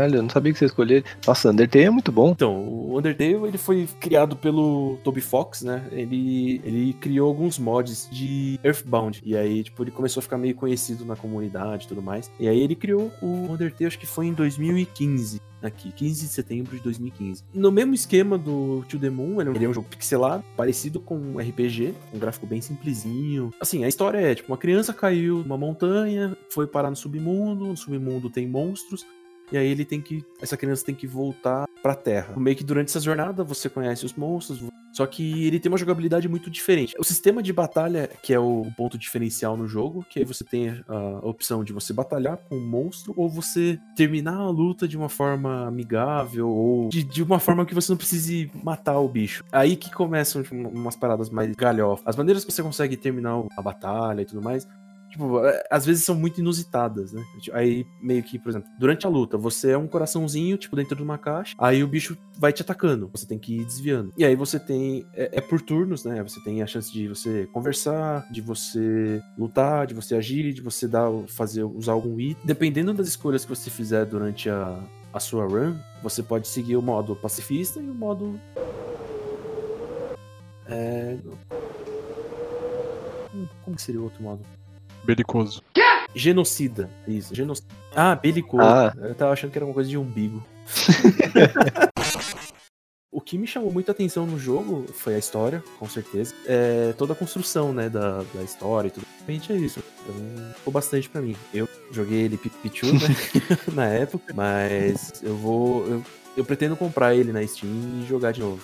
Caralho, 0.00 0.16
eu 0.16 0.22
não 0.22 0.30
sabia 0.30 0.50
que 0.52 0.58
você 0.58 0.64
escolheu. 0.64 1.02
Nossa, 1.26 1.50
Undertale 1.50 1.84
é 1.84 1.90
muito 1.90 2.10
bom. 2.10 2.30
Então, 2.30 2.64
o 2.64 2.96
Undertale 2.98 3.34
ele 3.46 3.58
foi 3.58 3.86
criado 4.00 4.34
pelo 4.34 4.96
Toby 5.04 5.20
Fox, 5.20 5.60
né? 5.62 5.86
Ele, 5.92 6.58
ele 6.64 6.94
criou 6.94 7.28
alguns 7.28 7.58
mods 7.58 8.08
de 8.10 8.58
Earthbound. 8.64 9.20
E 9.22 9.36
aí, 9.36 9.62
tipo, 9.62 9.82
ele 9.82 9.90
começou 9.90 10.20
a 10.20 10.22
ficar 10.22 10.38
meio 10.38 10.54
conhecido 10.54 11.04
na 11.04 11.16
comunidade 11.16 11.84
e 11.84 11.88
tudo 11.88 12.00
mais. 12.00 12.30
E 12.40 12.48
aí 12.48 12.60
ele 12.60 12.74
criou 12.74 13.10
o 13.20 13.52
Undertale, 13.52 13.86
acho 13.86 13.98
que 13.98 14.06
foi 14.06 14.26
em 14.26 14.32
2015. 14.32 15.38
Aqui, 15.62 15.92
15 15.92 16.22
de 16.22 16.28
setembro 16.32 16.74
de 16.74 16.82
2015. 16.82 17.44
No 17.52 17.70
mesmo 17.70 17.92
esquema 17.92 18.38
do 18.38 18.82
To 18.88 18.98
The 18.98 19.10
Moon, 19.10 19.42
ele 19.42 19.50
é 19.50 19.68
um- 19.68 19.70
é 19.70 19.74
jogo 19.74 19.86
pixelado, 19.90 20.42
parecido 20.56 20.98
com 21.00 21.18
um 21.18 21.38
RPG, 21.38 21.92
um 22.14 22.18
gráfico 22.18 22.46
bem 22.46 22.62
simplesinho. 22.62 23.50
Assim, 23.60 23.84
a 23.84 23.88
história 23.88 24.16
é, 24.16 24.34
tipo, 24.34 24.50
uma 24.50 24.56
criança 24.56 24.94
caiu 24.94 25.40
numa 25.42 25.58
montanha, 25.58 26.34
foi 26.48 26.66
parar 26.66 26.88
no 26.88 26.96
submundo, 26.96 27.66
no 27.66 27.76
submundo 27.76 28.30
tem 28.30 28.46
monstros, 28.48 29.04
e 29.52 29.58
aí 29.58 29.66
ele 29.66 29.84
tem 29.84 30.00
que. 30.00 30.24
Essa 30.40 30.56
criança 30.56 30.84
tem 30.84 30.94
que 30.94 31.06
voltar 31.06 31.66
pra 31.82 31.94
Terra. 31.94 32.34
Meio 32.36 32.56
que 32.56 32.64
durante 32.64 32.88
essa 32.88 33.00
jornada 33.00 33.42
você 33.42 33.68
conhece 33.68 34.04
os 34.04 34.14
monstros. 34.14 34.62
Só 34.92 35.06
que 35.06 35.46
ele 35.46 35.60
tem 35.60 35.70
uma 35.70 35.78
jogabilidade 35.78 36.28
muito 36.28 36.50
diferente. 36.50 36.94
O 36.98 37.04
sistema 37.04 37.42
de 37.42 37.52
batalha, 37.52 38.10
que 38.22 38.34
é 38.34 38.38
o 38.40 38.66
ponto 38.76 38.98
diferencial 38.98 39.56
no 39.56 39.66
jogo, 39.66 40.04
que 40.10 40.18
aí 40.18 40.24
você 40.24 40.42
tem 40.42 40.82
a 40.88 41.26
opção 41.26 41.62
de 41.62 41.72
você 41.72 41.92
batalhar 41.92 42.36
com 42.36 42.56
um 42.56 42.66
monstro, 42.66 43.14
ou 43.16 43.28
você 43.28 43.78
terminar 43.96 44.36
a 44.36 44.50
luta 44.50 44.88
de 44.88 44.96
uma 44.96 45.08
forma 45.08 45.66
amigável, 45.66 46.48
ou 46.48 46.88
de, 46.88 47.04
de 47.04 47.22
uma 47.22 47.38
forma 47.38 47.64
que 47.64 47.74
você 47.74 47.92
não 47.92 47.96
precise 47.96 48.50
matar 48.64 48.98
o 48.98 49.08
bicho. 49.08 49.44
Aí 49.52 49.76
que 49.76 49.92
começam 49.92 50.42
tipo, 50.42 50.56
umas 50.56 50.96
paradas 50.96 51.30
mais 51.30 51.54
galhofas. 51.54 52.04
As 52.04 52.16
maneiras 52.16 52.44
que 52.44 52.52
você 52.52 52.62
consegue 52.62 52.96
terminar 52.96 53.44
a 53.56 53.62
batalha 53.62 54.22
e 54.22 54.24
tudo 54.24 54.42
mais 54.42 54.66
Tipo, 55.10 55.44
é, 55.44 55.64
às 55.70 55.84
vezes 55.84 56.04
são 56.04 56.14
muito 56.14 56.40
inusitadas, 56.40 57.12
né? 57.12 57.24
Aí, 57.52 57.84
meio 58.00 58.22
que, 58.22 58.38
por 58.38 58.50
exemplo, 58.50 58.68
durante 58.78 59.06
a 59.06 59.10
luta, 59.10 59.36
você 59.36 59.72
é 59.72 59.78
um 59.78 59.88
coraçãozinho, 59.88 60.56
tipo, 60.56 60.76
dentro 60.76 60.94
de 60.94 61.02
uma 61.02 61.18
caixa, 61.18 61.54
aí 61.58 61.82
o 61.82 61.88
bicho 61.88 62.16
vai 62.38 62.52
te 62.52 62.62
atacando, 62.62 63.10
você 63.12 63.26
tem 63.26 63.38
que 63.38 63.60
ir 63.60 63.64
desviando. 63.64 64.12
E 64.16 64.24
aí 64.24 64.36
você 64.36 64.58
tem. 64.58 65.04
É, 65.14 65.38
é 65.38 65.40
por 65.40 65.60
turnos, 65.60 66.04
né? 66.04 66.22
Você 66.22 66.40
tem 66.42 66.62
a 66.62 66.66
chance 66.66 66.92
de 66.92 67.08
você 67.08 67.46
conversar, 67.52 68.30
de 68.30 68.40
você 68.40 69.22
lutar, 69.36 69.86
de 69.86 69.94
você 69.94 70.14
agir, 70.14 70.52
de 70.52 70.62
você 70.62 70.86
dar, 70.86 71.10
fazer, 71.26 71.64
usar 71.64 71.92
algum 71.92 72.18
item. 72.20 72.42
Dependendo 72.44 72.94
das 72.94 73.08
escolhas 73.08 73.44
que 73.44 73.50
você 73.50 73.68
fizer 73.68 74.06
durante 74.06 74.48
a, 74.48 74.78
a 75.12 75.18
sua 75.18 75.44
run, 75.44 75.76
você 76.02 76.22
pode 76.22 76.46
seguir 76.46 76.76
o 76.76 76.82
modo 76.82 77.16
pacifista 77.16 77.80
e 77.80 77.90
o 77.90 77.94
modo. 77.94 78.40
É. 80.68 81.18
Como 83.64 83.78
seria 83.78 84.00
o 84.00 84.04
outro 84.04 84.22
modo? 84.22 84.59
Belicoso. 85.04 85.62
Genocida. 86.14 86.90
Isso, 87.06 87.34
genocida. 87.34 87.68
Ah, 87.94 88.14
belicoso. 88.14 88.62
Ah. 88.62 88.92
Eu 88.96 89.14
tava 89.14 89.32
achando 89.32 89.50
que 89.50 89.58
era 89.58 89.64
uma 89.64 89.74
coisa 89.74 89.88
de 89.88 89.96
umbigo. 89.96 90.44
que 93.30 93.38
me 93.38 93.46
chamou 93.46 93.70
muita 93.72 93.92
atenção 93.92 94.26
no 94.26 94.36
jogo 94.36 94.86
foi 94.92 95.14
a 95.14 95.18
história, 95.18 95.62
com 95.78 95.88
certeza. 95.88 96.34
É, 96.46 96.92
toda 96.98 97.12
a 97.12 97.16
construção, 97.16 97.72
né, 97.72 97.88
da, 97.88 98.24
da 98.34 98.42
história 98.42 98.88
e 98.88 98.90
tudo. 98.90 99.06
Realmente 99.18 99.52
é 99.52 99.56
isso. 99.56 99.80
Então, 100.02 100.52
ficou 100.54 100.72
bastante 100.72 101.08
pra 101.08 101.22
mim. 101.22 101.36
Eu 101.54 101.68
joguei 101.92 102.22
ele 102.22 102.36
Pichu, 102.36 102.86
né, 102.92 102.98
na 103.72 103.86
época, 103.86 104.34
mas 104.34 105.22
eu 105.22 105.36
vou. 105.36 105.86
Eu, 105.86 106.04
eu 106.38 106.44
pretendo 106.44 106.74
comprar 106.74 107.14
ele 107.14 107.32
na 107.32 107.46
Steam 107.46 107.70
e 108.02 108.06
jogar 108.08 108.32
de 108.32 108.40
novo. 108.40 108.60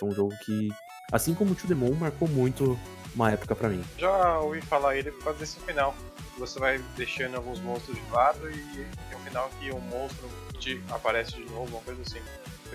Foi 0.00 0.08
um 0.08 0.12
jogo 0.12 0.34
que, 0.44 0.70
assim 1.12 1.32
como 1.32 1.52
o 1.52 1.54
To 1.54 1.68
Demon, 1.68 1.92
marcou 1.92 2.26
muito 2.26 2.76
uma 3.14 3.32
época 3.32 3.54
pra 3.54 3.68
mim. 3.68 3.82
Já 3.98 4.38
ouvi 4.38 4.60
falar 4.60 4.96
ele 4.96 5.10
por 5.10 5.24
causa 5.24 5.38
desse 5.38 5.60
final. 5.60 5.94
Você 6.38 6.58
vai 6.58 6.80
deixando 6.96 7.36
alguns 7.36 7.60
monstros 7.60 7.96
de 7.96 8.12
lado 8.12 8.50
e 8.50 8.86
tem 9.08 9.18
um 9.18 9.20
final 9.24 9.50
que 9.60 9.70
um 9.70 9.80
monstro 9.80 10.28
te 10.58 10.80
aparece 10.90 11.32
de 11.32 11.44
novo, 11.50 11.76
uma 11.76 11.80
coisa 11.80 12.00
assim. 12.02 12.20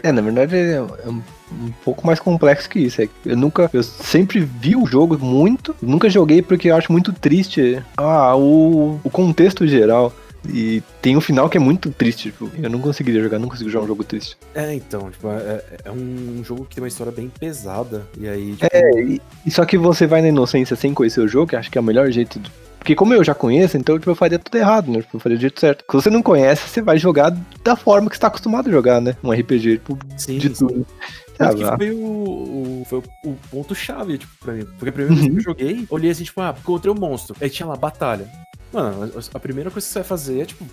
É, 0.03 0.11
na 0.11 0.21
verdade 0.21 0.55
é 0.55 0.75
é 0.75 0.81
um, 1.09 1.23
um 1.51 1.71
pouco 1.83 2.05
mais 2.05 2.19
complexo 2.19 2.69
que 2.69 2.79
isso. 2.79 3.01
É 3.01 3.09
Eu 3.25 3.35
nunca, 3.35 3.69
eu 3.73 3.81
sempre 3.81 4.39
vi 4.39 4.75
o 4.75 4.85
jogo 4.85 5.17
muito, 5.17 5.75
nunca 5.81 6.09
joguei 6.09 6.41
porque 6.41 6.69
eu 6.69 6.75
acho 6.75 6.91
muito 6.91 7.11
triste 7.13 7.83
ah, 7.97 8.35
o, 8.35 8.99
o 9.03 9.09
contexto 9.09 9.65
geral. 9.67 10.13
E 10.49 10.81
tem 11.01 11.15
um 11.17 11.21
final 11.21 11.49
que 11.49 11.57
é 11.57 11.59
muito 11.59 11.89
triste, 11.91 12.31
tipo, 12.31 12.49
eu 12.61 12.69
não 12.69 12.79
conseguiria 12.79 13.21
jogar, 13.21 13.37
não 13.39 13.49
consigo 13.49 13.69
jogar 13.69 13.85
um 13.85 13.87
jogo 13.87 14.03
triste. 14.03 14.37
É, 14.55 14.73
então, 14.73 15.09
tipo, 15.11 15.27
é, 15.29 15.63
é 15.85 15.91
um 15.91 16.41
jogo 16.43 16.65
que 16.65 16.75
tem 16.75 16.81
uma 16.83 16.87
história 16.87 17.11
bem 17.11 17.29
pesada. 17.29 18.07
E 18.17 18.27
aí, 18.27 18.53
tipo, 18.53 18.67
É, 18.71 19.01
e, 19.01 19.21
e 19.45 19.51
só 19.51 19.65
que 19.65 19.77
você 19.77 20.07
vai 20.07 20.21
na 20.21 20.29
inocência 20.29 20.75
sem 20.75 20.93
conhecer 20.93 21.19
o 21.21 21.27
jogo, 21.27 21.47
que 21.47 21.55
acho 21.55 21.69
que 21.71 21.77
é 21.77 21.81
o 21.81 21.83
melhor 21.83 22.09
jeito. 22.11 22.39
de- 22.39 22.51
Porque 22.79 22.95
como 22.95 23.13
eu 23.13 23.23
já 23.23 23.33
conheço, 23.35 23.75
então 23.77 23.97
tipo, 23.99 24.09
eu 24.09 24.15
faria 24.15 24.39
tudo 24.39 24.55
errado, 24.57 24.89
né? 24.89 25.01
Tipo, 25.01 25.17
eu 25.17 25.19
faria 25.19 25.37
do 25.37 25.41
jeito 25.41 25.59
certo. 25.59 25.83
Se 25.89 25.93
você 25.93 26.09
não 26.09 26.21
conhece, 26.23 26.69
você 26.69 26.81
vai 26.81 26.97
jogar 26.97 27.35
da 27.63 27.75
forma 27.75 28.09
que 28.09 28.15
você 28.15 28.21
tá 28.21 28.27
acostumado 28.27 28.69
a 28.69 28.71
jogar, 28.71 29.01
né? 29.01 29.17
Um 29.23 29.31
RPG, 29.33 29.73
tipo, 29.79 29.97
sim, 30.17 30.37
de 30.37 30.47
sim. 30.55 30.65
tudo. 30.67 30.87
Ah, 31.39 31.49
Tanto 31.49 31.57
que 31.69 31.77
foi 31.77 31.91
o, 31.91 31.97
o- 32.01 32.83
foi 32.89 32.99
o 33.25 33.33
ponto-chave, 33.51 34.17
tipo, 34.17 34.31
pra 34.39 34.53
mim. 34.53 34.65
Porque 34.79 34.89
a 34.89 34.93
primeira 34.93 35.13
vez 35.13 35.25
que 35.25 35.31
Uhum. 35.31 35.37
eu 35.37 35.43
joguei, 35.43 35.85
olhei 35.89 36.09
assim, 36.11 36.23
tipo, 36.23 36.39
ah, 36.41 36.55
encontrei 36.57 36.91
um 36.91 36.95
monstro. 36.97 37.35
Aí 37.41 37.49
tinha 37.49 37.67
lá, 37.67 37.75
batalha. 37.75 38.27
Mano, 38.71 39.11
a, 39.33 39.39
primeira 39.39 39.69
coisa 39.71 39.85
que 39.87 39.93
você 39.93 39.99
vai 39.99 40.07
fazer 40.07 40.41
é, 40.41 40.45
tipo, 40.45 40.65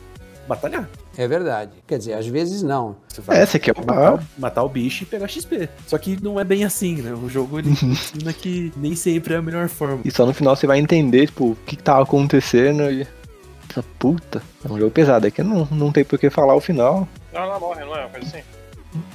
batalhar. 0.49 0.88
É 1.16 1.28
verdade. 1.28 1.70
Quer 1.86 1.99
dizer, 1.99 2.14
às 2.14 2.26
vezes 2.26 2.62
não. 2.62 2.97
Você 3.09 3.20
vai 3.20 3.40
É, 3.40 3.47
você 3.47 3.59
quer 3.59 3.74
matar, 3.76 4.24
matar 4.36 4.62
o 4.64 4.68
bicho 4.68 5.05
e 5.05 5.07
pegar 5.07 5.28
XP. 5.28 5.68
Só 5.86 5.97
que 5.97 6.20
não 6.22 6.38
é 6.40 6.45
bem 6.45 6.64
assim, 6.64 6.97
né? 6.97 7.12
O 7.12 7.28
jogo 7.28 7.59
ele 7.59 7.68
Uhum. 7.68 7.92
ensina 7.92 8.32
que 8.32 8.72
nem 8.76 8.95
sempre 8.97 9.34
é 9.34 9.36
a 9.36 9.42
melhor 9.42 9.68
forma. 9.68 10.01
E 10.05 10.11
só 10.11 10.26
no 10.26 10.34
final 10.34 10.57
você 10.57 10.66
vai 10.66 10.78
entender, 10.78 11.26
tipo, 11.26 11.53
o 11.53 11.57
que, 11.66 11.76
que 11.76 11.82
tá 11.82 12.01
acontecendo 12.01 12.90
e. 12.90 13.07
Essa 13.70 13.82
puta. 13.99 14.42
É 14.64 14.70
um 14.72 14.78
jogo 14.78 14.90
pesado. 14.90 15.26
É 15.26 15.30
que 15.30 15.42
não, 15.42 15.66
não 15.70 15.90
tem 15.90 16.05
por 16.05 16.18
que 16.18 16.30
falar 16.30 16.55
o 16.55 16.61
final. 16.61 17.09
Não, 17.32 17.40
ela 17.42 17.59
morre, 17.59 17.84
não 17.84 17.97
é? 17.97 18.01
Uma 18.01 18.11
coisa 18.11 18.26
assim. 18.28 18.45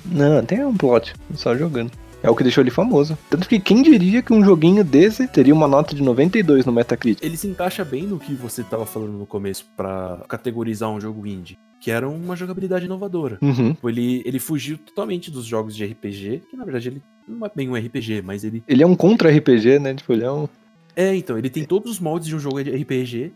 Não, 0.05 0.43
tem 0.43 0.65
um 0.65 0.75
plot. 0.75 1.13
Só 1.35 1.55
jogando. 1.55 1.91
É 2.21 2.29
o 2.29 2.35
que 2.35 2.43
deixou 2.43 2.61
ele 2.61 2.71
famoso. 2.71 3.17
Tanto 3.29 3.47
que 3.47 3.59
quem 3.59 3.81
diria 3.81 4.21
que 4.21 4.33
um 4.33 4.43
joguinho 4.43 4.83
desse 4.83 5.27
teria 5.27 5.53
uma 5.53 5.67
nota 5.67 5.95
de 5.95 6.03
92 6.03 6.65
no 6.65 6.71
Metacritic? 6.71 7.23
Ele 7.23 7.37
se 7.37 7.47
encaixa 7.47 7.85
bem 7.85 8.03
no 8.03 8.19
que 8.19 8.33
você 8.33 8.63
tava 8.63 8.85
falando 8.85 9.13
no 9.13 9.25
começo 9.25 9.65
pra 9.77 10.23
categorizar 10.27 10.89
um 10.89 10.99
jogo 10.99 11.25
indie. 11.25 11.57
Que 11.79 11.91
era 11.91 12.09
uma 12.09 12.35
jogabilidade 12.35 12.85
inovadora. 12.85 13.37
Uhum. 13.41 13.73
Tipo, 13.73 13.89
Ele, 13.89 14.21
ele 14.25 14.37
fugiu 14.37 14.77
totalmente 14.77 15.31
dos 15.31 15.45
jogos 15.45 15.73
de 15.73 15.85
RPG, 15.85 16.43
que 16.49 16.57
na 16.57 16.65
verdade 16.65 16.89
ele 16.89 17.01
não 17.25 17.45
é 17.45 17.51
bem 17.55 17.69
um 17.69 17.75
RPG, 17.75 18.21
mas 18.21 18.43
ele. 18.43 18.61
Ele 18.67 18.83
é 18.83 18.87
um 18.87 18.95
contra-RPG, 18.95 19.79
né? 19.79 19.93
Tipo, 19.93 20.11
ele 20.11 20.25
é 20.25 20.31
um. 20.31 20.47
É, 20.93 21.15
então, 21.15 21.37
ele 21.37 21.49
tem 21.49 21.63
todos 21.63 21.89
os 21.89 21.99
moldes 21.99 22.27
de 22.27 22.35
um 22.35 22.39
jogo 22.39 22.61
de 22.61 22.69
RPG, 22.69 23.31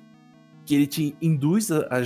que 0.66 0.76
ele 0.76 0.88
te 0.88 1.16
induz 1.22 1.72
a, 1.72 1.88
a 1.90 2.04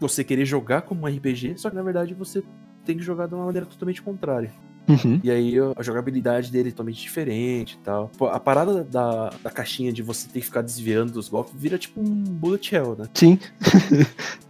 você 0.00 0.24
querer 0.24 0.46
jogar 0.46 0.82
como 0.82 1.02
um 1.02 1.06
RPG, 1.06 1.58
só 1.58 1.68
que 1.68 1.76
na 1.76 1.82
verdade 1.82 2.14
você 2.14 2.42
tem 2.84 2.96
que 2.96 3.02
jogar 3.02 3.26
de 3.26 3.34
uma 3.34 3.44
maneira 3.44 3.66
totalmente 3.66 4.00
contrária. 4.00 4.52
Uhum. 4.88 5.18
E 5.22 5.30
aí 5.30 5.54
a 5.76 5.82
jogabilidade 5.82 6.50
dele 6.52 6.68
é 6.68 6.72
totalmente 6.72 7.00
diferente 7.00 7.78
e 7.80 7.84
tal. 7.84 8.10
A 8.30 8.38
parada 8.38 8.84
da, 8.84 9.30
da 9.42 9.50
caixinha 9.50 9.92
de 9.92 10.02
você 10.02 10.28
ter 10.28 10.40
que 10.40 10.46
ficar 10.46 10.62
desviando 10.62 11.12
dos 11.12 11.28
golpes 11.28 11.54
vira 11.56 11.78
tipo 11.78 12.00
um 12.00 12.04
bullet 12.24 12.74
hell, 12.74 12.94
né? 12.98 13.08
Sim. 13.14 13.38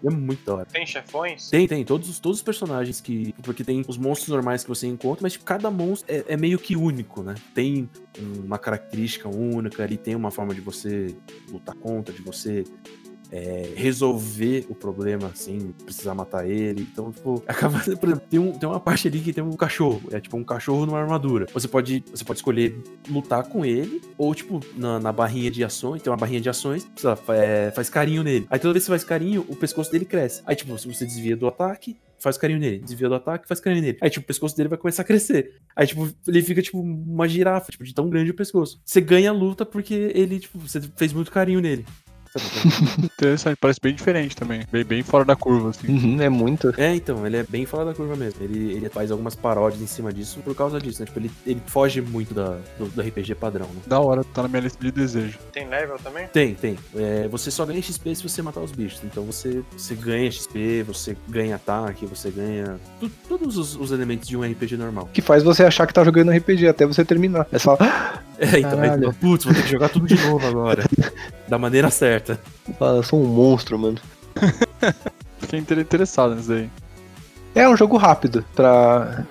É 0.07 0.11
muito 0.11 0.45
da 0.45 0.55
hora. 0.57 0.67
Tem 0.67 0.85
chefões? 0.87 1.49
Tem, 1.49 1.67
tem. 1.67 1.83
Todos, 1.83 2.11
os- 2.11 2.19
todos 2.19 2.39
os 2.39 2.43
personagens 2.45 3.01
que. 3.01 3.35
Porque 3.43 3.65
tem 3.65 3.83
os 3.89 3.97
monstros 3.97 4.29
normais 4.29 4.63
que 4.63 4.69
você 4.69 4.87
encontra, 4.87 5.23
mas 5.23 5.33
tipo, 5.33 5.47
cada 5.47 5.71
monstro 5.71 6.15
é, 6.15 6.25
é 6.29 6.37
meio 6.37 6.59
que 6.59 6.77
único, 6.77 7.23
né? 7.23 7.35
Tem 7.55 7.89
uma 8.45 8.59
característica 8.59 9.27
única, 9.29 9.83
ele 9.83 9.97
tem 9.97 10.15
uma 10.15 10.31
forma 10.31 10.55
de 10.55 10.61
você 10.61 11.17
lutar 11.51 11.75
contra, 11.75 12.13
de 12.15 12.21
você. 12.21 12.65
É, 13.35 13.73
resolver 13.75 14.65
o 14.69 14.77
problema 14.77 15.33
sem 15.35 15.59
precisar 15.85 16.15
matar 16.15 16.49
ele. 16.49 16.87
Então, 16.93 17.11
tipo, 17.11 17.43
acaba. 17.49 17.81
Por 17.81 18.09
exemplo, 18.09 18.21
tem, 18.31 18.39
um, 18.39 18.53
tem 18.53 18.69
uma 18.69 18.79
parte 18.79 19.09
ali 19.09 19.19
que 19.19 19.33
tem 19.33 19.43
um 19.43 19.57
cachorro. 19.57 20.01
É 20.13 20.21
tipo 20.21 20.37
um 20.37 20.45
cachorro 20.45 20.87
numa 20.87 21.01
armadura. 21.01 21.47
Você 21.53 21.67
pode, 21.67 22.05
você 22.09 22.25
pode 22.25 22.39
escolher 22.39 22.79
lutar 23.09 23.43
com 23.43 23.65
ele, 23.65 24.01
ou, 24.17 24.33
tipo, 24.35 24.61
na, 24.77 25.01
na 25.01 25.13
barrinha 25.13 25.51
de 25.51 25.65
ações, 25.65 26.01
tem 26.01 26.13
uma 26.13 26.17
barrinha 26.17 26.41
de 26.41 26.49
ações, 26.49 26.87
é, 27.29 27.73
faz 27.73 27.91
carinho 27.91 28.23
nele. 28.23 28.47
Aí 28.49 28.59
toda 28.61 28.73
vez 28.73 28.85
que 28.85 28.87
você 28.87 28.93
faz 28.93 29.05
carinho, 29.05 29.45
o 29.49 29.57
pescoço 29.57 29.91
dele 29.91 30.05
cresce. 30.05 30.41
Aí, 30.47 30.55
tipo, 30.55 30.79
se 30.79 30.87
você 30.87 31.05
desvia 31.05 31.37
do 31.37 31.49
ataque, 31.49 31.97
faz 32.21 32.39
carinho 32.39 32.61
nele. 32.61 32.79
Desvia 32.79 33.09
do 33.09 33.17
ataque, 33.17 33.49
faz 33.49 33.59
carinho 33.59 33.83
nele. 33.83 33.99
Aí, 34.01 34.11
tipo, 34.11 34.23
o 34.23 34.27
pescoço 34.27 34.57
dele 34.57 34.69
vai 34.69 34.79
começar 34.79 35.03
a 35.03 35.05
crescer. 35.05 35.57
Aí, 35.75 35.89
tipo, 35.89 36.09
ele 36.29 36.43
fica, 36.43 36.63
tipo, 36.63 36.81
uma 36.81 37.27
girafa, 37.27 37.73
tipo, 37.73 37.83
de 37.83 37.93
tão 37.93 38.09
grande 38.09 38.31
o 38.31 38.35
pescoço. 38.35 38.81
Você 38.85 39.01
ganha 39.01 39.31
a 39.31 39.33
luta 39.33 39.67
porque 39.67 40.13
ele, 40.15 40.39
tipo, 40.39 40.57
você 40.59 40.81
fez 40.97 41.13
muito 41.13 41.33
carinho 41.33 41.61
nele. 41.61 41.85
Interessante, 43.17 43.57
parece 43.61 43.79
bem 43.81 43.95
diferente 43.95 44.35
também. 44.37 44.63
Bem, 44.73 44.85
bem 44.85 45.03
fora 45.03 45.25
da 45.25 45.37
curva, 45.37 45.71
assim. 45.71 45.87
Uhum, 45.89 46.21
é 46.21 46.29
muito. 46.29 46.73
É, 46.77 46.95
então, 46.95 47.25
ele 47.27 47.37
é 47.37 47.45
bem 47.45 47.65
fora 47.65 47.85
da 47.85 47.95
curva 47.95 48.17
mesmo. 48.17 48.43
Ele, 48.43 48.73
ele 48.73 48.89
faz 48.89 49.11
algumas 49.11 49.35
paródias 49.37 49.81
em 49.81 49.87
cima 49.87 50.13
disso 50.13 50.41
por 50.45 50.55
causa 50.55 50.81
disso, 50.81 51.01
né? 51.01 51.07
Tipo, 51.07 51.21
ele, 51.21 51.31
ele 51.47 51.63
foge 51.67 52.01
muito 52.01 52.35
da, 52.35 52.57
do, 52.79 52.87
do 52.87 53.01
RPG 53.01 53.37
padrão, 53.37 53.67
né? 53.67 53.83
Da 53.87 54.01
hora, 54.01 54.25
tá 54.25 54.43
na 54.43 54.49
minha 54.49 54.63
lista 54.63 54.83
de 54.83 54.91
desejo. 54.91 55.39
Tem 55.53 55.69
level 55.69 55.97
também? 56.03 56.27
Tem, 56.27 56.55
tem. 56.55 56.77
É, 56.97 57.29
você 57.29 57.51
só 57.51 57.65
ganha 57.65 57.81
XP 57.81 58.15
se 58.17 58.23
você 58.29 58.43
matar 58.43 58.61
os 58.61 58.73
bichos. 58.73 59.01
Então 59.05 59.25
você, 59.25 59.63
você 59.77 59.95
ganha 59.95 60.31
XP, 60.31 60.83
você 60.83 61.17
ganha 61.29 61.55
ataque, 61.55 62.07
você 62.07 62.31
ganha 62.31 62.81
tu- 62.99 63.11
todos 63.29 63.57
os, 63.57 63.77
os 63.77 63.93
elementos 63.93 64.29
de 64.29 64.37
um 64.37 64.43
RPG 64.43 64.77
normal. 64.77 65.09
Que 65.13 65.23
faz 65.23 65.43
você 65.45 65.63
achar 65.63 65.87
que 65.87 65.95
tá 65.95 66.03
jogando 66.03 66.33
RPG 66.33 66.67
até 66.67 66.85
você 66.85 67.05
terminar. 67.05 67.47
É 67.53 67.59
só. 67.59 67.79
É, 68.37 68.59
então, 68.59 68.81
aí, 68.81 69.13
putz, 69.21 69.45
vou 69.45 69.55
ter 69.55 69.63
que 69.63 69.71
jogar 69.71 69.89
tudo 69.89 70.09
de 70.09 70.17
novo 70.27 70.45
agora. 70.45 70.83
da 71.47 71.57
maneira 71.57 71.89
certa. 71.89 72.41
Fala, 72.79 72.99
eu 72.99 73.03
sou 73.03 73.23
um 73.23 73.27
monstro, 73.27 73.79
mano. 73.79 73.99
Fiquei 75.39 75.59
inter- 75.61 75.79
interessado 75.79 76.35
nisso 76.35 76.49
daí. 76.49 76.71
É 77.55 77.69
um 77.69 77.77
jogo 77.77 77.97
rápido 77.97 78.45
pra. 78.55 79.25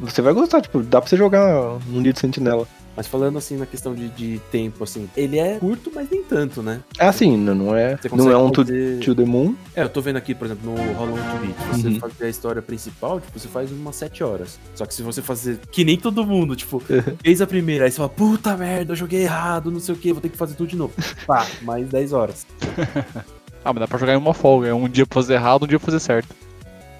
Você 0.00 0.20
vai 0.22 0.32
gostar, 0.32 0.60
tipo, 0.60 0.80
dá 0.82 1.00
pra 1.00 1.08
você 1.08 1.16
jogar 1.16 1.78
num 1.86 2.02
dia 2.02 2.12
de 2.12 2.20
sentinela. 2.20 2.66
Mas 2.98 3.06
falando 3.06 3.38
assim 3.38 3.56
na 3.56 3.64
questão 3.64 3.94
de, 3.94 4.08
de 4.08 4.40
tempo, 4.50 4.82
assim, 4.82 5.08
ele 5.16 5.38
é 5.38 5.56
curto, 5.60 5.88
mas 5.94 6.10
nem 6.10 6.20
tanto, 6.24 6.64
né? 6.64 6.80
É 6.98 7.06
assim, 7.06 7.36
não 7.36 7.72
é, 7.76 7.96
não 8.12 8.28
é 8.28 8.36
um 8.36 8.50
to, 8.50 8.62
fazer- 8.62 8.98
to 8.98 9.14
the 9.14 9.24
Moon. 9.24 9.54
É, 9.76 9.84
eu 9.84 9.88
tô 9.88 10.00
vendo 10.00 10.16
aqui, 10.16 10.34
por 10.34 10.46
exemplo, 10.46 10.68
no 10.68 10.92
Hollow 10.94 11.14
to 11.16 11.38
Beat. 11.46 11.56
Se 11.76 11.80
você 11.82 11.88
Uhum. 11.90 12.00
fazer 12.00 12.24
a 12.24 12.28
história 12.28 12.60
principal, 12.60 13.20
tipo, 13.20 13.38
você 13.38 13.46
faz 13.46 13.70
umas 13.70 13.94
7 13.94 14.24
horas. 14.24 14.58
Só 14.74 14.84
que 14.84 14.92
se 14.92 15.02
você 15.02 15.22
fazer. 15.22 15.60
Que 15.70 15.84
nem 15.84 15.96
todo 15.96 16.26
mundo, 16.26 16.56
tipo, 16.56 16.82
fez 17.22 17.40
a 17.40 17.46
primeira, 17.46 17.84
aí 17.84 17.90
você 17.92 17.98
fala, 17.98 18.08
puta 18.08 18.56
merda, 18.56 18.90
eu 18.90 18.96
joguei 18.96 19.22
errado, 19.22 19.70
não 19.70 19.78
sei 19.78 19.94
o 19.94 19.98
que, 19.98 20.12
vou 20.12 20.20
ter 20.20 20.30
que 20.30 20.36
fazer 20.36 20.56
tudo 20.56 20.68
de 20.70 20.74
novo. 20.74 20.92
Pá, 21.24 21.46
mais 21.62 21.86
10 21.88 22.12
horas. 22.12 22.48
Ah, 23.64 23.72
mas 23.72 23.80
dá 23.80 23.86
pra 23.88 23.98
jogar 23.98 24.14
em 24.14 24.16
uma 24.16 24.32
folga. 24.34 24.68
É 24.68 24.74
um 24.74 24.88
dia 24.88 25.04
pra 25.06 25.14
fazer 25.20 25.34
errado, 25.34 25.64
um 25.64 25.66
dia 25.68 25.78
pra 25.78 25.86
fazer 25.86 26.00
certo. 26.00 26.34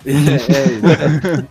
é, 0.07 0.11
é, 1.41 1.45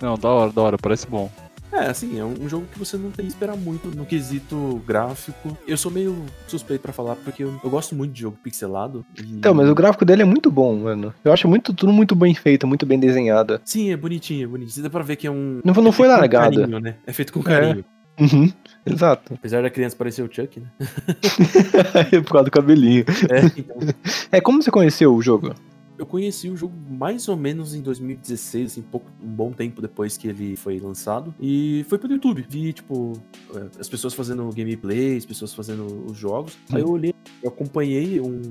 Não, 0.00 0.16
da 0.16 0.28
hora, 0.28 0.52
da 0.52 0.62
hora, 0.62 0.78
parece 0.78 1.06
bom. 1.06 1.30
É, 1.72 1.86
assim, 1.86 2.18
é 2.20 2.24
um 2.24 2.48
jogo 2.48 2.66
que 2.70 2.78
você 2.78 2.96
não 2.98 3.10
tem 3.10 3.24
que 3.24 3.32
esperar 3.32 3.56
muito 3.56 3.88
no 3.96 4.04
quesito 4.04 4.82
gráfico. 4.86 5.56
Eu 5.66 5.76
sou 5.76 5.90
meio 5.90 6.24
suspeito 6.46 6.82
pra 6.82 6.92
falar, 6.92 7.16
porque 7.16 7.42
eu, 7.44 7.58
eu 7.64 7.70
gosto 7.70 7.94
muito 7.94 8.12
de 8.12 8.20
jogo 8.20 8.36
pixelado. 8.42 9.04
e- 9.18 9.22
Então, 9.36 9.54
mas 9.54 9.68
o 9.70 9.74
gráfico 9.74 10.04
dele 10.04 10.22
é 10.22 10.24
muito 10.26 10.50
bom, 10.50 10.76
mano. 10.76 11.14
Eu 11.24 11.32
acho 11.32 11.48
muito, 11.48 11.72
tudo 11.72 11.90
muito 11.92 12.14
bem 12.14 12.34
feito, 12.34 12.66
muito 12.66 12.84
bem 12.84 13.00
desenhado. 13.00 13.60
Sim, 13.64 13.90
é 13.90 13.96
bonitinho, 13.96 14.44
é 14.44 14.46
bonitinho. 14.46 14.82
Dá 14.84 14.90
pra 14.90 15.02
ver 15.02 15.16
que 15.16 15.26
é 15.26 15.30
um. 15.30 15.60
Não, 15.64 15.72
não 15.74 15.88
é 15.88 15.92
foi 15.92 16.06
largado. 16.08 16.60
carinho, 16.60 16.78
né? 16.78 16.96
É 17.06 17.12
feito 17.12 17.32
com 17.32 17.42
carinho. 17.42 17.84
Uhum, 18.20 18.52
exato. 18.84 19.32
Apesar 19.40 19.62
da 19.62 19.70
criança 19.70 19.96
parecer 19.96 20.22
o 20.22 20.28
Chuck, 20.30 20.60
né? 20.60 20.66
Por 22.22 22.32
causa 22.32 22.44
do 22.44 22.50
cabelinho. 22.50 23.04
É, 23.30 23.46
então. 23.58 23.76
É, 24.30 24.40
como 24.40 24.62
você 24.62 24.70
conheceu 24.70 25.14
o 25.14 25.22
jogo? 25.22 25.54
Eu 26.02 26.06
conheci 26.06 26.48
o 26.48 26.56
jogo 26.56 26.74
mais 26.90 27.28
ou 27.28 27.36
menos 27.36 27.76
em 27.76 27.80
2016, 27.80 28.72
assim, 28.72 28.82
pouco, 28.82 29.08
um 29.22 29.28
bom 29.28 29.52
tempo 29.52 29.80
depois 29.80 30.16
que 30.16 30.26
ele 30.26 30.56
foi 30.56 30.80
lançado. 30.80 31.32
E 31.40 31.86
foi 31.88 31.96
pelo 31.96 32.14
YouTube. 32.14 32.44
Vi, 32.48 32.72
tipo, 32.72 33.12
é, 33.54 33.68
as 33.78 33.88
pessoas 33.88 34.12
fazendo 34.12 34.50
gameplay, 34.52 35.16
as 35.16 35.24
pessoas 35.24 35.54
fazendo 35.54 35.86
os 36.10 36.16
jogos. 36.18 36.58
Aí 36.72 36.80
eu 36.80 36.88
olhei, 36.90 37.14
eu 37.40 37.50
acompanhei 37.50 38.20
um, 38.20 38.42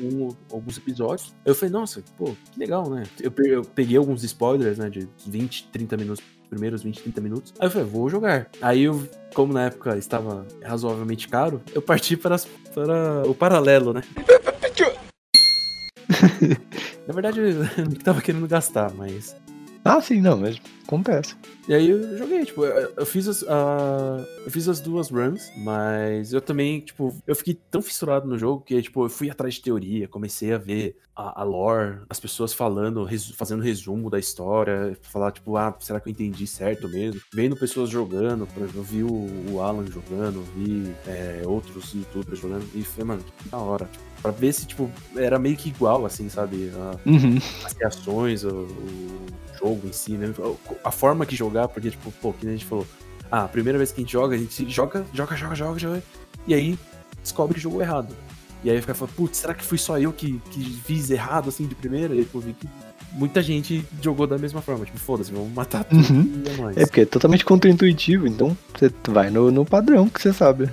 um- 0.00 0.28
alguns 0.52 0.78
episódios. 0.78 1.34
Eu 1.44 1.52
falei, 1.52 1.72
nossa, 1.72 2.00
pô, 2.16 2.26
que 2.52 2.60
legal, 2.60 2.88
né? 2.88 3.02
Eu, 3.20 3.32
eu 3.44 3.62
peguei 3.64 3.96
alguns 3.96 4.22
spoilers, 4.22 4.78
né, 4.78 4.88
de 4.88 5.08
20, 5.26 5.66
30 5.72 5.96
minutos 5.96 6.22
primeiros 6.48 6.82
20, 6.84 7.02
30 7.02 7.20
minutos. 7.20 7.52
Aí 7.58 7.66
eu 7.66 7.70
falei, 7.72 7.88
vou 7.88 8.08
jogar. 8.08 8.48
Aí 8.62 8.82
eu, 8.82 9.04
como 9.34 9.52
na 9.52 9.64
época 9.66 9.96
estava 9.98 10.46
razoavelmente 10.62 11.26
caro, 11.28 11.60
eu 11.74 11.82
parti 11.82 12.16
para, 12.16 12.36
as- 12.36 12.44
para 12.72 13.28
o 13.28 13.34
paralelo, 13.34 13.92
né? 13.92 14.02
Na 17.10 17.14
verdade, 17.14 17.40
eu 17.76 17.84
não 17.84 17.90
tava 17.96 18.20
querendo 18.22 18.46
gastar, 18.46 18.94
mas 18.94 19.34
Ah, 19.84 20.00
sim, 20.00 20.20
não, 20.20 20.36
mas 20.36 20.60
acontece. 20.86 21.34
E 21.66 21.74
aí 21.74 21.90
eu 21.90 22.16
joguei, 22.16 22.44
tipo, 22.44 22.64
eu, 22.64 22.92
eu 22.98 23.04
fiz 23.04 23.26
as, 23.26 23.44
ah, 23.48 24.24
eu 24.44 24.50
fiz 24.50 24.68
as 24.68 24.78
duas 24.80 25.10
runs, 25.10 25.50
mas 25.56 26.32
eu 26.32 26.40
também, 26.40 26.78
tipo, 26.80 27.16
eu 27.26 27.34
fiquei 27.34 27.54
tão 27.68 27.82
fissurado 27.82 28.28
no 28.28 28.38
jogo 28.38 28.62
que, 28.64 28.80
tipo, 28.80 29.04
eu 29.04 29.10
fui 29.10 29.28
atrás 29.28 29.54
de 29.54 29.62
teoria, 29.62 30.06
comecei 30.06 30.52
a 30.52 30.58
ver 30.58 30.96
a, 31.16 31.40
a 31.40 31.44
lore, 31.44 31.98
as 32.08 32.20
pessoas 32.20 32.52
falando, 32.52 33.02
resu- 33.02 33.34
fazendo 33.34 33.60
resumo 33.60 34.08
da 34.08 34.18
história, 34.18 34.96
falar, 35.02 35.32
tipo, 35.32 35.56
ah, 35.56 35.74
será 35.80 35.98
que 35.98 36.08
eu 36.08 36.12
entendi 36.12 36.46
certo 36.46 36.88
mesmo? 36.88 37.20
Vendo 37.34 37.56
pessoas 37.56 37.90
jogando, 37.90 38.46
por 38.46 38.62
exemplo, 38.62 38.78
eu 38.80 38.84
vi 38.84 39.02
o, 39.02 39.52
o 39.52 39.60
Alan 39.60 39.86
jogando, 39.86 40.44
vi 40.54 40.94
é, 41.08 41.42
outros 41.44 41.92
youtubers 41.92 42.38
jogando, 42.38 42.64
e 42.72 42.84
foi, 42.84 43.02
mano, 43.02 43.24
que 43.42 43.48
da 43.48 43.58
hora, 43.58 43.86
tipo, 43.90 44.04
pra 44.22 44.30
ver 44.30 44.52
se, 44.52 44.66
tipo, 44.66 44.90
era 45.16 45.38
meio 45.38 45.56
que 45.56 45.68
igual, 45.70 46.04
assim, 46.06 46.28
sabe? 46.28 46.70
A- 46.76 46.96
Uhum. 47.08 47.38
as 47.64 47.72
reações, 47.74 48.44
o, 48.44 48.48
o 48.50 49.26
jogo 49.58 49.86
em 49.88 49.92
si, 49.92 50.12
né? 50.12 50.32
A 50.84 50.90
forma 50.90 51.24
que 51.26 51.34
jogar, 51.36 51.68
porque, 51.68 51.90
tipo, 51.90 52.10
pô, 52.20 52.32
que 52.32 52.46
a 52.46 52.50
gente 52.50 52.64
falou, 52.64 52.86
ah, 53.30 53.44
a 53.44 53.48
primeira 53.48 53.78
vez 53.78 53.92
que 53.92 54.00
a 54.00 54.04
gente 54.04 54.12
joga, 54.12 54.34
a 54.34 54.38
gente 54.38 54.68
joga, 54.70 55.04
joga, 55.14 55.36
joga, 55.36 55.54
joga, 55.54 55.78
joga, 55.78 56.02
e 56.46 56.54
aí 56.54 56.78
descobre 57.22 57.54
que 57.54 57.60
jogou 57.60 57.80
errado. 57.80 58.14
E 58.62 58.70
aí 58.70 58.78
fica 58.80 58.94
falando, 58.94 59.14
putz, 59.14 59.38
será 59.38 59.54
que 59.54 59.64
fui 59.64 59.78
só 59.78 59.98
eu 59.98 60.12
que, 60.12 60.38
que 60.50 60.62
fiz 60.84 61.10
errado, 61.10 61.48
assim, 61.48 61.66
de 61.66 61.74
primeira? 61.74 62.14
E 62.14 62.20
vi 62.22 62.52
que 62.52 62.68
muita 63.12 63.42
gente 63.42 63.84
jogou 64.02 64.26
da 64.26 64.36
mesma 64.36 64.60
forma, 64.60 64.84
tipo, 64.84 64.98
foda-se, 64.98 65.32
vamos 65.32 65.50
matar 65.52 65.82
tudo 65.84 66.12
Uhum. 66.12 66.42
e 66.44 66.78
é. 66.78 66.82
É 66.82 66.86
porque 66.86 67.00
é 67.00 67.04
totalmente 67.06 67.44
contraintuitivo, 67.44 68.26
então 68.26 68.56
você 68.78 68.92
vai 69.08 69.30
no, 69.30 69.50
no 69.50 69.64
padrão 69.64 70.08
que 70.08 70.20
você 70.20 70.32
sabe. 70.32 70.68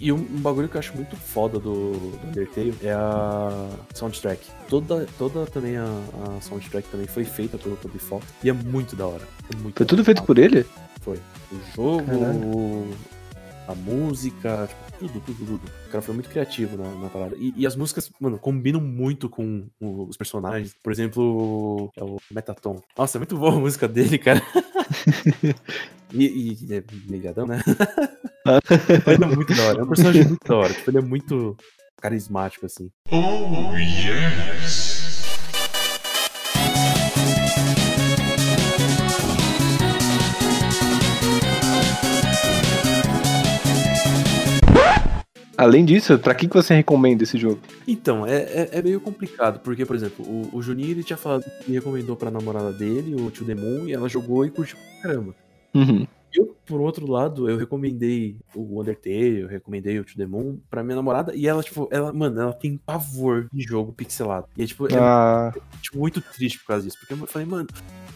E 0.00 0.12
um, 0.12 0.16
um 0.16 0.40
bagulho 0.40 0.68
que 0.68 0.76
eu 0.76 0.78
acho 0.80 0.94
muito 0.94 1.16
foda 1.16 1.58
do, 1.58 1.92
do 1.92 2.28
Undertale 2.28 2.74
é 2.82 2.92
a 2.92 3.68
soundtrack. 3.94 4.46
Toda, 4.68 5.06
toda 5.18 5.46
também 5.46 5.76
a, 5.76 5.84
a 5.84 6.40
soundtrack 6.40 6.88
também 6.88 7.06
foi 7.06 7.24
feita 7.24 7.56
pelo 7.56 7.76
Toby 7.76 7.98
Fox 7.98 8.26
e 8.42 8.50
é 8.50 8.52
muito 8.52 8.96
da 8.96 9.06
hora. 9.06 9.22
É 9.52 9.56
muito 9.56 9.76
Foi 9.76 9.86
tudo 9.86 10.04
feito 10.04 10.22
por 10.22 10.38
ele? 10.38 10.66
Foi. 11.00 11.18
O 11.52 11.76
jogo, 11.76 12.04
Caralho. 12.06 12.88
a 13.68 13.74
música, 13.74 14.66
tipo, 14.68 14.83
tudo, 15.08 15.20
tudo, 15.20 15.46
tudo. 15.46 15.72
O 15.86 15.90
cara 15.90 16.02
foi 16.02 16.14
muito 16.14 16.28
criativo 16.28 16.76
na, 16.76 16.90
na 16.94 17.08
parada. 17.08 17.36
E, 17.38 17.52
e 17.56 17.66
as 17.66 17.76
músicas, 17.76 18.10
mano, 18.20 18.38
combinam 18.38 18.80
muito 18.80 19.28
com 19.28 19.66
os 19.80 20.16
personagens. 20.16 20.74
Por 20.82 20.92
exemplo, 20.92 21.90
é 21.96 22.02
o 22.04 22.18
Metaton. 22.30 22.80
Nossa, 22.96 23.18
é 23.18 23.20
muito 23.20 23.36
boa 23.36 23.52
a 23.52 23.58
música 23.58 23.86
dele, 23.88 24.18
cara. 24.18 24.42
e, 26.12 26.56
e 26.60 26.74
é 26.74 26.84
ligadão, 27.08 27.46
né? 27.46 27.62
Mas 29.06 29.20
é 29.20 29.26
muito 29.34 29.54
da 29.54 29.62
hora. 29.62 29.80
É 29.80 29.82
um 29.82 29.88
personagem 29.88 30.24
muito 30.24 30.46
da 30.46 30.56
hora. 30.56 30.72
Tipo, 30.72 30.90
ele 30.90 30.98
é 30.98 31.02
muito 31.02 31.56
carismático, 32.00 32.66
assim. 32.66 32.90
Oh, 33.10 33.74
yes. 33.76 35.03
Além 45.56 45.84
disso, 45.84 46.18
pra 46.18 46.34
que, 46.34 46.48
que 46.48 46.54
você 46.54 46.74
recomenda 46.74 47.22
esse 47.22 47.38
jogo? 47.38 47.60
Então, 47.86 48.26
é, 48.26 48.36
é, 48.36 48.68
é 48.72 48.82
meio 48.82 49.00
complicado, 49.00 49.60
porque, 49.60 49.86
por 49.86 49.94
exemplo, 49.94 50.24
o, 50.24 50.50
o 50.52 50.62
Juninho 50.62 50.90
ele 50.90 51.04
tinha 51.04 51.16
falado 51.16 51.44
que 51.64 51.72
recomendou 51.72 52.16
pra 52.16 52.30
namorada 52.30 52.72
dele, 52.72 53.14
o 53.14 53.30
Tio 53.30 53.44
Demon, 53.44 53.86
e 53.86 53.92
ela 53.92 54.08
jogou 54.08 54.44
e 54.44 54.50
curtiu 54.50 54.76
pra 54.76 55.10
caramba. 55.10 55.34
Uhum. 55.74 56.06
Eu, 56.32 56.56
por 56.66 56.80
outro 56.80 57.08
lado, 57.08 57.48
eu 57.48 57.56
recomendei 57.56 58.36
o 58.56 58.80
Undertale, 58.80 59.42
eu 59.42 59.48
recomendei 59.48 60.00
o 60.00 60.04
To 60.04 60.16
The 60.16 60.26
Moon 60.26 60.58
pra 60.68 60.82
minha 60.82 60.96
namorada, 60.96 61.32
e 61.34 61.46
ela, 61.46 61.62
tipo, 61.62 61.88
ela, 61.92 62.12
mano, 62.12 62.40
ela 62.40 62.52
tem 62.52 62.76
pavor 62.76 63.48
de 63.52 63.62
jogo 63.62 63.92
pixelado. 63.92 64.48
E 64.56 64.64
é, 64.64 64.66
tipo, 64.66 64.92
é, 64.92 64.98
Ah, 64.98 65.52
tipo, 65.80 65.98
muito 65.98 66.20
triste 66.20 66.58
por 66.58 66.66
causa 66.66 66.84
disso. 66.84 66.98
Porque 66.98 67.14
eu 67.14 67.26
falei, 67.28 67.46
mano, 67.46 67.68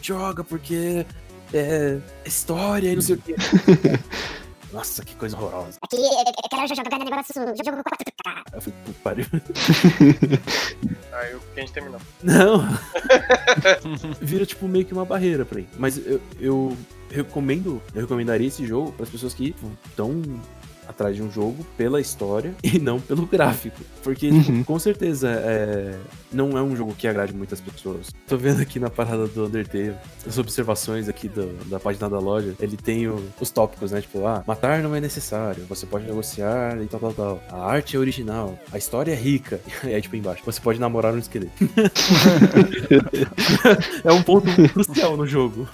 joga 0.02 0.42
porque 0.42 1.06
é 1.54 1.98
história 2.26 2.90
e 2.90 2.94
não 2.96 3.02
sei 3.02 3.14
o 3.14 3.18
quê. 3.22 3.34
Nossa, 4.72 5.04
que 5.04 5.14
coisa 5.14 5.36
horrorosa. 5.36 5.78
Aqui, 5.82 5.96
eu, 5.96 6.02
eu 6.02 6.48
quero 6.50 6.68
jogar 6.68 6.98
negócio, 6.98 7.34
já 7.34 7.64
jogo 7.64 7.82
4K. 7.82 8.44
Eu 8.52 8.60
puta 8.60 8.98
pariu. 9.02 9.26
Aí 11.12 11.34
o 11.34 11.40
que 11.40 11.60
a 11.60 11.60
gente 11.60 11.72
terminou. 11.72 12.00
Não. 12.22 12.68
Vira, 14.20 14.44
tipo, 14.44 14.68
meio 14.68 14.84
que 14.84 14.92
uma 14.92 15.04
barreira 15.04 15.44
pra 15.44 15.60
ele. 15.60 15.68
Mas 15.78 15.96
eu, 15.98 16.20
eu 16.38 16.76
recomendo, 17.10 17.82
eu 17.94 18.02
recomendaria 18.02 18.46
esse 18.46 18.66
jogo 18.66 18.92
para 18.92 19.04
as 19.04 19.10
pessoas 19.10 19.32
que 19.32 19.54
estão 19.86 20.22
atrás 20.88 21.14
de 21.14 21.22
um 21.22 21.30
jogo 21.30 21.64
pela 21.76 22.00
história 22.00 22.54
e 22.64 22.78
não 22.78 22.98
pelo 23.00 23.26
gráfico. 23.26 23.80
Porque, 24.02 24.30
tipo, 24.30 24.64
com 24.64 24.78
certeza, 24.78 25.28
é, 25.30 25.94
não 26.32 26.56
é 26.56 26.62
um 26.62 26.74
jogo 26.74 26.94
que 26.96 27.06
agrade 27.06 27.34
muitas 27.34 27.60
pessoas. 27.60 28.08
Tô 28.26 28.36
vendo 28.36 28.60
aqui 28.62 28.78
na 28.80 28.88
parada 28.90 29.26
do 29.26 29.46
Undertale, 29.46 29.94
as 30.26 30.38
observações 30.38 31.08
aqui 31.08 31.28
do- 31.28 31.52
da 31.66 31.78
página 31.78 32.08
da 32.08 32.18
loja, 32.18 32.54
ele 32.60 32.76
tem 32.76 33.06
o- 33.08 33.22
os 33.40 33.50
tópicos, 33.50 33.92
né? 33.92 34.00
Tipo, 34.00 34.26
ah, 34.26 34.42
matar 34.46 34.82
não 34.82 34.94
é 34.94 35.00
necessário, 35.00 35.64
você 35.68 35.86
pode 35.86 36.06
negociar 36.06 36.80
e 36.82 36.86
tal, 36.86 37.00
tal, 37.00 37.12
tal. 37.12 37.42
A 37.50 37.64
arte 37.70 37.96
é 37.96 37.98
original, 37.98 38.58
a 38.72 38.78
história 38.78 39.12
é 39.12 39.16
rica. 39.16 39.60
E 39.84 39.94
aí, 39.94 40.02
tipo, 40.02 40.16
embaixo, 40.16 40.42
você 40.44 40.60
pode 40.60 40.78
namorar 40.78 41.14
um 41.14 41.18
esqueleto. 41.18 41.52
é 44.04 44.12
um 44.12 44.22
ponto 44.22 44.46
crucial 44.72 45.16
no 45.16 45.26
jogo. 45.26 45.68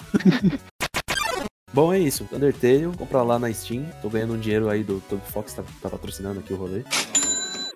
Bom, 1.75 1.91
é 1.91 1.99
isso. 1.99 2.25
Undertale, 2.31 2.89
comprar 2.97 3.21
lá 3.21 3.37
na 3.37 3.51
Steam. 3.51 3.85
Tô 4.01 4.09
ganhando 4.09 4.33
um 4.33 4.39
dinheiro 4.39 4.69
aí 4.69 4.81
do 4.81 5.01
Toby 5.09 5.29
Fox, 5.29 5.55
tá, 5.55 5.63
tá 5.81 5.89
patrocinando 5.89 6.39
aqui 6.39 6.53
o 6.53 6.55
rolê. 6.55 6.85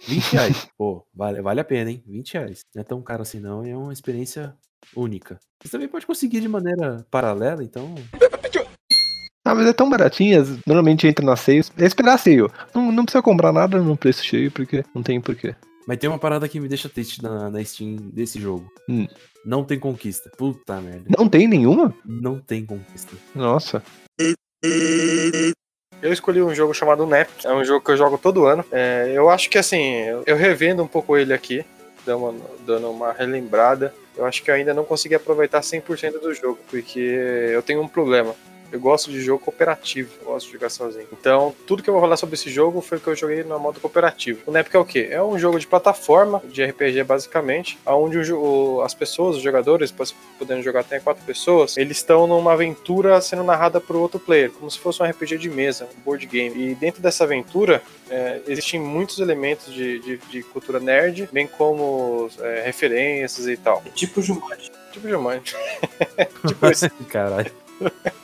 20 0.08 0.24
reais. 0.32 0.70
Pô, 0.80 1.06
vale, 1.14 1.41
vale 1.41 1.60
a 1.60 1.66
pena, 1.66 1.91
hein? 1.91 2.02
20 2.08 2.34
reais. 2.36 2.62
Não 2.74 2.80
é 2.80 2.86
tão 2.86 3.02
caro 3.02 3.24
assim 3.24 3.41
não, 3.41 3.66
e 3.66 3.72
é 3.72 3.76
uma 3.76 3.91
experiência 3.91 4.56
única. 4.95 5.38
Você 5.62 5.72
também 5.72 5.89
pode 5.89 6.08
conseguir 6.08 6.39
de 6.39 6.47
maneira 6.47 7.06
paralela, 7.12 7.62
então. 7.62 7.93
Ah, 9.43 9.54
mas 9.54 9.68
é 9.68 9.74
tão 9.74 9.89
baratinhas, 9.89 10.47
normalmente 10.66 11.06
entra 11.06 11.26
na 11.26 11.36
seios. 11.36 11.70
É 11.78 11.86
esperar 11.86 12.14
a 12.14 12.18
seio. 12.18 12.50
Não, 12.74 12.93
não 12.93 13.04
precisa 13.04 13.22
comprar 13.22 13.52
nada 13.52 13.82
no 13.82 13.97
preço 13.97 14.24
cheio, 14.24 14.50
porque 14.50 14.82
não 14.95 15.04
tem 15.04 15.20
porquê. 15.20 15.54
Mas 15.88 15.97
tem 15.97 16.09
uma 16.09 16.19
parada 16.19 16.47
que 16.47 16.59
me 16.59 16.67
deixa 16.67 16.88
triste 16.88 17.21
na, 17.23 17.49
na 17.49 17.63
Steam 17.63 17.95
desse 18.13 18.39
jogo. 18.39 18.71
Hum. 18.88 19.07
Não 19.45 19.63
tem 19.63 19.80
conquista. 19.80 20.30
Puta 20.38 20.80
merda. 20.82 21.05
Não 21.17 21.27
tem 21.27 21.47
nenhuma? 21.47 21.93
Não 22.05 22.39
tem 22.39 22.65
conquista. 22.65 23.15
Nossa. 23.34 23.82
Eu 26.01 26.13
escolhi 26.13 26.41
um 26.41 26.53
jogo 26.55 26.73
chamado 26.73 27.05
Nap, 27.05 27.27
é 27.43 27.51
um 27.53 27.63
jogo 27.63 27.84
que 27.84 27.91
eu 27.91 27.97
jogo 27.97 28.17
todo 28.17 28.45
ano. 28.45 28.63
É, 28.71 29.11
eu 29.13 29.30
acho 29.30 29.49
que 29.49 29.57
assim, 29.57 29.82
eu- 30.25 30.36
revendo 30.36 30.82
um 30.84 30.88
pouco 30.88 31.17
ele 31.17 31.34
aqui, 31.34 31.65
dando 32.05 32.25
uma, 32.25 32.36
dando 32.65 32.89
uma 32.89 33.11
relembrada. 33.11 33.93
Eu 34.15 34.25
acho 34.25 34.43
que 34.43 34.51
eu 34.51 34.55
ainda 34.55 34.73
não 34.73 34.84
consegui 34.86 35.15
aproveitar 35.15 35.61
100% 35.61 36.19
do 36.19 36.34
jogo, 36.34 36.59
porque 36.69 36.99
eu 36.99 37.61
tenho 37.61 37.82
um 37.82 37.88
problema. 37.88 38.36
Eu 38.72 38.80
gosto 38.80 39.11
de 39.11 39.22
jogo 39.22 39.43
cooperativo, 39.43 40.09
eu 40.22 40.28
gosto 40.28 40.47
de 40.47 40.53
jogar 40.53 40.70
sozinho. 40.70 41.07
Então, 41.11 41.55
tudo 41.65 41.82
que 41.82 41.89
eu 41.89 41.93
vou 41.93 42.01
falar 42.01 42.17
sobre 42.17 42.36
esse 42.36 42.49
jogo 42.49 42.82
foi 42.82 42.97
o 42.97 43.01
que 43.01 43.07
eu 43.07 43.15
joguei 43.15 43.43
no 43.43 43.59
modo 43.59 43.80
cooperativo. 43.80 44.41
O 44.45 44.51
NEP 44.51 44.76
é 44.76 44.80
o 44.80 44.86
quê? 44.86 45.07
É 45.09 45.22
um 45.22 45.38
jogo 45.39 45.59
de 45.59 45.65
plataforma, 45.67 46.41
de 46.45 46.63
RPG 46.63 47.03
basicamente, 47.03 47.78
onde 47.86 48.17
o 48.34 48.82
as 48.84 48.93
pessoas, 48.93 49.38
os 49.38 49.41
jogadores, 49.41 49.93
podendo 50.38 50.61
jogar 50.61 50.82
até 50.82 50.99
quatro 50.99 51.24
pessoas, 51.26 51.78
eles 51.78 51.97
estão 51.97 52.28
numa 52.28 52.53
aventura 52.53 53.20
sendo 53.22 53.43
narrada 53.43 53.80
por 53.82 53.95
outro 53.95 54.20
player, 54.20 54.51
como 54.51 54.70
se 54.70 54.80
fosse 54.80 55.01
um 55.01 55.05
RPG 55.05 55.38
de 55.38 55.49
mesa, 55.49 55.86
um 55.97 56.01
board 56.01 56.26
game. 56.26 56.55
E 56.72 56.76
dentro 56.76 57.01
dessa 57.01 57.24
aventura, 57.24 57.82
é, 58.09 58.39
existem 58.47 58.80
muitos 58.80 59.20
elementos 59.20 59.74
de, 59.74 59.99
de- 59.99 60.17
de 60.30 60.43
cultura 60.43 60.80
nerd, 60.80 61.28
bem 61.32 61.47
como 61.47 62.30
é, 62.39 62.61
referências 62.65 63.47
e 63.47 63.57
tal. 63.57 63.82
Tipo 63.95 64.22
Jumanji. 64.22 64.72
Tipo 64.91 65.07
Jumanji. 65.09 65.55
tipo 66.47 66.65
esse. 66.67 66.89
Caralho. 67.09 67.51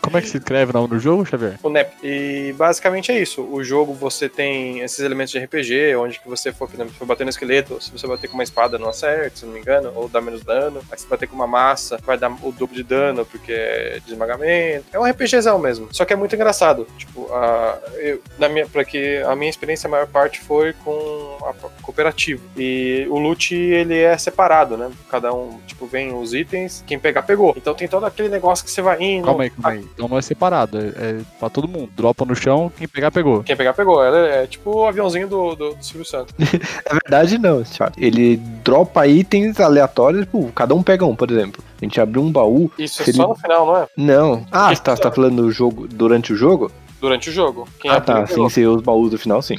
Como 0.06 0.18
é 0.18 0.22
que 0.22 0.30
se 0.30 0.38
escreve 0.38 0.70
o 0.70 0.74
nome 0.74 0.88
do 0.88 1.00
jogo, 1.00 1.26
Xavier? 1.26 1.58
O 1.64 1.70
NEP. 1.70 1.92
E 2.04 2.54
basicamente 2.54 3.12
é 3.12 3.20
isso. 3.20 3.42
O 3.42 3.64
jogo 3.64 3.94
você 3.94 4.30
tem 4.30 4.82
esses 4.82 5.00
elementos 5.00 5.32
de 5.32 5.40
RPG, 5.40 5.96
onde 5.96 6.20
que 6.20 6.30
você 6.30 6.54
for, 6.54 6.68
por 6.68 6.76
exemplo, 6.76 6.94
for 6.94 7.06
bater 7.06 7.24
no 7.24 7.30
esqueleto, 7.32 7.82
se 7.82 7.92
você 7.92 8.06
bater 8.06 8.28
com 8.28 8.36
uma 8.36 8.44
espada 8.44 8.78
não 8.78 8.90
acerta, 8.90 9.38
se 9.38 9.46
não 9.46 9.54
me 9.54 9.60
engano, 9.60 9.92
ou 9.96 10.08
dá 10.08 10.22
menos 10.22 10.44
dano. 10.44 10.82
Aí 10.92 11.00
se 11.00 11.08
bater 11.08 11.28
com 11.28 11.36
uma 11.36 11.48
massa, 11.48 11.98
vai 12.06 12.18
dar 12.18 12.32
o 12.44 12.52
dobro 12.52 12.76
de 12.76 12.84
dano, 12.84 13.26
porque 13.26 13.52
é 13.52 14.00
de 14.06 14.12
esmagamento. 14.12 14.86
É 14.94 15.00
um 15.00 15.10
RPGzão 15.10 15.58
mesmo. 15.58 15.88
Só 15.92 16.06
que 16.06 16.14
é 16.14 16.16
muito 16.16 16.36
engraçado. 16.36 16.88
Tipo, 16.98 17.28
a, 17.34 17.80
eu, 17.96 18.22
na 18.38 18.48
minha, 18.48 18.68
pra 18.68 18.86
que 18.86 19.18
a 19.24 19.36
minha 19.36 19.50
experiência, 19.50 19.88
a 19.88 19.92
maior 19.92 20.08
parte 20.08 20.40
foi 20.40 20.74
com 20.84 21.38
a 21.42 21.54
cooperativo. 21.82 22.44
E 22.56 23.08
o 23.10 23.18
loot, 23.18 23.56
ele 23.56 23.98
é 24.00 24.18
separado, 24.18 24.78
né? 24.78 24.92
Cada 25.10 25.34
um, 25.34 25.60
tipo, 25.66 25.88
vem 25.88 26.14
os 26.14 26.34
itens, 26.34 26.84
quem 26.86 27.00
pegar, 27.00 27.24
pegou. 27.24 27.54
Então 27.58 27.74
tem 27.74 27.88
todo 27.88 28.06
aquele 28.06 28.30
negócio 28.30 28.64
que 28.64 28.70
você 28.70 28.82
vai 28.82 29.02
indo. 29.02 29.26
Calma 29.26 29.45
aí, 29.46 29.50
calma 29.50 29.70
aí. 29.70 29.86
Então 29.94 30.08
não 30.08 30.18
é 30.18 30.22
separado, 30.22 30.78
é, 30.78 30.82
é 30.82 31.22
pra 31.40 31.50
todo 31.50 31.68
mundo. 31.68 31.90
Dropa 31.96 32.26
no 32.26 32.36
chão, 32.36 32.72
quem 32.78 32.88
pegar, 32.88 33.12
pegou. 33.12 33.44
Quem 33.44 33.56
pegar, 33.56 33.74
pegou. 33.74 34.04
Ela 34.04 34.18
é, 34.28 34.48
tipo 34.48 34.72
o 34.72 34.86
aviãozinho 34.86 35.28
do, 35.28 35.56
do, 35.56 35.74
do 35.76 35.84
Silvio 35.84 36.06
Santos. 36.06 36.34
Na 36.38 37.00
verdade, 37.04 37.38
não, 37.38 37.64
Thiago. 37.64 37.96
Ele 37.98 38.38
dropa 38.38 39.08
itens 39.08 39.60
aleatórios, 39.60 40.26
tipo, 40.26 40.52
cada 40.54 40.76
um 40.76 40.84
pega 40.84 41.06
um, 41.06 41.16
por 41.16 41.30
exemplo. 41.32 41.64
A 41.82 41.86
gente 41.86 42.00
abriu 42.00 42.22
um 42.22 42.32
baú. 42.32 42.72
Isso 42.78 43.02
é 43.02 43.14
só 43.14 43.28
no 43.28 43.36
final, 43.36 43.66
não 43.66 43.78
é? 43.78 43.88
Não. 43.98 44.46
Ah, 44.52 44.74
você 44.74 44.82
tá, 44.82 44.96
você 44.96 45.02
tá 45.02 45.12
falando 45.12 45.44
do 45.44 45.52
jogo 45.52 45.88
durante 45.88 46.34
o 46.34 46.36
jogo? 46.36 46.72
Durante 47.00 47.30
o 47.30 47.34
jogo. 47.34 47.68
Quem 47.80 47.92
ah, 47.92 47.98
abriu, 47.98 48.16
tá. 48.16 48.28
Sim, 48.28 48.50
ser 48.50 48.68
os 48.68 48.82
baús 48.82 49.12
do 49.12 49.18
final, 49.18 49.42
sim. 49.42 49.56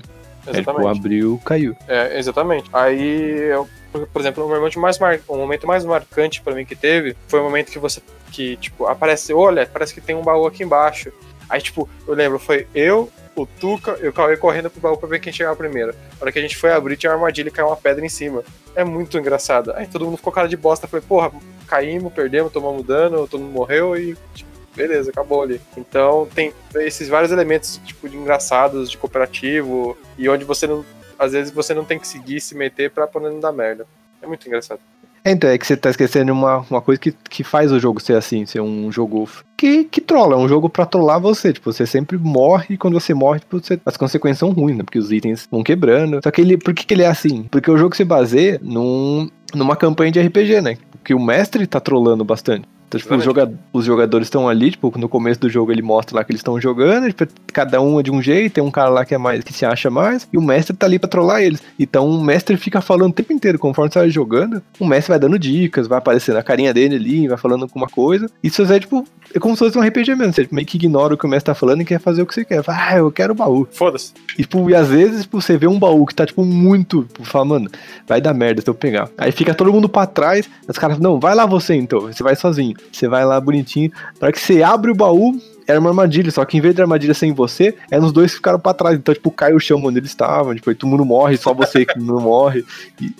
É, 0.46 0.52
tipo, 0.52 0.70
Exatamente. 0.70 0.98
abriu, 0.98 1.40
caiu. 1.44 1.76
É, 1.88 2.18
exatamente. 2.18 2.68
Aí, 2.72 3.50
eu, 3.50 3.68
por, 4.12 4.20
exemplo, 4.20 4.44
o 4.44 4.48
momento 4.48 4.78
mais, 4.78 4.98
mar... 4.98 5.18
o 5.28 5.36
momento 5.36 5.66
mais 5.66 5.84
marcante 5.84 6.42
pra 6.42 6.54
mim 6.54 6.64
que 6.64 6.76
teve 6.76 7.16
foi 7.28 7.40
o 7.40 7.44
momento 7.44 7.70
que 7.70 7.78
você, 7.78 8.00
que, 8.32 8.56
tipo, 8.56 8.86
aparece, 8.86 9.32
olha, 9.32 9.66
parece 9.66 9.94
que 9.94 10.00
tem 10.00 10.14
um 10.14 10.22
baú 10.22 10.46
aqui 10.46 10.62
embaixo. 10.62 11.12
Aí, 11.48 11.60
tipo, 11.60 11.88
eu 12.06 12.14
lembro, 12.14 12.38
foi 12.38 12.66
eu, 12.74 13.10
o 13.36 13.46
Tuca 13.46 13.98
e 14.02 14.08
o 14.08 14.12
Cauê 14.12 14.36
correndo 14.36 14.70
pro 14.70 14.80
baú 14.80 14.96
pra 14.96 15.08
ver 15.08 15.20
quem 15.20 15.32
chegava 15.32 15.54
primeiro. 15.54 15.92
Na 15.92 16.22
hora 16.22 16.32
que 16.32 16.38
a 16.38 16.42
gente 16.42 16.56
foi 16.56 16.72
abrir, 16.72 16.96
tinha 16.96 17.10
uma 17.10 17.16
armadilha 17.16 17.48
e 17.48 17.52
caiu 17.52 17.68
uma 17.68 17.76
pedra 17.76 18.04
em 18.04 18.08
cima. 18.08 18.42
É 18.74 18.82
muito 18.82 19.16
engraçado. 19.18 19.72
Aí 19.74 19.86
todo 19.86 20.04
mundo 20.04 20.16
ficou 20.16 20.32
cara 20.32 20.48
de 20.48 20.56
bosta. 20.56 20.88
Falei, 20.88 21.04
porra, 21.06 21.30
caímos, 21.66 22.12
perdemos, 22.12 22.52
tomamos 22.52 22.84
dano, 22.84 23.28
todo 23.28 23.40
mundo 23.40 23.52
morreu 23.52 23.96
e, 23.96 24.16
tipo, 24.34 24.50
beleza, 24.74 25.10
acabou 25.10 25.42
ali. 25.42 25.60
Então 25.76 26.28
tem 26.34 26.52
esses 26.76 27.08
vários 27.08 27.30
elementos, 27.30 27.80
tipo, 27.84 28.08
de 28.08 28.16
engraçados, 28.16 28.90
de 28.90 28.98
cooperativo, 28.98 29.96
e 30.18 30.28
onde 30.28 30.44
você 30.44 30.66
não. 30.66 30.84
Às 31.18 31.32
vezes 31.32 31.52
você 31.52 31.72
não 31.74 31.84
tem 31.84 31.98
que 31.98 32.06
seguir, 32.06 32.40
se 32.40 32.54
meter 32.54 32.90
pra 32.90 33.06
poder 33.06 33.30
não 33.30 33.40
dar 33.40 33.52
merda. 33.52 33.86
É 34.22 34.26
muito 34.26 34.46
engraçado. 34.46 34.80
É, 35.24 35.30
Então, 35.32 35.50
é 35.50 35.58
que 35.58 35.66
você 35.66 35.76
tá 35.76 35.90
esquecendo 35.90 36.32
uma, 36.32 36.58
uma 36.70 36.80
coisa 36.80 37.00
que, 37.00 37.10
que 37.12 37.42
faz 37.42 37.72
o 37.72 37.80
jogo 37.80 38.00
ser 38.00 38.14
assim, 38.16 38.46
ser 38.46 38.60
um 38.60 38.90
jogo 38.92 39.28
que, 39.56 39.84
que 39.84 40.00
trola, 40.00 40.34
é 40.34 40.38
um 40.38 40.48
jogo 40.48 40.68
pra 40.68 40.86
trollar 40.86 41.20
você. 41.20 41.52
Tipo, 41.52 41.72
você 41.72 41.84
sempre 41.86 42.16
morre 42.16 42.74
e 42.74 42.76
quando 42.78 42.94
você 42.94 43.12
morre, 43.12 43.40
tipo, 43.40 43.58
você- 43.60 43.80
as 43.84 43.96
consequências 43.96 44.38
são 44.38 44.50
ruins, 44.52 44.76
né? 44.76 44.84
Porque 44.84 44.98
os 44.98 45.10
itens 45.10 45.48
vão 45.50 45.62
quebrando. 45.64 46.20
Só 46.22 46.30
que 46.30 46.40
ele. 46.40 46.56
Por 46.56 46.72
que, 46.74 46.84
que 46.86 46.94
ele 46.94 47.02
é 47.02 47.08
assim? 47.08 47.42
Porque 47.44 47.70
o 47.70 47.76
jogo 47.76 47.96
se 47.96 48.04
baseia 48.04 48.60
num, 48.62 49.28
numa 49.54 49.74
campanha 49.76 50.12
de 50.12 50.20
RPG, 50.20 50.60
né? 50.60 50.78
Que 51.04 51.12
o 51.14 51.20
mestre 51.20 51.66
tá 51.66 51.80
trolando 51.80 52.24
bastante. 52.24 52.68
Então, 52.88 53.00
tipo, 53.00 53.14
os, 53.14 53.24
joga 53.24 53.52
os 53.72 53.84
jogadores 53.84 54.26
estão 54.26 54.48
ali, 54.48 54.70
tipo, 54.70 54.92
no 54.96 55.08
começo 55.08 55.40
do 55.40 55.48
jogo 55.48 55.72
ele 55.72 55.82
mostra 55.82 56.16
lá 56.16 56.24
que 56.24 56.30
eles 56.30 56.40
estão 56.40 56.60
jogando, 56.60 57.08
tipo, 57.08 57.26
cada 57.52 57.80
um 57.80 57.98
é 57.98 58.02
de 58.02 58.10
um 58.10 58.22
jeito, 58.22 58.54
tem 58.54 58.64
um 58.64 58.70
cara 58.70 58.88
lá 58.88 59.04
que 59.04 59.14
é 59.14 59.18
mais 59.18 59.42
que 59.42 59.52
se 59.52 59.64
acha 59.64 59.90
mais, 59.90 60.28
e 60.32 60.38
o 60.38 60.42
mestre 60.42 60.76
tá 60.76 60.86
ali 60.86 60.98
pra 60.98 61.08
trollar 61.08 61.42
eles. 61.42 61.62
Então 61.78 62.08
o 62.08 62.22
mestre 62.22 62.56
fica 62.56 62.80
falando 62.80 63.10
o 63.10 63.14
tempo 63.14 63.32
inteiro, 63.32 63.58
conforme 63.58 63.90
você 63.92 63.98
vai 63.98 64.10
jogando, 64.10 64.62
o 64.78 64.86
mestre 64.86 65.10
vai 65.10 65.18
dando 65.18 65.38
dicas, 65.38 65.86
vai 65.86 65.98
aparecendo 65.98 66.36
a 66.36 66.42
carinha 66.42 66.72
dele 66.72 66.96
ali, 66.96 67.28
vai 67.28 67.36
falando 67.36 67.62
alguma 67.62 67.88
coisa. 67.88 68.30
Isso 68.42 68.62
é 68.62 68.78
tipo, 68.78 69.04
é 69.34 69.38
como 69.38 69.56
se 69.56 69.64
fosse 69.64 69.78
um 69.78 69.82
RPG 69.82 70.14
mesmo, 70.14 70.32
você 70.32 70.48
meio 70.52 70.66
que 70.66 70.76
ignora 70.76 71.14
o 71.14 71.18
que 71.18 71.26
o 71.26 71.28
mestre 71.28 71.52
tá 71.52 71.54
falando 71.54 71.80
e 71.80 71.84
quer 71.84 71.98
fazer 71.98 72.22
o 72.22 72.26
que 72.26 72.34
você 72.34 72.44
quer. 72.44 72.62
Fala, 72.62 72.78
ah, 72.88 72.96
eu 72.98 73.10
quero 73.10 73.32
o 73.32 73.36
baú. 73.36 73.66
Foda-se. 73.70 74.12
E, 74.38 74.42
tipo, 74.42 74.70
e 74.70 74.74
às 74.74 74.88
vezes 74.88 75.22
tipo, 75.22 75.40
você 75.40 75.56
vê 75.56 75.66
um 75.66 75.78
baú 75.78 76.06
que 76.06 76.14
tá, 76.14 76.24
tipo, 76.24 76.44
muito. 76.44 77.04
Tipo, 77.04 77.24
fala, 77.24 77.44
mano, 77.44 77.70
vai 78.06 78.20
dar 78.20 78.32
merda 78.32 78.62
se 78.62 78.68
eu 78.68 78.74
pegar. 78.74 79.08
Aí 79.18 79.32
fica 79.32 79.54
todo 79.54 79.72
mundo 79.72 79.88
pra 79.88 80.06
trás, 80.06 80.48
os 80.68 80.78
caras, 80.78 80.98
não, 80.98 81.18
vai 81.18 81.34
lá 81.34 81.46
você 81.46 81.74
então. 81.74 82.02
Você 82.02 82.22
vai 82.22 82.36
sozinho. 82.36 82.75
Você 82.92 83.08
vai 83.08 83.24
lá 83.24 83.40
bonitinho. 83.40 83.90
Na 84.20 84.26
hora 84.26 84.32
que 84.32 84.40
você 84.40 84.62
abre 84.62 84.90
o 84.90 84.94
baú, 84.94 85.38
era 85.66 85.78
uma 85.80 85.90
armadilha. 85.90 86.30
Só 86.30 86.44
que 86.44 86.56
em 86.56 86.60
vez 86.60 86.74
de 86.74 86.80
armadilha 86.82 87.14
sem 87.14 87.32
você, 87.32 87.74
eram 87.90 88.06
os 88.06 88.12
dois 88.12 88.30
que 88.32 88.36
ficaram 88.36 88.58
pra 88.60 88.74
trás. 88.74 88.96
Então, 88.96 89.14
tipo, 89.14 89.30
cai 89.30 89.52
o 89.52 89.60
chão 89.60 89.80
onde 89.84 89.98
eles 89.98 90.10
estavam. 90.10 90.54
Tipo, 90.54 90.70
aí 90.70 90.76
todo 90.76 90.88
mundo 90.90 91.04
morre, 91.04 91.36
só 91.36 91.52
você 91.52 91.84
que 91.84 91.98
não 91.98 92.20
morre. 92.20 92.64
E 93.00 93.10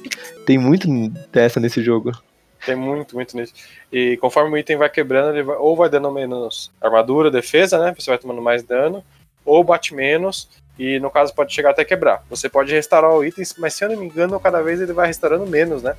tem 0.45 0.59
muito 0.59 0.89
dessa 1.33 1.59
nesse 1.61 1.83
jogo. 1.83 2.13
Tem 2.65 2.75
muito, 2.75 3.15
muito 3.15 3.37
nisso. 3.37 3.53
E 3.93 4.17
conforme 4.17 4.53
o 4.55 4.59
item 4.59 4.77
vai 4.77 4.89
quebrando, 4.89 5.35
ele 5.35 5.45
vai- 5.45 5.57
ou 5.57 5.77
vai 5.77 5.89
dando 5.89 6.11
menos 6.11 6.73
armadura, 6.81 7.31
defesa, 7.31 7.79
né? 7.79 7.95
Você 7.97 8.11
vai 8.11 8.19
tomando 8.19 8.43
mais 8.43 8.63
dano, 8.65 9.05
ou 9.45 9.63
bate 9.63 9.95
menos, 9.95 10.49
e 10.77 10.99
no 10.99 11.09
caso 11.09 11.33
pode 11.33 11.55
chegar 11.55 11.71
até 11.71 11.85
quebrar. 11.85 12.25
Você 12.29 12.49
pode 12.49 12.73
restaurar 12.73 13.13
o 13.13 13.25
item, 13.25 13.45
mas 13.59 13.75
se 13.75 13.85
eu 13.85 13.89
não 13.91 13.97
me 13.97 14.07
engano, 14.07 14.41
cada 14.41 14.63
vez 14.63 14.81
ele 14.81 14.93
vai 14.93 15.07
restaurando 15.07 15.47
menos, 15.47 15.83
né? 15.85 15.95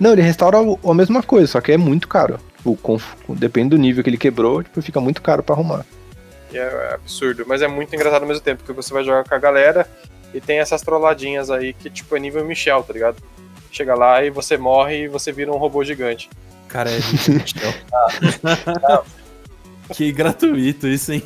Não, 0.00 0.12
ele 0.12 0.22
restaura 0.22 0.58
a 0.58 0.94
mesma 0.94 1.22
coisa, 1.22 1.46
só 1.46 1.60
que 1.60 1.70
é 1.70 1.76
muito 1.76 2.08
caro. 2.08 2.40
Tipo, 2.66 2.76
conf- 2.82 3.14
depende 3.28 3.70
do 3.70 3.78
nível 3.78 4.02
que 4.02 4.10
ele 4.10 4.16
quebrou, 4.18 4.60
tipo, 4.60 4.82
fica 4.82 5.00
muito 5.00 5.22
caro 5.22 5.40
pra 5.40 5.54
arrumar. 5.54 5.86
E 6.52 6.58
é 6.58 6.94
absurdo, 6.94 7.44
mas 7.46 7.62
é 7.62 7.68
muito 7.68 7.94
engraçado 7.94 8.22
ao 8.22 8.28
mesmo 8.28 8.42
tempo, 8.42 8.64
porque 8.64 8.72
você 8.72 8.92
vai 8.92 9.04
jogar 9.04 9.22
com 9.22 9.34
a 9.34 9.38
galera 9.38 9.86
e 10.34 10.40
tem 10.40 10.58
essas 10.58 10.82
trolladinhas 10.82 11.48
aí 11.48 11.72
que, 11.72 11.88
tipo, 11.88 12.16
é 12.16 12.18
nível 12.18 12.44
Michel, 12.44 12.82
tá 12.82 12.92
ligado? 12.92 13.22
Chega 13.70 13.94
lá 13.94 14.24
e 14.24 14.30
você 14.30 14.56
morre 14.56 15.04
e 15.04 15.08
você 15.08 15.30
vira 15.30 15.52
um 15.52 15.56
robô 15.58 15.84
gigante. 15.84 16.28
Cara, 16.68 16.90
é 16.90 16.96
Michel. 17.30 17.72
Que 19.94 20.10
gratuito 20.10 20.88
isso, 20.88 21.12
hein? 21.12 21.22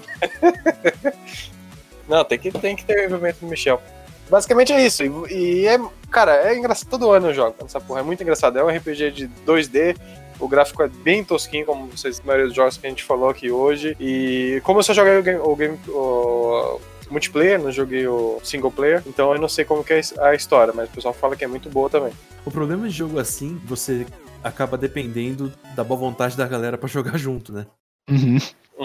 Não, 2.06 2.22
tem 2.24 2.38
que, 2.38 2.50
tem 2.50 2.76
que 2.76 2.84
ter 2.84 2.98
o 3.00 3.04
envolvimento 3.06 3.38
do 3.40 3.46
Michel. 3.46 3.80
Basicamente 4.28 4.72
é 4.72 4.84
isso. 4.84 5.02
E, 5.04 5.62
e 5.62 5.66
é, 5.66 5.80
cara, 6.10 6.34
é 6.50 6.56
engraçado. 6.56 6.88
Todo 6.88 7.10
ano 7.10 7.28
eu 7.28 7.34
jogo 7.34 7.54
essa 7.64 7.80
porra. 7.80 8.00
É 8.00 8.02
muito 8.02 8.22
engraçado. 8.22 8.58
É 8.58 8.64
um 8.64 8.68
RPG 8.68 9.10
de 9.12 9.28
2D. 9.46 9.96
O 10.40 10.48
gráfico 10.48 10.82
é 10.82 10.88
bem 10.88 11.22
tosquinho, 11.22 11.66
como 11.66 11.86
vocês, 11.88 12.18
a 12.20 12.24
maioria 12.26 12.46
dos 12.46 12.56
jogos 12.56 12.76
que 12.76 12.86
a 12.86 12.90
gente 12.90 13.04
falou 13.04 13.28
aqui 13.28 13.50
hoje. 13.50 13.96
E 14.00 14.60
como 14.64 14.78
eu 14.78 14.82
só 14.82 14.94
joguei 14.94 15.18
o 15.18 15.22
game, 15.22 15.38
o 15.40 15.54
game- 15.56 15.78
o 15.88 16.80
multiplayer, 17.10 17.60
não 17.60 17.70
joguei 17.72 18.06
o 18.06 18.40
single 18.42 18.70
player, 18.70 19.02
então 19.06 19.32
eu 19.34 19.40
não 19.40 19.48
sei 19.48 19.64
como 19.64 19.82
que 19.84 19.92
é 19.92 20.00
a 20.20 20.34
história, 20.34 20.72
mas 20.74 20.88
o 20.88 20.92
pessoal 20.92 21.12
fala 21.12 21.34
que 21.36 21.44
é 21.44 21.48
muito 21.48 21.68
boa 21.68 21.90
também. 21.90 22.12
O 22.44 22.50
problema 22.50 22.88
de 22.88 22.94
jogo 22.94 23.18
assim, 23.18 23.60
você 23.64 24.06
acaba 24.42 24.78
dependendo 24.78 25.52
da 25.74 25.82
boa 25.84 25.98
vontade 26.00 26.36
da 26.36 26.46
galera 26.46 26.78
pra 26.78 26.88
jogar 26.88 27.18
junto, 27.18 27.52
né? 27.52 27.66
Uhum. 28.08 28.38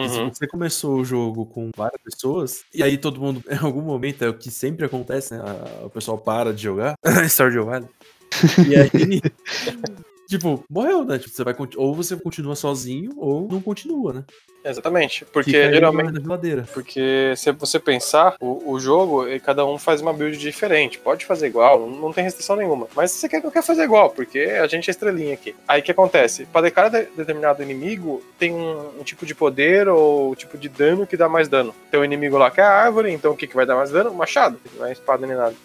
Se 0.10 0.20
você 0.40 0.46
começou 0.48 0.98
o 1.00 1.06
jogo 1.06 1.46
com 1.46 1.70
várias 1.78 2.02
pessoas, 2.02 2.64
e 2.74 2.84
aí 2.84 2.98
todo 2.98 3.22
mundo, 3.22 3.42
em 3.50 3.58
algum 3.64 3.82
momento, 3.82 4.24
é 4.26 4.28
o 4.30 4.34
que 4.34 4.52
sempre 4.52 4.86
acontece, 4.86 5.34
né? 5.34 5.42
A- 5.42 5.86
O 5.86 5.90
pessoal 5.90 6.18
para 6.18 6.52
de 6.54 6.62
jogar. 6.64 6.96
Stardew 7.30 7.66
Valley. 7.66 7.88
E 8.68 8.76
aí. 8.76 9.22
tipo, 10.28 10.64
morreu, 10.70 11.04
né? 11.04 11.18
Tipo, 11.18 11.36
você 11.36 11.44
vai, 11.44 11.56
ou 11.78 11.94
você 11.96 12.16
continua 12.16 12.56
sozinho, 12.56 13.12
ou 13.18 13.48
não 13.50 13.62
continua, 13.62 14.14
né? 14.14 14.24
Exatamente, 14.64 15.24
porque 15.26 15.52
geralmente. 15.74 16.08
Porque 16.74 17.34
se 17.38 17.52
você 17.52 17.80
pensar, 17.80 18.36
o, 18.40 18.72
o 18.72 18.80
jogo, 18.80 19.24
cada 19.44 19.64
um 19.64 19.78
faz 19.78 20.02
uma 20.02 20.12
build 20.12 20.36
diferente. 20.40 20.98
Pode 20.98 21.24
fazer 21.24 21.46
igual, 21.46 21.80
não, 21.80 21.90
não 21.92 22.12
tem 22.12 22.24
restrição 22.24 22.56
nenhuma. 22.56 22.88
Mas 22.96 23.12
você 23.12 23.30
quer, 23.30 23.44
quer 23.44 23.62
fazer 23.62 23.84
igual, 23.84 24.10
porque 24.10 24.40
a 24.40 24.66
gente 24.66 24.90
é 24.90 24.92
estrelinha 24.92 25.36
aqui. 25.36 25.56
Aí 25.68 25.82
o 25.82 25.84
que 25.84 25.92
acontece? 25.92 26.46
Para 26.46 26.72
cada 26.72 26.90
de- 27.04 27.10
determinado 27.16 27.62
inimigo, 27.62 28.24
tem 28.40 28.54
um, 28.54 29.00
um 29.00 29.04
tipo 29.04 29.24
de 29.24 29.36
poder 29.36 29.88
ou 29.88 30.36
tipo 30.36 30.58
de 30.58 30.68
dano 30.68 31.06
que 31.06 31.16
dá 31.16 31.30
mais 31.30 31.48
dano. 31.48 31.74
Tem 31.92 32.00
um 32.00 32.06
inimigo 32.06 32.38
lá 32.38 32.50
que 32.50 32.60
é 32.60 32.64
a 32.64 32.72
árvore, 32.72 33.12
então 33.12 33.34
o 33.34 33.38
que, 33.38 33.46
que 33.46 33.56
vai 33.56 33.68
dar 33.68 33.76
mais 33.76 33.92
dano? 33.92 34.14
Machado, 34.14 34.60
não 34.78 34.88
é 34.88 34.92
espada 34.92 35.28
nem 35.28 35.36
nada. 35.36 35.56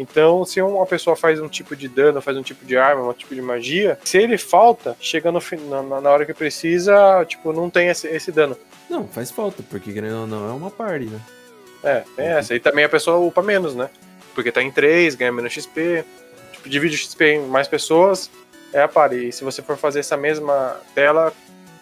Então, 0.00 0.44
se 0.46 0.62
uma 0.62 0.86
pessoa 0.86 1.14
faz 1.14 1.38
um 1.40 1.48
tipo 1.48 1.76
de 1.76 1.86
dano, 1.88 2.22
faz 2.22 2.36
um 2.36 2.42
tipo 2.42 2.64
de 2.64 2.76
arma, 2.76 3.08
um 3.08 3.12
tipo 3.12 3.34
de 3.34 3.42
magia, 3.42 3.98
se 4.02 4.16
ele 4.16 4.38
falta, 4.38 4.96
chega 4.98 5.30
no, 5.30 5.40
na, 5.68 6.00
na- 6.00 6.10
hora 6.10 6.24
que 6.24 6.32
precisa, 6.32 7.22
tipo, 7.26 7.52
não 7.52 7.68
tem 7.68 7.88
esse, 7.88 8.08
esse 8.08 8.32
dano. 8.32 8.56
Não, 8.88 9.06
faz 9.06 9.30
falta, 9.30 9.62
porque 9.68 9.92
querendo 9.92 10.22
ou 10.22 10.26
não, 10.26 10.48
é 10.48 10.52
uma 10.52 10.70
party, 10.70 11.06
né? 11.06 11.20
É, 11.82 12.02
tem 12.16 12.26
essa. 12.26 12.54
E 12.54 12.60
também 12.60 12.84
a 12.84 12.88
pessoa 12.88 13.18
upa 13.18 13.42
menos, 13.42 13.74
né? 13.74 13.90
Porque 14.34 14.50
tá 14.50 14.62
em 14.62 14.70
3, 14.70 15.14
ganha 15.16 15.30
menos 15.32 15.52
XP. 15.52 16.04
Tipo, 16.52 16.68
divide 16.68 16.94
o 16.94 16.98
XP 16.98 17.24
em 17.34 17.46
mais 17.46 17.68
pessoas, 17.68 18.30
é 18.72 18.80
a 18.82 18.88
pare. 18.88 19.28
E 19.28 19.32
se 19.32 19.44
você 19.44 19.60
for 19.62 19.76
fazer 19.76 20.00
essa 20.00 20.16
mesma 20.16 20.76
tela, 20.94 21.32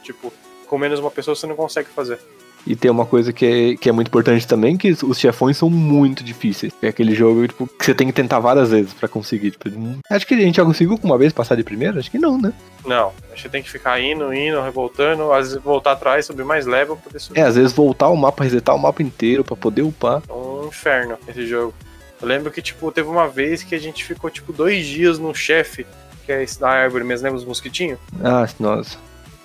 tipo, 0.02 0.32
com 0.66 0.76
menos 0.76 0.98
uma 0.98 1.10
pessoa, 1.10 1.34
você 1.36 1.46
não 1.46 1.54
consegue 1.56 1.88
fazer. 1.88 2.18
E 2.66 2.76
tem 2.76 2.90
uma 2.90 3.06
coisa 3.06 3.32
que 3.32 3.46
é, 3.46 3.76
que 3.76 3.88
é 3.88 3.92
muito 3.92 4.08
importante 4.08 4.46
também, 4.46 4.76
que 4.76 4.90
os 4.90 5.18
chefões 5.18 5.56
são 5.56 5.70
muito 5.70 6.22
difíceis. 6.22 6.72
É 6.82 6.88
aquele 6.88 7.14
jogo 7.14 7.46
tipo, 7.46 7.66
que 7.66 7.84
você 7.84 7.94
tem 7.94 8.06
que 8.06 8.12
tentar 8.12 8.38
várias 8.40 8.70
vezes 8.70 8.92
pra 8.92 9.08
conseguir. 9.08 9.52
Tipo, 9.52 9.68
hum, 9.70 9.98
acho 10.10 10.26
que 10.26 10.34
a 10.34 10.38
gente 10.38 10.56
já 10.56 10.64
conseguiu 10.64 10.98
uma 11.02 11.16
vez 11.16 11.32
passar 11.32 11.54
de 11.54 11.64
primeira? 11.64 11.98
Acho 11.98 12.10
que 12.10 12.18
não, 12.18 12.38
né? 12.38 12.52
Não, 12.84 13.12
você 13.34 13.48
tem 13.48 13.62
que 13.62 13.70
ficar 13.70 14.00
indo, 14.00 14.32
indo, 14.34 14.60
revoltando, 14.60 15.32
às 15.32 15.48
vezes 15.48 15.62
voltar 15.62 15.92
atrás, 15.92 16.26
subir 16.26 16.44
mais 16.44 16.66
level 16.66 16.96
pra 16.96 17.04
poder 17.04 17.18
subir. 17.18 17.40
É, 17.40 17.42
às 17.44 17.56
vezes 17.56 17.72
voltar 17.72 18.08
o 18.08 18.16
mapa, 18.16 18.44
resetar 18.44 18.74
o 18.74 18.78
mapa 18.78 19.02
inteiro 19.02 19.42
pra 19.44 19.56
poder 19.56 19.82
upar. 19.82 20.22
É 20.28 20.32
um 20.32 20.66
inferno 20.68 21.16
esse 21.26 21.46
jogo. 21.46 21.74
Eu 22.20 22.26
lembro 22.26 22.50
que, 22.50 22.60
tipo, 22.60 22.90
teve 22.90 23.08
uma 23.08 23.28
vez 23.28 23.62
que 23.62 23.74
a 23.74 23.78
gente 23.78 24.04
ficou, 24.04 24.28
tipo, 24.28 24.52
dois 24.52 24.86
dias 24.86 25.18
no 25.18 25.34
chefe, 25.34 25.86
que 26.26 26.32
é 26.32 26.42
esse 26.42 26.58
da 26.58 26.68
árvore 26.68 27.04
mesmo, 27.04 27.24
lembra 27.24 27.38
os 27.38 27.44
mosquitinhos? 27.46 27.98
Ah, 28.22 28.46
nossa. 28.58 28.98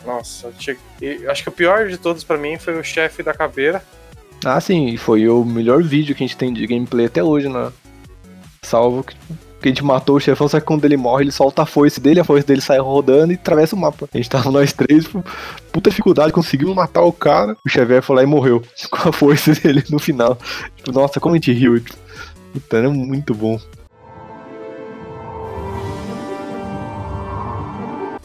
Nossa, 0.06 0.52
acho 1.30 1.44
que 1.44 1.50
o 1.50 1.52
pior 1.52 1.88
de 1.88 1.98
todos 1.98 2.24
pra 2.24 2.38
mim 2.38 2.58
foi 2.58 2.80
o 2.80 2.84
chefe 2.84 3.24
da 3.24 3.34
caveira. 3.34 3.84
Ah, 4.46 4.60
sim, 4.60 4.88
e 4.88 4.98
foi 4.98 5.28
o 5.30 5.46
melhor 5.46 5.82
vídeo 5.82 6.14
que 6.14 6.24
a 6.24 6.28
gente 6.28 6.38
tem 6.38 6.54
de 6.54 6.68
gameplay 6.68 7.06
até 7.06 7.24
hoje, 7.24 7.48
né? 7.48 7.72
Salvo 8.62 9.04
que, 9.04 9.16
que 9.16 9.68
a 9.68 9.68
gente 9.70 9.84
matou 9.84 10.18
o 10.18 10.20
chefão, 10.20 10.50
só 10.50 10.60
que 10.60 10.66
quando 10.66 10.84
ele 10.84 10.98
morre, 10.98 11.24
ele 11.24 11.32
solta 11.32 11.62
a 11.62 11.66
foice 11.66 12.02
dele, 12.02 12.20
a 12.20 12.26
foice 12.26 12.46
dele 12.46 12.60
sai 12.60 12.80
rodando 12.80 13.32
e 13.32 13.36
atravessa 13.36 13.76
o 13.76 13.80
mapa. 13.80 14.10
A 14.14 14.18
gente 14.18 14.30
tava 14.30 14.52
nós 14.52 14.74
três, 14.74 15.06
tipo, 15.06 15.24
puta 15.72 15.90
dificuldade, 15.90 16.34
conseguimos 16.34 16.76
matar 16.76 17.04
o 17.04 17.14
cara. 17.14 17.56
O 17.66 17.70
Xavier 17.70 18.02
foi 18.02 18.18
lá 18.18 18.24
e 18.24 18.26
morreu 18.26 18.62
com 18.92 19.10
a 19.10 19.14
foice 19.14 19.54
dele 19.54 19.82
no 19.90 20.00
final. 20.00 20.38
Tipo, 20.76 20.92
nossa, 20.92 21.22
como 21.22 21.36
a 21.36 21.38
gente 21.38 21.54
riu. 21.54 21.80
Tipo, 21.80 21.98
puta, 22.54 22.78
era 22.78 22.90
muito 22.90 23.34
bom. 23.34 23.58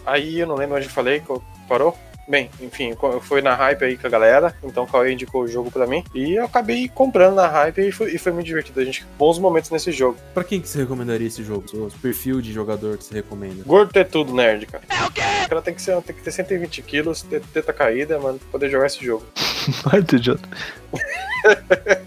Aí 0.05 0.41
eu 0.41 0.47
não 0.47 0.57
lembro 0.57 0.77
onde 0.77 0.87
eu 0.87 0.91
falei, 0.91 1.21
parou. 1.69 1.97
Bem, 2.29 2.51
enfim, 2.61 2.95
eu 3.03 3.21
fui 3.23 3.41
na 3.41 3.55
hype 3.55 3.83
aí 3.83 3.97
com 3.97 4.07
a 4.07 4.11
galera, 4.11 4.55
então 4.63 4.85
o 4.85 4.87
Cauê 4.87 5.15
indicou 5.15 5.45
o 5.45 5.49
jogo 5.49 5.71
pra 5.71 5.87
mim. 5.87 6.05
E 6.15 6.35
eu 6.35 6.45
acabei 6.45 6.87
comprando 6.87 7.37
na 7.37 7.49
hype 7.49 7.89
e 7.89 7.91
foi, 7.91 8.15
e 8.15 8.19
foi 8.19 8.33
muito 8.33 8.45
divertido. 8.45 8.79
A 8.81 8.85
gente 8.85 9.07
bons 9.19 9.39
momentos 9.39 9.71
nesse 9.71 9.91
jogo. 9.93 10.19
Pra 10.35 10.45
quem 10.45 10.61
que 10.61 10.69
você 10.69 10.81
recomendaria 10.81 11.27
esse 11.27 11.43
jogo? 11.43 11.65
O 11.73 11.91
perfil 12.03 12.43
de 12.43 12.53
jogador 12.53 12.99
que 12.99 13.05
você 13.05 13.15
recomenda? 13.15 13.63
Gordo 13.65 13.97
é 13.97 14.05
tudo, 14.05 14.35
nerd, 14.35 14.67
cara. 14.67 14.85
É 14.91 15.07
o 15.07 15.11
quê? 15.11 15.23
O 15.47 15.49
cara 15.49 15.63
tem 15.63 15.73
que, 15.73 15.81
ser, 15.81 16.03
tem 16.03 16.15
que 16.15 16.23
ter 16.23 16.31
120 16.31 16.83
quilos, 16.83 17.23
ter 17.23 17.41
teta 17.41 17.73
caída, 17.73 18.19
mano, 18.19 18.39
pra 18.39 18.49
poder 18.53 18.69
jogar 18.69 18.89
esse 18.89 19.03
jogo. 19.03 19.25
Muito 19.91 20.17
idiota. 20.17 20.47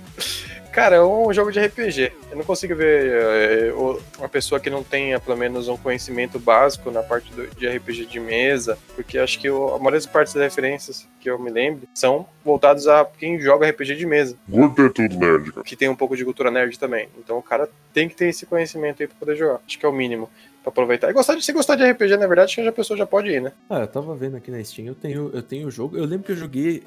Cara, 0.71 0.95
é 0.95 1.03
um 1.03 1.33
jogo 1.33 1.51
de 1.51 1.59
RPG. 1.59 2.13
Eu 2.31 2.37
não 2.37 2.45
consigo 2.45 2.73
ver 2.75 3.11
é, 3.11 3.73
o- 3.73 3.99
uma 4.17 4.29
pessoa 4.29 4.57
que 4.57 4.69
não 4.69 4.81
tenha 4.83 5.19
pelo 5.19 5.35
menos 5.35 5.67
um 5.67 5.75
conhecimento 5.75 6.39
básico 6.39 6.89
na 6.89 7.03
parte 7.03 7.29
do- 7.33 7.47
de 7.55 7.67
RPG 7.67 8.05
de 8.05 8.19
mesa, 8.21 8.77
porque 8.95 9.17
acho 9.17 9.37
que 9.37 9.49
o- 9.49 9.67
a 9.75 9.77
maioria 9.77 9.99
das 9.99 10.05
partes 10.05 10.33
das 10.33 10.41
referências 10.43 11.05
que 11.19 11.29
eu 11.29 11.37
me 11.37 11.49
lembro 11.51 11.87
são 11.93 12.25
voltadas 12.43 12.87
a 12.87 13.03
quem 13.05 13.37
joga 13.39 13.67
RPG 13.67 13.95
de 13.95 14.05
mesa, 14.05 14.37
Gordo 14.47 14.85
é 14.85 14.89
tudo 14.89 15.17
nerd, 15.19 15.51
cara. 15.51 15.63
que 15.65 15.75
tem 15.75 15.89
um 15.89 15.95
pouco 15.95 16.15
de 16.15 16.23
cultura 16.23 16.49
nerd 16.49 16.79
também. 16.79 17.09
Então 17.19 17.37
o 17.37 17.43
cara 17.43 17.67
tem 17.93 18.07
que 18.07 18.15
ter 18.15 18.27
esse 18.29 18.45
conhecimento 18.45 19.03
aí 19.03 19.07
pra 19.07 19.17
poder 19.19 19.35
jogar. 19.35 19.59
Acho 19.67 19.77
que 19.77 19.85
é 19.85 19.89
o 19.89 19.93
mínimo 19.93 20.29
pra 20.63 20.69
aproveitar. 20.71 21.09
E 21.09 21.13
gostar 21.13 21.35
de, 21.35 21.43
se 21.43 21.51
gostar 21.51 21.75
de 21.75 21.83
RPG, 21.83 22.15
na 22.15 22.27
verdade, 22.27 22.45
acho 22.53 22.61
que 22.61 22.67
a 22.67 22.71
pessoa 22.71 22.97
já 22.97 23.05
pode 23.05 23.29
ir, 23.29 23.41
né? 23.41 23.51
Ah, 23.69 23.79
eu 23.79 23.87
tava 23.87 24.15
vendo 24.15 24.37
aqui 24.37 24.49
na 24.49 24.63
Steam, 24.63 24.87
eu 24.87 24.95
tenho, 24.95 25.31
eu 25.33 25.41
tenho 25.43 25.67
o 25.67 25.71
jogo. 25.71 25.97
Eu 25.97 26.05
lembro 26.05 26.25
que 26.25 26.31
eu 26.31 26.37
joguei. 26.37 26.83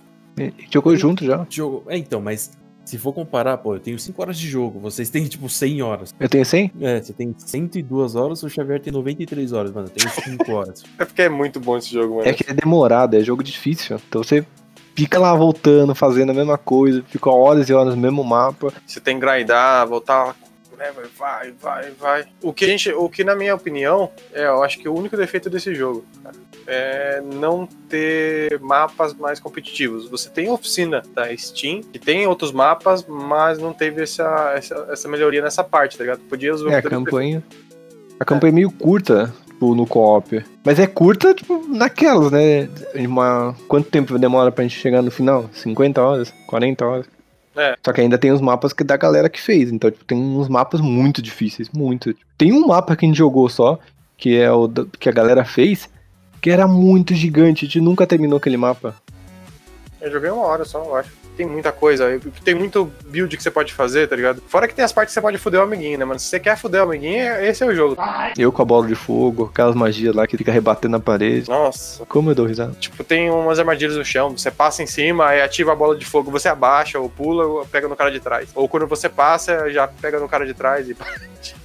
Jogou 0.73 0.97
junto 0.97 1.23
já. 1.25 1.47
Jogo. 1.51 1.85
É, 1.89 1.97
então, 1.99 2.21
mas 2.21 2.51
se 2.85 2.99
for 2.99 3.13
comparar, 3.13 3.59
pô, 3.59 3.75
eu 3.75 3.81
tenho 3.81 3.99
5 3.99 4.21
horas 4.21 4.39
de 4.39 4.49
jogo, 4.49 4.79
vocês 4.79 5.09
têm 5.09 5.27
tipo 5.27 5.49
100 5.49 5.83
horas. 5.83 6.15
Eu 6.21 6.29
tenho 6.29 6.45
100? 6.45 6.73
É, 6.81 7.01
você 7.01 7.13
tem 7.13 7.35
102 7.37 8.15
horas, 8.15 8.43
o 8.43 8.49
Xavier 8.49 8.81
tem 8.81 8.93
93 8.93 9.53
horas, 9.53 9.73
mano. 9.73 9.89
Eu 9.89 9.91
tenho 9.91 10.39
5 10.39 10.53
horas. 10.53 10.85
É 10.99 11.05
porque 11.05 11.23
é 11.23 11.29
muito 11.29 11.59
bom 11.59 11.77
esse 11.77 11.91
jogo, 11.91 12.17
mano. 12.17 12.29
É 12.29 12.33
que 12.33 12.49
é 12.49 12.55
demorado, 12.55 13.17
é 13.17 13.21
jogo 13.21 13.43
difícil. 13.43 14.01
Então 14.09 14.23
você 14.23 14.47
fica 14.95 15.19
lá 15.19 15.35
voltando, 15.35 15.95
fazendo 15.95 16.31
a 16.31 16.35
mesma 16.35 16.57
coisa, 16.57 17.03
fica 17.09 17.31
horas 17.31 17.69
e 17.69 17.75
horas 17.75 17.95
no 17.95 18.01
mesmo 18.01 18.23
mapa. 18.23 18.73
Você 18.87 19.01
tem 19.01 19.19
que 19.19 19.27
grindar, 19.27 19.87
voltar. 19.87 20.37
Né, 20.77 20.93
Vai, 21.17 21.53
vai, 21.53 21.91
vai. 21.93 22.27
O 22.43 22.53
que, 22.53 22.65
a 22.65 22.69
gente, 22.69 22.93
o 22.93 23.09
que, 23.09 23.25
na 23.25 23.35
minha 23.35 23.55
opinião, 23.55 24.11
é, 24.33 24.47
eu 24.47 24.63
acho 24.63 24.79
que 24.79 24.89
o 24.89 24.95
único 24.95 25.17
defeito 25.17 25.49
desse 25.49 25.75
jogo 25.75 26.05
cara, 26.23 26.37
é 26.67 27.21
não 27.21 27.67
ter 27.89 28.59
mapas 28.61 29.15
mais 29.15 29.39
competitivos. 29.39 30.09
Você 30.09 30.29
tem 30.29 30.49
a 30.49 30.53
oficina 30.53 31.03
da 31.15 31.35
Steam, 31.37 31.83
que 31.83 31.99
tem 31.99 32.27
outros 32.27 32.53
mapas, 32.53 33.05
mas 33.07 33.59
não 33.59 33.73
teve 33.73 34.03
essa, 34.03 34.53
essa, 34.57 34.89
essa 34.91 35.09
melhoria 35.09 35.43
nessa 35.43 35.63
parte, 35.63 35.97
tá 35.97 36.05
ligado? 36.05 36.21
Podia 36.21 36.55
os 36.55 36.65
É, 36.67 36.77
a 36.77 36.83
campanha. 36.83 37.43
A 38.19 38.25
campanha 38.25 38.51
é 38.51 38.55
meio 38.55 38.71
curta, 38.71 39.33
tipo, 39.47 39.75
no 39.75 39.87
co-op. 39.87 40.45
Mas 40.65 40.79
é 40.79 40.87
curta, 40.87 41.35
tipo, 41.35 41.67
naquelas, 41.69 42.31
né? 42.31 42.69
Uma... 42.95 43.55
Quanto 43.69 43.91
tempo 43.91 44.19
demora 44.19 44.53
pra 44.53 44.63
gente 44.63 44.79
chegar 44.79 45.03
no 45.03 45.11
final? 45.11 45.49
50 45.53 46.03
horas? 46.03 46.35
40 46.47 46.85
horas? 46.85 47.14
É. 47.57 47.77
Só 47.85 47.93
que 47.93 48.01
ainda 48.01 48.19
tem 48.19 48.33
os 48.33 48.41
mapas 48.41 48.73
que 48.73 48.83
da 48.85 48.97
galera 48.97 49.29
que 49.29 49.41
fez. 49.41 49.71
Então, 49.71 49.91
tipo, 49.91 50.05
tem 50.05 50.19
uns 50.19 50.49
mapas 50.49 50.81
muito 50.81 51.23
difíceis, 51.23 51.69
muito. 51.73 52.15
Tem 52.37 52.53
um 52.53 52.67
mapa 52.67 52.97
que 52.97 53.05
a 53.05 53.09
gente 53.09 53.17
jogou 53.19 53.49
só, 53.49 53.79
que 54.17 54.37
é 54.37 54.51
o 54.51 54.67
da- 54.67 54.87
que 54.99 55.09
a 55.09 55.13
galera 55.13 55.45
fez, 55.45 55.89
que 56.41 56.51
era 56.51 56.67
muito 56.67 57.15
gigante. 57.15 57.65
A 57.65 57.69
gente 57.69 57.81
nunca 57.81 58.07
terminou 58.07 58.39
aquele 58.39 58.57
mapa. 58.57 58.95
Eu 60.05 60.13
joguei 60.13 60.29
uma 60.29 60.45
hora 60.45 60.67
só, 60.67 60.85
eu 60.85 60.95
acho. 60.95 61.11
Tem 61.35 61.47
muita 61.47 61.73
coisa, 61.73 62.21
tem 62.45 62.55
muito 62.55 62.93
build 63.07 63.37
que 63.37 63.43
você 63.43 63.51
pode 63.51 63.73
fazer, 63.73 64.07
tá 64.07 64.15
ligado? 64.15 64.41
Fora 64.47 64.69
que 64.69 64.75
tem 64.75 64.85
as 64.85 64.93
partes 64.93 65.13
que 65.13 65.15
você 65.15 65.23
pode 65.23 65.39
foder 65.39 65.59
o 65.59 65.65
amiguinho, 65.65 65.99
né, 65.99 66.05
mano? 66.05 66.21
Se 66.21 66.27
você 66.27 66.39
quer 66.39 66.57
foder 66.57 66.83
o 66.83 66.85
amiguinho, 66.85 67.25
esse 67.43 67.65
é 67.65 67.67
o 67.67 67.75
jogo. 67.75 67.97
Eu 68.39 68.53
com 68.53 68.63
a 68.63 68.65
bola 68.65 68.87
de 68.87 68.95
fogo, 68.95 69.51
aquelas 69.51 69.75
magias 69.75 70.15
lá 70.15 70.27
que 70.27 70.37
fica 70.37 70.53
rebatendo 70.53 70.93
na 70.93 71.01
parede. 71.01 71.49
Nossa. 71.49 72.05
Como 72.07 72.31
eu 72.31 72.35
dou 72.35 72.47
risada. 72.47 72.73
Tipo, 72.79 73.03
tem 73.03 73.31
umas 73.31 73.59
armadilhas 73.59 73.97
no 73.97 74.05
chão, 74.05 74.37
você 74.37 74.51
passa 74.51 74.83
em 74.83 74.87
cima, 74.87 75.27
aí 75.27 75.41
ativa 75.41 75.73
a 75.73 75.77
bola 75.77 75.97
de 75.97 76.05
fogo, 76.05 76.31
você 76.31 76.49
abaixa, 76.49 77.01
ou 77.01 77.09
pula, 77.09 77.47
ou 77.47 77.67
pega 77.67 77.89
no 77.89 77.97
cara 77.97 78.11
de 78.11 78.21
trás. 78.21 78.51
Ou 78.55 78.69
quando 78.69 78.87
você 78.87 79.09
passa, 79.09 79.71
já 79.73 79.89
pega 79.89 80.21
no 80.21 80.29
cara 80.29 80.47
de 80.47 80.55
trás 80.55 80.89
e 80.89 80.97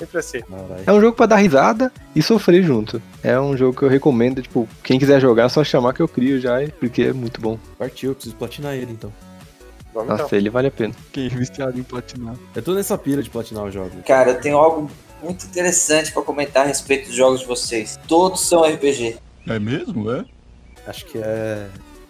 Sempre 0.00 0.18
assim. 0.18 0.38
É 0.86 0.90
um 0.90 0.98
jogo 0.98 1.14
pra 1.14 1.26
dar 1.26 1.36
risada 1.36 1.92
e 2.16 2.22
sofrer 2.22 2.62
junto. 2.62 3.02
É 3.22 3.38
um 3.38 3.54
jogo 3.54 3.78
que 3.78 3.84
eu 3.84 3.88
recomendo, 3.88 4.40
tipo, 4.40 4.66
quem 4.82 4.98
quiser 4.98 5.20
jogar, 5.20 5.44
é 5.44 5.48
só 5.50 5.62
chamar 5.62 5.92
que 5.92 6.00
eu 6.00 6.08
crio 6.08 6.40
já, 6.40 6.54
porque 6.78 7.02
é 7.02 7.12
muito 7.12 7.38
bom. 7.38 7.58
Partiu, 7.78 8.12
eu 8.12 8.14
preciso 8.14 8.34
platinar 8.34 8.74
ele 8.74 8.92
então. 8.92 9.12
Vamos 9.92 10.08
Nossa, 10.08 10.34
ele 10.36 10.48
vale 10.48 10.68
a 10.68 10.70
pena. 10.70 10.94
Quem 11.12 11.26
é 11.26 11.28
viciado 11.28 11.78
em 11.78 11.82
platinar. 11.82 12.34
Eu 12.56 12.62
tô 12.62 12.72
nessa 12.72 12.96
pira 12.96 13.22
de 13.22 13.28
platinar 13.28 13.64
os 13.64 13.74
jogos. 13.74 13.92
Cara, 14.06 14.30
eu 14.30 14.40
tenho 14.40 14.56
algo 14.56 14.90
muito 15.22 15.44
interessante 15.44 16.12
pra 16.12 16.22
comentar 16.22 16.64
a 16.64 16.66
respeito 16.68 17.08
dos 17.08 17.14
jogos 17.14 17.40
de 17.40 17.46
vocês. 17.46 18.00
Todos 18.08 18.40
são 18.48 18.62
RPG. 18.62 19.18
É 19.46 19.58
mesmo, 19.58 20.10
é? 20.10 20.24
Acho 20.86 21.04
que 21.04 21.18
é 21.18 21.68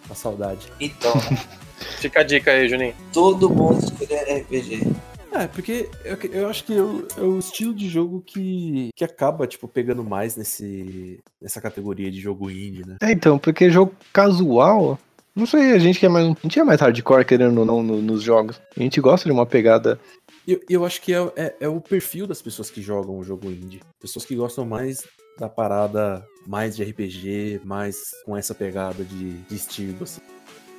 a 0.08 0.14
saudade. 0.14 0.68
Então, 0.78 1.12
Fica 1.98 2.20
a 2.20 2.22
dica 2.22 2.50
aí, 2.52 2.68
Juninho. 2.68 2.94
todo 3.12 3.50
mundo 3.50 3.82
escolher 3.82 4.42
RPG. 4.42 4.92
É, 5.32 5.46
porque 5.46 5.88
eu, 6.04 6.16
eu 6.32 6.48
acho 6.48 6.64
que 6.64 6.74
é 6.74 6.82
o, 6.82 7.06
é 7.16 7.20
o 7.20 7.38
estilo 7.38 7.72
de 7.74 7.88
jogo 7.88 8.20
que, 8.26 8.90
que 8.96 9.04
acaba, 9.04 9.46
tipo, 9.46 9.68
pegando 9.68 10.02
mais 10.02 10.36
nesse, 10.36 11.20
nessa 11.40 11.60
categoria 11.60 12.10
de 12.10 12.20
jogo 12.20 12.50
indie, 12.50 12.86
né? 12.86 12.96
É, 13.00 13.12
então, 13.12 13.38
porque 13.38 13.70
jogo 13.70 13.94
casual, 14.12 14.98
não 15.34 15.46
sei, 15.46 15.72
a 15.72 15.78
gente 15.78 15.98
que 16.00 16.06
é 16.06 16.08
mais. 16.08 16.26
A 16.26 16.34
gente 16.42 16.58
é 16.58 16.64
mais 16.64 16.80
hardcore, 16.80 17.24
querendo 17.24 17.58
ou 17.58 17.64
não, 17.64 17.82
no- 17.82 18.02
nos 18.02 18.22
jogos. 18.22 18.60
A 18.76 18.80
gente 18.82 19.00
gosta 19.00 19.28
de 19.28 19.32
uma 19.32 19.46
pegada. 19.46 19.98
Eu, 20.46 20.60
eu 20.68 20.84
acho 20.84 21.00
que 21.00 21.14
é, 21.14 21.32
é, 21.36 21.56
é 21.60 21.68
o 21.68 21.80
perfil 21.80 22.26
das 22.26 22.42
pessoas 22.42 22.70
que 22.70 22.82
jogam 22.82 23.16
o 23.18 23.22
jogo 23.22 23.48
indie. 23.50 23.80
Pessoas 24.00 24.24
que 24.24 24.34
gostam 24.34 24.64
mais 24.64 25.04
da 25.38 25.48
parada 25.48 26.26
mais 26.46 26.74
de 26.74 26.82
RPG, 26.82 27.60
mais 27.64 28.10
com 28.24 28.36
essa 28.36 28.54
pegada 28.54 29.04
de, 29.04 29.32
de 29.34 29.54
estilo, 29.54 30.02
assim. 30.02 30.20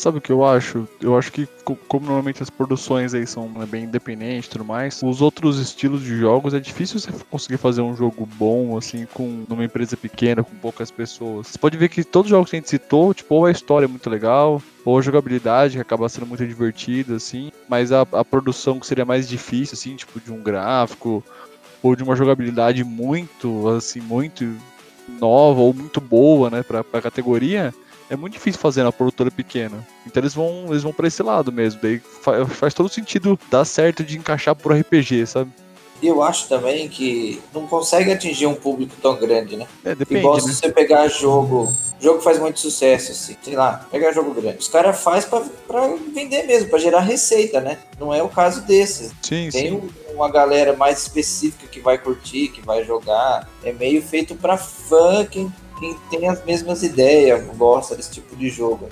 Sabe 0.02 0.18
o 0.18 0.22
que 0.22 0.32
eu 0.32 0.44
acho? 0.44 0.88
Eu 1.00 1.16
acho 1.16 1.32
que, 1.32 1.48
co- 1.64 1.78
como 1.88 2.08
normalmente 2.08 2.42
as 2.42 2.50
produções 2.50 3.14
aí 3.14 3.28
são 3.28 3.48
né, 3.50 3.68
bem 3.68 3.84
independentes 3.84 4.48
e 4.48 4.50
tudo 4.50 4.66
mais, 4.66 5.00
os 5.04 5.22
outros 5.22 5.60
estilos 5.60 6.02
de 6.02 6.18
jogos 6.18 6.56
é 6.56 6.60
difícil 6.60 7.00
você 7.00 7.12
conseguir 7.30 7.58
fazer 7.58 7.82
um 7.82 7.96
jogo 7.96 8.26
bom, 8.26 8.76
assim, 8.76 9.06
com 9.14 9.46
numa 9.48 9.64
empresa 9.64 9.96
pequena, 9.96 10.44
com 10.44 10.56
poucas 10.56 10.90
pessoas. 10.90 11.50
Você 11.50 11.60
pode 11.60 11.78
ver 11.78 11.88
que 11.88 12.04
todos 12.04 12.32
os 12.32 12.36
jogos 12.36 12.50
que 12.50 12.56
a 12.56 12.60
gente 12.60 12.70
citou, 12.72 13.14
tipo, 13.14 13.36
ou 13.36 13.46
a 13.46 13.52
história 13.52 13.86
é 13.86 13.88
muito 13.88 14.10
legal, 14.10 14.60
ou 14.84 14.98
a 14.98 15.02
jogabilidade 15.04 15.76
que 15.76 15.82
acaba 15.82 16.10
sendo 16.10 16.26
muito 16.26 16.48
divertida, 16.48 17.18
assim, 17.18 17.52
mas 17.70 17.92
a, 17.92 18.02
a 18.02 18.26
produção 18.26 18.80
que 18.80 18.88
seria 18.88 19.06
mais 19.06 19.30
difícil, 19.30 19.76
assim, 19.76 19.96
tipo, 19.96 20.20
de 20.20 20.32
um 20.34 20.42
gráfico, 20.42 21.24
ou 21.84 21.96
de 21.96 22.02
uma 22.02 22.16
jogabilidade 22.16 22.84
muito, 22.84 23.68
assim, 23.70 24.02
muito 24.02 24.52
nova 25.20 25.62
ou 25.62 25.76
muito 25.76 26.02
boa, 26.02 26.50
né, 26.50 26.64
pra, 26.64 26.84
pra 26.84 27.04
categoria, 27.04 27.72
é 28.12 28.16
muito 28.16 28.34
difícil 28.34 28.60
fazer 28.62 28.84
na 28.84 28.92
produtora 28.92 29.32
pequena. 29.32 29.88
Então 30.06 30.22
eles 30.22 30.34
vão, 30.34 30.66
eles 30.70 30.84
vão 30.84 30.92
pra 30.94 31.08
esse 31.08 31.24
lado 31.24 31.52
mesmo. 31.52 31.80
Daí 31.82 32.00
fa- 32.00 32.46
faz 32.46 32.74
todo 32.74 32.90
sentido 32.90 33.40
dar 33.50 33.66
certo 33.66 34.04
de 34.04 34.18
encaixar 34.18 34.54
pro 34.56 34.74
RPG, 34.76 35.26
sabe? 35.26 35.50
E 36.02 36.08
eu 36.08 36.24
acho 36.24 36.48
também 36.50 36.90
que 36.90 37.40
não 37.54 37.68
consegue 37.68 38.12
atingir 38.12 38.48
um 38.48 38.56
público 38.56 38.96
tão 39.02 39.16
grande, 39.20 39.56
né? 39.56 39.68
É, 39.86 39.94
depende, 39.94 40.20
Igual 40.22 40.36
né? 40.38 40.42
se 40.42 40.56
você 40.56 40.70
pegar 40.72 41.08
jogo. 41.08 41.72
Jogo 42.00 42.20
faz 42.22 42.40
muito 42.40 42.60
sucesso, 42.60 43.12
assim. 43.12 43.36
Sei 43.42 43.56
lá, 43.56 43.86
pegar 43.92 44.12
jogo 44.12 44.34
grande. 44.34 44.58
Os 44.58 44.68
caras 44.68 45.00
fazem 45.00 45.30
pra, 45.30 45.42
pra 45.68 45.96
vender 46.12 46.44
mesmo, 46.48 46.70
pra 46.70 46.80
gerar 46.80 47.02
receita, 47.02 47.62
né? 47.62 47.78
Não 48.00 48.12
é 48.12 48.24
o 48.24 48.28
caso 48.30 48.62
desses. 48.66 49.12
Sim, 49.22 49.50
Tem 49.52 49.70
sim. 49.70 49.72
um- 49.74 49.90
uma 50.16 50.30
galera 50.30 50.76
mais 50.76 51.04
específica 51.04 51.68
que 51.68 51.80
vai 51.80 52.00
curtir, 52.00 52.48
que 52.50 52.62
vai 52.62 52.84
jogar. 52.84 53.48
É 53.64 53.72
meio 53.72 54.02
feito 54.02 54.34
pra 54.36 54.58
fã, 54.58 55.24
quem, 55.24 55.54
quem 55.82 55.96
tem 56.12 56.30
as 56.30 56.46
mesmas 56.46 56.84
ideias, 56.84 57.44
gosta 57.58 57.96
desse 57.96 58.12
tipo 58.12 58.36
de 58.36 58.50
jogo. 58.50 58.88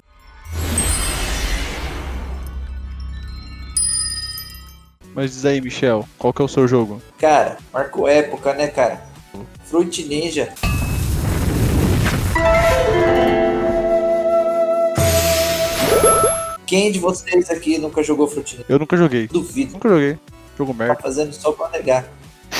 Mas 5.14 5.32
diz 5.32 5.46
aí, 5.46 5.62
Michel, 5.62 6.08
qual 6.18 6.34
que 6.34 6.42
é 6.42 6.46
o 6.46 6.48
seu 6.48 6.68
jogo? 6.68 7.00
Cara, 7.20 7.60
marcou 7.72 8.08
época, 8.08 8.56
né, 8.56 8.68
cara? 8.68 9.04
Fruit 9.66 10.04
Ninja. 10.08 10.52
Quem 16.66 16.92
de 16.92 17.00
vocês 17.00 17.50
aqui 17.50 17.78
nunca 17.78 18.02
jogou 18.02 18.28
Fruit 18.28 18.54
Ninja? 18.54 18.66
Eu 18.70 18.80
nunca 18.80 18.98
joguei. 18.98 19.28
Duvido. 19.28 19.74
Nunca 19.74 19.90
joguei. 19.90 20.18
Jogo 20.58 20.74
Tá 20.74 20.78
merda. 20.84 21.02
fazendo 21.02 21.34
só 21.34 21.52
pra 21.52 21.70
negar. 21.70 22.06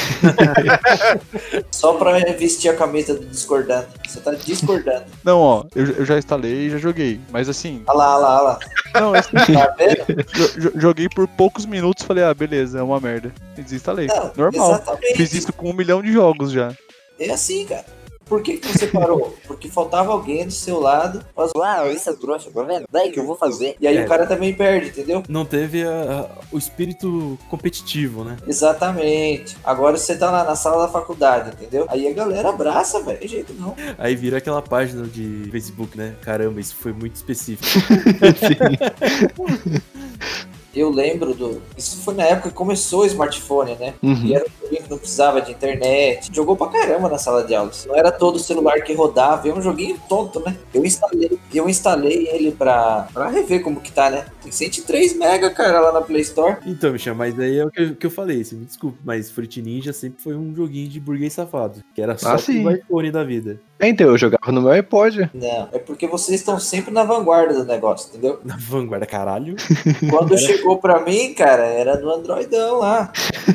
só 1.72 1.94
pra 1.94 2.14
vestir 2.34 2.70
a 2.70 2.76
camisa 2.76 3.14
do 3.16 3.26
discordando. 3.26 3.88
Você 4.08 4.20
tá 4.20 4.32
discordando. 4.34 5.06
Não, 5.24 5.40
ó, 5.40 5.64
eu, 5.76 5.86
eu 5.92 6.06
já 6.06 6.18
instalei 6.18 6.68
e 6.68 6.70
já 6.70 6.78
joguei. 6.78 7.20
Mas 7.32 7.48
assim, 7.50 7.84
Olha 7.88 7.98
lá, 7.98 8.16
olha 8.16 8.22
lá, 8.22 8.36
olha 8.38 8.44
lá. 8.44 8.60
não, 9.02 9.14
assim, 9.14 9.30
Tá 9.54 9.76
vendo? 9.78 10.24
jo- 10.34 10.60
jo- 10.62 10.72
joguei 10.80 11.08
por 11.10 11.28
poucos 11.28 11.66
minutos 11.66 12.04
falei, 12.06 12.24
ah, 12.24 12.34
beleza, 12.34 12.80
é 12.80 12.84
uma 12.84 13.00
merda. 13.00 13.32
E 13.58 13.62
desinstalei. 13.62 14.08
Não, 14.08 14.32
Normal. 14.36 14.72
exatamente. 14.72 15.18
Fiz 15.18 15.34
isso 15.34 15.54
com 15.54 15.70
um 15.70 15.74
milhão 15.74 16.02
de 16.02 16.12
jogos 16.12 16.52
já. 16.52 16.74
É 17.20 17.32
assim, 17.32 17.66
cara. 17.66 17.86
Por 18.30 18.44
que, 18.44 18.58
que 18.58 18.68
você 18.78 18.88
parou? 18.88 19.36
Porque 19.48 19.68
faltava 19.68 20.12
alguém 20.12 20.46
do 20.46 20.52
seu 20.52 20.80
lado. 20.80 21.26
Uau, 21.56 21.92
isso 21.92 22.10
é 22.10 22.14
trouxa, 22.14 22.50
tá 22.54 22.62
vendo? 22.64 22.86
Daí 22.92 23.12
que 23.12 23.20
eu 23.20 23.26
vou 23.26 23.36
fazer. 23.36 23.76
E 23.82 23.88
aí 23.88 23.98
É. 23.98 24.06
o 24.06 24.08
cara 24.08 24.28
também 24.28 24.54
perde, 24.54 24.90
entendeu? 24.90 25.24
Não 25.28 25.44
teve 25.44 25.84
a- 25.84 25.90
a- 25.90 26.30
o 26.52 26.58
espírito 26.58 27.38
competitivo, 27.50 28.24
né? 28.24 28.38
Exatamente. 28.48 29.58
Agora 29.64 29.98
você 29.98 30.16
tá 30.16 30.30
lá 30.30 30.44
na 30.44 30.56
sala 30.56 30.86
da 30.86 30.92
faculdade, 30.92 31.52
entendeu? 31.54 31.86
Aí 31.90 32.08
a 32.08 32.14
galera 32.14 32.50
abraça, 32.50 33.02
velho. 33.02 33.28
Jeito 33.28 33.54
não. 33.54 33.76
Aí 33.98 34.16
vira 34.16 34.38
aquela 34.38 34.62
página 34.62 35.08
de 35.08 35.48
Facebook, 35.52 35.98
né? 35.98 36.16
Caramba, 36.22 36.60
isso 36.60 36.76
foi 36.76 36.94
muito 36.94 37.16
específico. 37.16 37.68
Eu 40.76 40.90
lembro 40.92 41.34
do. 41.34 41.62
Isso 41.78 41.98
foi 42.04 42.14
na 42.14 42.24
época 42.24 42.50
que 42.50 42.56
começou 42.56 43.02
o 43.02 43.06
smartphone, 43.06 43.76
né? 43.76 43.94
Uhum. 44.04 44.26
E 44.26 44.34
era 44.36 44.46
um 44.46 44.64
joguinho 44.64 44.84
que 44.84 44.90
não 44.90 44.98
precisava 45.00 45.42
de 45.42 45.52
internet. 45.52 46.30
Jogou 46.34 46.56
pra 46.56 46.68
caramba 46.68 47.10
na 47.10 47.18
sala 47.18 47.44
de 47.44 47.56
aula. 47.56 47.72
Não 47.88 47.96
era 47.96 48.12
todo 48.12 48.38
celular 48.38 48.80
que 48.84 48.94
rodava. 48.94 49.48
É 49.50 49.54
um 49.54 49.62
joguinho 49.62 50.00
tonto, 50.08 50.40
né? 50.42 50.56
Eu 50.74 50.86
instalei, 50.86 51.40
eu 51.54 51.68
instalei 51.68 52.28
ele 52.28 52.52
pra, 52.52 53.08
pra 53.14 53.30
rever 53.30 53.64
como 53.64 53.82
que 53.82 53.92
tá, 53.92 54.10
né? 54.10 54.26
Tem 54.44 54.52
103 54.52 55.18
mega, 55.18 55.50
cara, 55.50 55.80
lá 55.80 55.92
na 55.92 56.02
Play 56.02 56.22
Store. 56.22 56.58
Então, 56.66 56.92
Michel, 56.92 57.16
mas 57.16 57.38
aí 57.40 57.58
é 57.58 57.66
o 57.66 57.72
que, 57.72 57.82
eu- 57.82 57.96
que 57.96 58.06
eu 58.06 58.12
falei, 58.12 58.44
você 58.44 58.56
me 58.56 58.66
desculpe, 58.66 59.00
mas 59.04 59.32
Fruit 59.32 59.62
Ninja 59.62 59.92
sempre 59.92 60.22
foi 60.22 60.36
um 60.36 60.54
joguinho 60.56 60.88
de 60.88 61.00
burguês 61.00 61.34
safado, 61.34 61.84
que 61.96 62.02
era 62.02 62.18
só 62.18 62.34
Ah, 62.34 62.38
o 62.48 62.72
iPhone 62.72 63.12
da 63.12 63.24
vida. 63.24 63.60
Então, 63.82 64.08
eu 64.08 64.18
jogava 64.18 64.52
no 64.52 64.62
meu 64.62 64.72
iPod. 64.72 65.30
Não, 65.34 65.70
é 65.72 65.80
porque 65.80 66.06
vocês 66.06 66.40
estão 66.42 66.60
sempre 66.60 66.94
na 66.94 67.04
vanguarda 67.06 67.54
do 67.54 67.64
negócio, 67.66 68.10
entendeu? 68.10 68.40
Na 68.44 68.58
vanguarda, 68.58 69.06
caralho. 69.06 69.56
Quando 70.10 70.38
chegou 70.38 70.78
pra 70.80 71.00
mim, 71.00 71.34
cara, 71.34 71.64
era 71.66 71.98
no 71.98 72.10
Androidão 72.14 72.80
lá. 72.80 73.12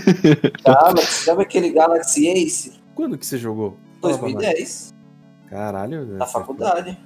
Galaxy, 0.64 1.24
sabe 1.24 1.42
aquele 1.42 1.70
Galaxy 1.70 2.26
Ace? 2.28 2.72
Quando 2.94 3.18
que 3.18 3.26
você 3.26 3.36
jogou? 3.36 3.76
Fala 4.00 4.16
pra 4.18 4.28
nós. 4.28 4.32
2010, 4.34 4.94
Caralho. 5.50 6.06
na 6.06 6.26
faculdade. 6.26 6.98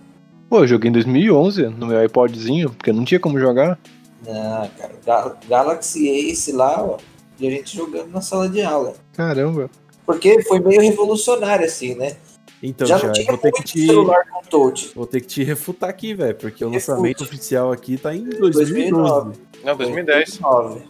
Pô, 0.48 0.60
eu 0.60 0.66
joguei 0.66 0.88
em 0.88 0.92
2011 0.92 1.66
no 1.68 1.86
meu 1.88 2.02
iPodzinho, 2.04 2.70
porque 2.70 2.92
não 2.92 3.04
tinha 3.04 3.18
como 3.20 3.38
jogar. 3.38 3.78
Não, 4.24 4.68
cara, 4.78 4.92
Ga- 5.04 5.36
Galaxy 5.48 6.08
Ace 6.08 6.52
lá, 6.52 6.82
ó, 6.82 6.98
e 7.38 7.46
a 7.46 7.50
gente 7.50 7.76
jogando 7.76 8.10
na 8.10 8.20
sala 8.20 8.48
de 8.48 8.62
aula. 8.62 8.94
Caramba. 9.12 9.68
Porque 10.06 10.42
foi 10.44 10.58
meio 10.60 10.80
revolucionário, 10.80 11.66
assim, 11.66 11.94
né? 11.94 12.16
Então, 12.62 12.86
Já 12.86 12.98
tinha 13.12 13.26
vou 13.26 13.38
ter 13.38 13.52
que 13.52 13.62
te. 13.62 13.86
celular 13.86 14.24
com 14.28 14.42
touch. 14.42 14.90
Vou 14.94 15.06
ter 15.06 15.20
que 15.20 15.26
te 15.28 15.44
refutar 15.44 15.88
aqui, 15.90 16.12
velho, 16.14 16.34
porque 16.34 16.64
o 16.64 16.70
Refute. 16.70 16.90
lançamento 16.90 17.22
oficial 17.24 17.70
aqui 17.72 17.96
tá 17.96 18.14
em 18.14 18.24
2012. 18.24 18.72
2009. 18.72 19.38
Não, 19.64 19.76
2010. 19.76 20.38
2009. 20.38 20.80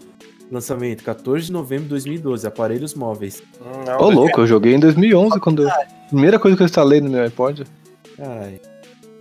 Lançamento, 0.50 1.04
14 1.04 1.44
de 1.46 1.52
novembro 1.52 1.84
de 1.84 1.90
2012, 1.90 2.46
aparelhos 2.46 2.94
móveis. 2.94 3.42
Hum, 3.60 3.66
Ô, 3.82 3.84
2010. 3.98 4.14
louco, 4.14 4.40
eu 4.40 4.46
joguei 4.46 4.74
em 4.74 4.80
2011, 4.80 5.38
quando... 5.40 5.68
Primeira 6.08 6.38
coisa 6.38 6.56
que 6.56 6.62
eu 6.62 6.64
instalei 6.64 7.02
no 7.02 7.10
meu 7.10 7.22
iPod. 7.22 7.64
Ai. 8.18 8.58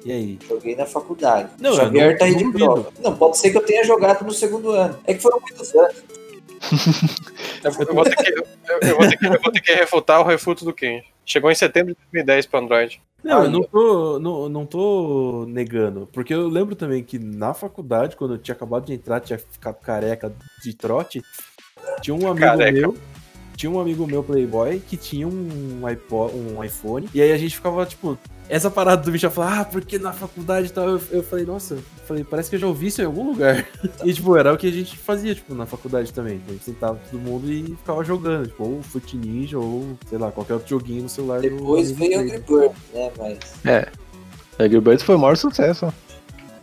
E 0.06 0.12
aí? 0.14 0.39
Joguei 0.48 0.74
na 0.78 0.86
faculdade. 0.86 1.50
Não, 1.60 1.74
Xavier 1.76 2.12
não- 2.12 2.18
tá 2.18 2.24
aí 2.26 2.36
de 2.36 2.50
prova. 2.50 2.88
Não, 3.04 3.14
pode 3.14 3.38
ser 3.38 3.52
que 3.52 3.58
eu 3.58 3.62
tenha 3.66 3.84
jogado 3.84 4.24
no 4.24 4.32
segundo 4.32 4.72
ano. 4.72 4.98
É 5.06 5.14
que 5.14 5.22
foram 5.22 5.41
muitos 5.41 5.76
anos. 5.76 5.95
Eu, 7.62 7.93
vou 7.93 8.04
ter 8.06 8.16
que, 8.16 8.32
eu, 8.32 8.43
eu 8.82 8.95
vou 8.98 9.10
ter 9.10 9.18
que, 9.18 9.26
eu 9.26 9.41
vou 9.43 9.52
ter 9.52 9.62
que 9.62 9.74
refutar 9.74 10.22
o 10.22 10.24
refuto 10.24 10.64
do 10.64 10.74
Ken. 10.74 11.02
Chegou 11.28 11.51
em 11.51 11.55
setembro 11.55 11.93
de 11.93 11.99
2010 12.13 12.45
pro 12.45 12.59
Android. 12.59 13.01
Não, 13.21 13.39
eu 13.39 13.43
Aí, 13.43 13.51
não 13.51 13.63
tô, 13.63 14.19
não, 14.19 14.47
não 14.47 14.65
tô 14.65 15.45
negando. 15.45 16.07
Porque 16.13 16.34
eu 16.34 16.47
lembro 16.47 16.73
também 16.73 17.03
que 17.03 17.19
na 17.19 17.53
faculdade, 17.53 18.15
quando 18.15 18.36
eu 18.36 18.38
tinha 18.38 18.55
acabado 18.55 18.86
de 18.86 18.93
entrar, 18.93 19.19
tinha 19.19 19.38
ficado 19.38 19.75
careca 19.82 20.34
de 20.63 20.73
trote. 20.73 21.21
Tinha 22.01 22.15
um 22.15 22.30
amigo 22.30 22.45
Careca. 22.45 22.71
meu. 22.71 22.97
Tinha 23.57 23.69
um 23.69 23.78
amigo 23.78 24.07
meu 24.07 24.23
Playboy 24.23 24.80
que 24.80 24.95
tinha 24.95 25.28
um, 25.28 25.86
iPod, 25.86 26.34
um 26.34 26.63
iPhone. 26.63 27.09
E 27.13 27.21
aí 27.21 27.34
a 27.34 27.38
gente 27.38 27.55
ficava, 27.55 27.86
tipo, 27.86 28.17
essa 28.50 28.72
parada 28.72 29.02
do 29.04 29.12
bicho 29.12 29.26
ia 29.26 29.30
falar, 29.30 29.62
ah, 29.62 29.66
porque 29.66 30.00
na 30.00 30.14
faculdade 30.14 30.68
e 30.68 30.72
tal. 30.72 30.88
Eu, 30.88 31.02
eu 31.12 31.24
falei, 31.24 31.45
nossa, 31.45 31.76
eu 31.76 31.84
falei, 32.06 32.24
parece 32.24 32.50
que 32.50 32.56
eu 32.56 32.60
já 32.60 32.68
ouvi 32.68 32.88
isso 32.88 33.02
em 33.02 33.06
algum 33.06 33.32
lugar. 33.32 33.68
e, 34.04 34.14
tipo, 34.14 34.36
era 34.36 34.54
o 34.54 34.58
que 34.58 34.68
a 34.68 34.72
gente 34.72 34.98
fazia, 34.98 35.36
tipo, 35.36 35.54
na 35.54 35.66
faculdade 35.66 36.14
também. 36.14 36.41
A 36.48 36.52
gente 36.52 36.64
sentava 36.64 37.00
todo 37.10 37.20
mundo 37.20 37.52
e 37.52 37.76
ficava 37.76 38.04
jogando, 38.04 38.48
tipo, 38.48 38.64
ou 38.64 38.82
Foot 38.82 39.18
Ninja, 39.18 39.60
ou, 39.60 39.98
sei 40.08 40.18
lá, 40.18 40.32
qualquer 40.32 40.54
outro 40.54 40.70
joguinho 40.70 41.04
no 41.04 41.10
celular. 41.10 41.41
do 41.41 41.50
Depois 41.50 41.91
amigo 41.91 42.00
veio 42.00 42.18
dele. 42.20 42.32
Angry 42.32 42.43
Birds, 42.48 42.78
né? 42.93 43.12
Mas 43.18 43.66
É. 43.66 43.88
Angry 44.60 44.80
Birds 44.80 45.04
foi 45.04 45.16
o 45.16 45.20
maior 45.20 45.38
sucesso. 45.38 45.93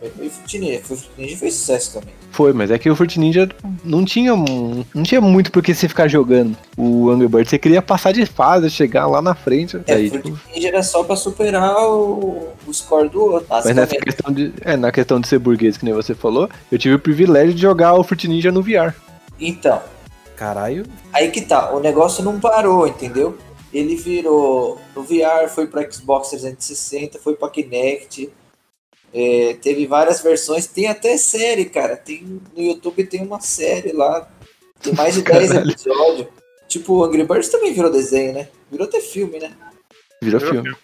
Foi 0.09 0.29
Fruit 0.29 0.59
Ninja. 0.59 0.81
Foi 0.83 0.97
Fruit 0.97 1.11
Ninja 1.17 1.37
fez 1.37 1.53
sucesso 1.55 1.93
também. 1.93 2.13
Foi, 2.31 2.53
mas 2.53 2.69
é 2.71 2.77
que 2.77 2.89
o 2.89 2.95
Fruit 2.95 3.19
Ninja 3.19 3.49
não 3.83 4.03
tinha, 4.03 4.33
não 4.35 5.03
tinha 5.03 5.21
muito 5.21 5.51
por 5.51 5.63
que 5.63 5.73
você 5.73 5.87
ficar 5.87 6.07
jogando. 6.07 6.57
O 6.77 7.09
Angry 7.09 7.27
Birds 7.27 7.49
você 7.49 7.57
queria 7.57 7.81
passar 7.81 8.11
de 8.11 8.25
fase, 8.25 8.69
chegar 8.69 9.07
lá 9.07 9.21
na 9.21 9.33
frente. 9.33 9.79
É, 9.87 9.93
aí, 9.93 10.09
Fruit 10.09 10.23
tipo, 10.23 10.39
Ninja 10.53 10.67
era 10.67 10.83
só 10.83 11.03
pra 11.03 11.15
superar 11.15 11.77
o, 11.87 12.49
o 12.67 12.73
score 12.73 13.09
do 13.09 13.21
outro. 13.21 13.47
mas 13.49 13.75
nessa 13.75 13.95
questão 13.95 14.33
de, 14.33 14.53
é, 14.61 14.75
na 14.75 14.91
questão 14.91 15.19
de 15.19 15.27
ser 15.27 15.39
burguês, 15.39 15.77
que 15.77 15.85
nem 15.85 15.93
você 15.93 16.13
falou, 16.13 16.49
eu 16.71 16.77
tive 16.77 16.95
o 16.95 16.99
privilégio 16.99 17.53
de 17.53 17.61
jogar 17.61 17.93
o 17.93 18.03
Fruit 18.03 18.27
Ninja 18.27 18.51
no 18.51 18.61
VR. 18.61 18.93
Então, 19.39 19.81
Caralho. 20.35 20.85
aí 21.13 21.31
que 21.31 21.41
tá. 21.41 21.73
O 21.73 21.79
negócio 21.79 22.23
não 22.23 22.39
parou, 22.39 22.87
entendeu? 22.87 23.37
Ele 23.73 23.95
virou 23.95 24.79
no 24.95 25.03
VR, 25.03 25.49
foi 25.49 25.67
pra 25.67 25.89
Xbox 25.89 26.29
360, 26.29 27.19
foi 27.19 27.35
pra 27.35 27.49
Kinect. 27.49 28.29
É, 29.15 29.53
teve 29.61 29.87
várias 29.87 30.19
versões. 30.21 30.67
Tem 30.67 30.87
até 30.87 31.15
série, 31.17 31.65
cara. 31.65 31.95
Tem, 31.95 32.41
no 32.55 32.61
YouTube 32.61 33.05
tem 33.05 33.21
uma 33.21 33.39
série 33.39 33.93
lá. 33.93 34.27
Tem 34.81 34.93
mais 34.93 35.15
de 35.15 35.21
10 35.21 35.51
Caralho. 35.51 35.71
episódios. 35.71 36.27
Tipo, 36.67 36.93
o 36.95 37.03
Angry 37.05 37.23
Birds 37.23 37.47
também 37.49 37.73
virou 37.73 37.89
desenho, 37.89 38.33
né? 38.33 38.49
Virou 38.69 38.85
até 38.87 38.99
filme, 38.99 39.39
né? 39.39 39.51
Virou 40.21 40.39
Virou 40.39 40.53
filme. 40.63 40.75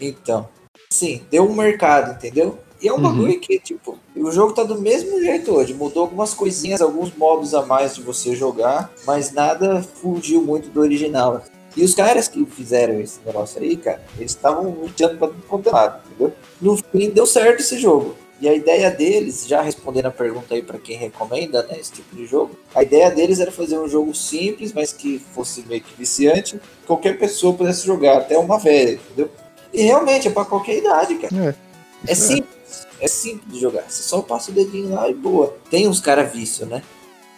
Então, 0.00 0.48
sim, 0.90 1.22
deu 1.30 1.44
um 1.48 1.54
mercado, 1.54 2.12
entendeu? 2.12 2.58
E 2.82 2.88
é 2.88 2.92
um 2.92 2.96
Uhum. 2.96 3.02
bagulho 3.02 3.40
que, 3.40 3.58
tipo, 3.60 3.98
o 4.14 4.30
jogo 4.30 4.52
tá 4.52 4.62
do 4.62 4.78
mesmo 4.80 5.18
jeito 5.22 5.52
hoje. 5.52 5.72
Mudou 5.72 6.02
algumas 6.02 6.34
coisinhas, 6.34 6.82
alguns 6.82 7.14
modos 7.16 7.54
a 7.54 7.64
mais 7.64 7.94
de 7.94 8.02
você 8.02 8.34
jogar, 8.36 8.92
mas 9.06 9.32
nada 9.32 9.82
fugiu 9.82 10.42
muito 10.42 10.68
do 10.68 10.80
original. 10.80 11.42
E 11.76 11.82
os 11.82 11.94
caras 11.94 12.28
que 12.28 12.44
fizeram 12.44 13.00
esse 13.00 13.20
negócio 13.24 13.60
aí, 13.62 13.76
cara, 13.76 14.02
eles 14.18 14.32
estavam 14.32 14.68
lutando 14.70 15.16
pra 15.16 15.28
tudo 15.28 15.42
quanto 15.48 15.68
é 15.68 15.72
lado, 15.72 16.02
entendeu? 16.08 16.32
No 16.64 16.78
fim, 16.78 17.10
deu 17.10 17.26
certo 17.26 17.60
esse 17.60 17.78
jogo. 17.78 18.16
E 18.40 18.48
a 18.48 18.54
ideia 18.54 18.90
deles, 18.90 19.46
já 19.46 19.60
respondendo 19.60 20.06
a 20.06 20.10
pergunta 20.10 20.54
aí 20.54 20.62
pra 20.62 20.78
quem 20.78 20.96
recomenda, 20.96 21.62
né, 21.64 21.76
esse 21.78 21.92
tipo 21.92 22.16
de 22.16 22.26
jogo, 22.26 22.58
a 22.74 22.82
ideia 22.82 23.10
deles 23.10 23.38
era 23.38 23.52
fazer 23.52 23.78
um 23.78 23.86
jogo 23.86 24.14
simples, 24.14 24.72
mas 24.72 24.90
que 24.90 25.18
fosse 25.34 25.62
meio 25.68 25.82
que 25.82 25.94
viciante, 25.94 26.56
que 26.56 26.86
qualquer 26.86 27.18
pessoa 27.18 27.52
pudesse 27.52 27.86
jogar, 27.86 28.16
até 28.16 28.38
uma 28.38 28.58
velha, 28.58 28.92
entendeu? 28.92 29.30
E 29.74 29.82
realmente 29.82 30.26
é 30.26 30.30
pra 30.30 30.46
qualquer 30.46 30.78
idade, 30.78 31.16
cara. 31.16 31.54
É. 32.06 32.10
É 32.10 32.14
simples. 32.14 32.86
É 32.98 33.08
simples 33.08 33.52
de 33.52 33.60
jogar. 33.60 33.84
Você 33.86 34.02
só 34.02 34.22
passa 34.22 34.50
o 34.50 34.54
dedinho 34.54 34.94
lá 34.94 35.08
e 35.08 35.14
boa. 35.14 35.54
Tem 35.70 35.86
uns 35.86 36.00
cara 36.00 36.22
vício, 36.22 36.64
né? 36.64 36.82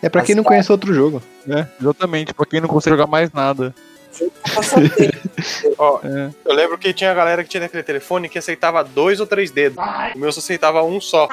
É 0.00 0.08
pra 0.08 0.22
quem 0.22 0.36
não 0.36 0.44
Mas, 0.44 0.48
conhece 0.48 0.70
outro 0.70 0.94
jogo. 0.94 1.20
É, 1.48 1.66
exatamente, 1.80 2.32
pra 2.32 2.46
quem 2.46 2.60
não 2.60 2.68
consegue 2.68 2.94
jogar 2.94 3.08
mais 3.08 3.32
nada. 3.32 3.74
Tempo. 4.18 4.32
Ó, 5.78 6.00
É. 6.04 6.30
eu 6.44 6.54
lembro 6.54 6.78
que 6.78 6.92
tinha 6.92 7.12
galera 7.14 7.42
que 7.44 7.50
tinha 7.50 7.64
aquele 7.64 7.82
telefone 7.82 8.28
que 8.28 8.38
aceitava 8.38 8.82
dois 8.82 9.20
ou 9.20 9.26
três 9.26 9.50
dedos. 9.50 9.78
O 10.14 10.18
meu 10.18 10.32
só 10.32 10.40
aceitava 10.40 10.82
um 10.82 11.00
só. 11.00 11.28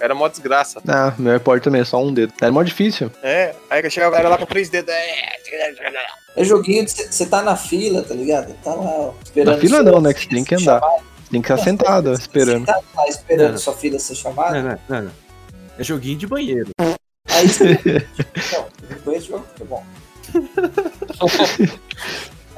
Era 0.00 0.14
mó 0.14 0.28
desgraça. 0.28 0.80
Ah, 0.86 1.12
meu 1.18 1.34
iPod 1.34 1.60
também 1.62 1.80
é 1.80 1.84
só 1.84 2.02
um 2.02 2.12
dedo. 2.14 2.32
Era 2.40 2.52
mó 2.52 2.62
difícil. 2.62 3.10
É, 3.22 3.54
aí 3.68 3.90
chegava 3.90 4.14
a 4.14 4.18
galera 4.18 4.28
lá 4.34 4.38
com 4.38 4.46
três 4.46 4.68
dedos. 4.68 4.92
É, 4.94 5.74
É 6.36 6.44
joguinho 6.44 6.84
de 6.84 6.92
você 6.92 7.26
tá 7.26 7.42
na 7.42 7.56
fila, 7.56 8.02
tá 8.02 8.14
ligado? 8.14 8.54
Tá 8.62 8.74
lá, 8.74 8.84
ó, 8.84 9.12
esperando. 9.24 9.54
Na 9.54 9.60
fila 9.60 9.82
não, 9.82 10.00
né? 10.00 10.14
Que 10.14 10.20
você 10.22 10.28
tem 10.28 10.44
que 10.44 10.54
andar. 10.54 10.80
chamada. 10.80 11.02
Tem 11.30 11.42
que 11.42 11.48
ficar 11.48 11.62
sentado, 11.62 12.12
esperando. 12.14 12.64
Você 12.64 12.72
tá 12.72 12.80
lá 12.96 13.06
esperando 13.08 13.50
Não. 13.52 13.58
sua 13.58 13.74
filha 13.74 13.98
ser 13.98 14.14
chamada. 14.14 14.62
Não, 14.62 14.70
não, 14.70 14.78
não, 14.88 15.02
não. 15.02 15.12
É 15.78 15.84
joguinho 15.84 16.16
de 16.18 16.26
banheiro. 16.26 16.68
Aí 17.28 17.46
você. 17.48 17.64
não, 18.52 18.66
eu 18.90 18.96
conheço 19.04 19.28
jogo 19.28 19.44
que 19.54 19.62
é 19.62 19.66
bom. 19.66 19.84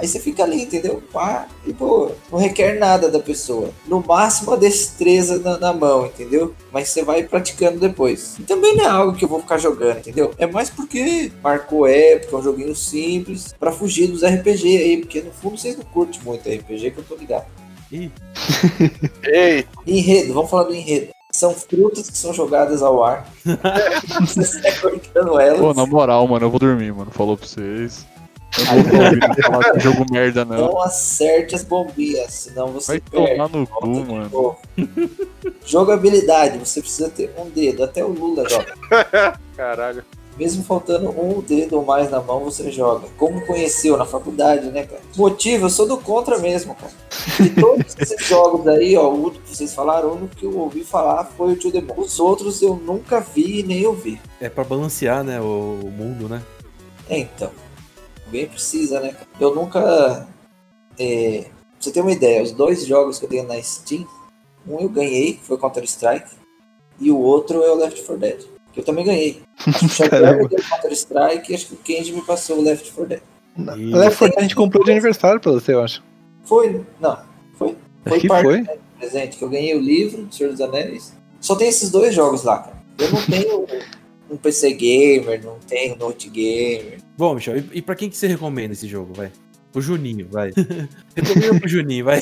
Aí 0.00 0.08
você 0.08 0.18
fica 0.18 0.42
ali, 0.42 0.62
entendeu? 0.62 1.02
Pá, 1.12 1.46
e 1.66 1.74
pô, 1.74 2.10
não 2.32 2.38
requer 2.38 2.78
nada 2.78 3.10
da 3.10 3.20
pessoa. 3.20 3.68
No 3.86 4.00
máximo 4.00 4.54
a 4.54 4.56
destreza 4.56 5.38
na, 5.38 5.58
na 5.58 5.74
mão, 5.74 6.06
entendeu? 6.06 6.54
Mas 6.72 6.88
você 6.88 7.04
vai 7.04 7.22
praticando 7.22 7.78
depois. 7.78 8.36
E 8.38 8.44
também 8.44 8.74
não 8.74 8.84
é 8.84 8.88
algo 8.88 9.14
que 9.14 9.26
eu 9.26 9.28
vou 9.28 9.42
ficar 9.42 9.58
jogando, 9.58 9.98
entendeu? 9.98 10.32
É 10.38 10.46
mais 10.46 10.70
porque 10.70 11.30
marcou 11.42 11.86
época, 11.86 12.34
é 12.34 12.38
um 12.38 12.42
joguinho 12.42 12.74
simples, 12.74 13.54
pra 13.60 13.72
fugir 13.72 14.06
dos 14.06 14.22
RPG 14.22 14.78
aí, 14.78 14.96
porque 14.96 15.20
no 15.20 15.32
fundo 15.32 15.58
vocês 15.58 15.76
não 15.76 15.84
curtem 15.84 16.18
muito 16.24 16.48
RPG, 16.48 16.92
que 16.92 16.98
eu 16.98 17.04
tô 17.04 17.16
ligado. 17.16 17.44
Ih, 17.92 18.10
Ei, 19.22 19.66
Enredo, 19.86 20.32
vamos 20.32 20.50
falar 20.50 20.62
do 20.62 20.74
enredo. 20.74 21.08
São 21.30 21.52
frutas 21.52 22.08
que 22.08 22.16
são 22.16 22.32
jogadas 22.32 22.82
ao 22.82 23.04
ar. 23.04 23.30
você 24.18 24.44
sai 24.44 24.72
cortando 24.78 25.38
elas. 25.38 25.60
Pô, 25.60 25.74
na 25.74 25.84
moral, 25.84 26.26
mano, 26.26 26.46
eu 26.46 26.50
vou 26.50 26.58
dormir, 26.58 26.92
mano. 26.92 27.10
Falou 27.10 27.36
pra 27.36 27.46
vocês. 27.46 28.06
Eu 28.58 29.28
não 29.28 29.34
falar 29.60 29.72
de 29.72 29.80
jogo 29.80 30.04
merda, 30.10 30.44
não. 30.44 30.56
Não 30.56 30.82
acerte 30.82 31.54
as 31.54 31.62
bombinhas, 31.62 32.32
senão 32.32 32.68
você 32.68 32.92
Vai 32.92 33.00
perde. 33.00 33.32
tomar 33.36 33.48
no 33.48 33.66
cu, 33.66 33.80
Volta 33.86 34.02
de 34.04 34.12
mano. 34.12 34.30
novo. 34.30 34.58
Jogabilidade, 35.64 36.58
você 36.58 36.80
precisa 36.80 37.08
ter 37.08 37.32
um 37.38 37.48
dedo, 37.48 37.84
até 37.84 38.04
o 38.04 38.08
Lula 38.08 38.48
joga. 38.48 38.74
caralho. 39.56 40.04
Mesmo 40.38 40.64
faltando 40.64 41.10
um 41.10 41.40
dedo 41.42 41.76
ou 41.76 41.84
mais 41.84 42.10
na 42.10 42.20
mão, 42.20 42.40
você 42.40 42.70
joga. 42.72 43.06
Como 43.18 43.44
conheceu 43.46 43.96
na 43.96 44.06
faculdade, 44.06 44.68
né, 44.70 44.84
cara? 44.84 45.02
Motivo, 45.16 45.66
eu 45.66 45.70
sou 45.70 45.86
do 45.86 45.98
contra 45.98 46.38
mesmo, 46.38 46.74
cara. 46.74 46.92
De 47.38 47.50
todos 47.50 47.94
esses 47.98 48.24
jogos 48.26 48.66
aí, 48.66 48.96
ó, 48.96 49.10
o 49.12 49.30
que 49.32 49.54
vocês 49.54 49.74
falaram, 49.74 50.08
o 50.08 50.16
único 50.16 50.34
que 50.36 50.46
eu 50.46 50.56
ouvi 50.58 50.82
falar 50.82 51.24
foi 51.36 51.52
o 51.52 51.56
Tio 51.56 51.70
Demon. 51.70 51.94
Os 51.98 52.18
outros 52.18 52.62
eu 52.62 52.74
nunca 52.76 53.20
vi 53.20 53.62
nem 53.62 53.86
ouvi. 53.86 54.18
é 54.40 54.48
pra 54.48 54.64
balancear, 54.64 55.22
né, 55.22 55.40
o, 55.40 55.78
o 55.84 55.90
mundo, 55.90 56.26
né? 56.28 56.40
É, 57.08 57.18
então. 57.18 57.50
Alguém 58.30 58.46
precisa, 58.46 59.00
né? 59.00 59.12
Eu 59.40 59.52
nunca. 59.54 60.26
É, 60.98 61.40
pra 61.42 61.50
você 61.80 61.90
ter 61.90 62.00
uma 62.00 62.12
ideia, 62.12 62.42
os 62.42 62.52
dois 62.52 62.86
jogos 62.86 63.18
que 63.18 63.24
eu 63.24 63.28
tenho 63.28 63.44
na 63.46 63.60
Steam, 63.60 64.06
um 64.68 64.78
eu 64.78 64.88
ganhei, 64.88 65.32
que 65.34 65.44
foi 65.44 65.58
Counter-Strike, 65.58 66.30
e 67.00 67.10
o 67.10 67.18
outro 67.18 67.60
é 67.64 67.70
o 67.70 67.74
Left 67.74 68.00
4 68.02 68.16
Dead. 68.18 68.40
Que 68.72 68.80
eu 68.80 68.84
também 68.84 69.04
ganhei. 69.04 69.42
Acho 69.66 69.78
que 69.80 69.84
o 69.86 69.88
Xavier 69.88 70.10
Caramba. 70.22 70.42
me 70.44 70.48
deu 70.48 70.64
Counter 70.68 70.92
Strike 70.92 71.50
e 71.50 71.54
acho 71.56 71.66
que 71.66 71.74
o 71.74 71.78
Kenji 71.78 72.12
me 72.12 72.22
passou 72.22 72.58
o 72.58 72.62
Left 72.62 72.92
4 72.92 73.06
Dead. 73.08 73.20
E- 73.78 73.94
Left 73.96 74.18
4 74.18 74.26
Dead 74.28 74.38
a 74.38 74.42
gente 74.42 74.54
comprou 74.54 74.84
de 74.84 74.92
aniversário 74.92 75.40
pra 75.40 75.50
você, 75.50 75.74
eu 75.74 75.82
acho. 75.82 76.02
Foi? 76.44 76.84
Não. 77.00 77.18
Foi? 77.58 77.76
Acho 78.04 78.20
que 78.20 78.28
parte 78.28 78.44
foi. 78.44 78.60
né, 78.60 78.76
presente, 78.98 79.36
que 79.38 79.42
eu 79.44 79.48
ganhei 79.48 79.74
o 79.76 79.80
livro 79.80 80.22
do 80.22 80.32
Senhor 80.34 80.50
dos 80.52 80.60
Anéis. 80.60 81.12
Só 81.40 81.56
tem 81.56 81.68
esses 81.68 81.90
dois 81.90 82.14
jogos 82.14 82.44
lá, 82.44 82.58
cara. 82.58 82.80
Eu 82.98 83.10
não 83.10 83.22
tenho 83.22 83.66
um 84.30 84.36
PC 84.36 84.72
gamer, 84.72 85.44
não 85.44 85.58
tenho 85.66 85.96
note 85.96 86.28
gamer. 86.28 86.98
Bom, 87.18 87.34
Michel, 87.34 87.58
e, 87.58 87.70
e 87.74 87.82
pra 87.82 87.94
quem 87.94 88.08
que 88.08 88.16
você 88.16 88.26
recomenda 88.26 88.72
esse 88.72 88.86
jogo, 88.86 89.12
vai? 89.12 89.30
O 89.74 89.80
Juninho, 89.80 90.26
vai. 90.28 90.50
Recomenda 91.14 91.60
pro 91.60 91.68
Juninho, 91.68 92.04
vai. 92.04 92.20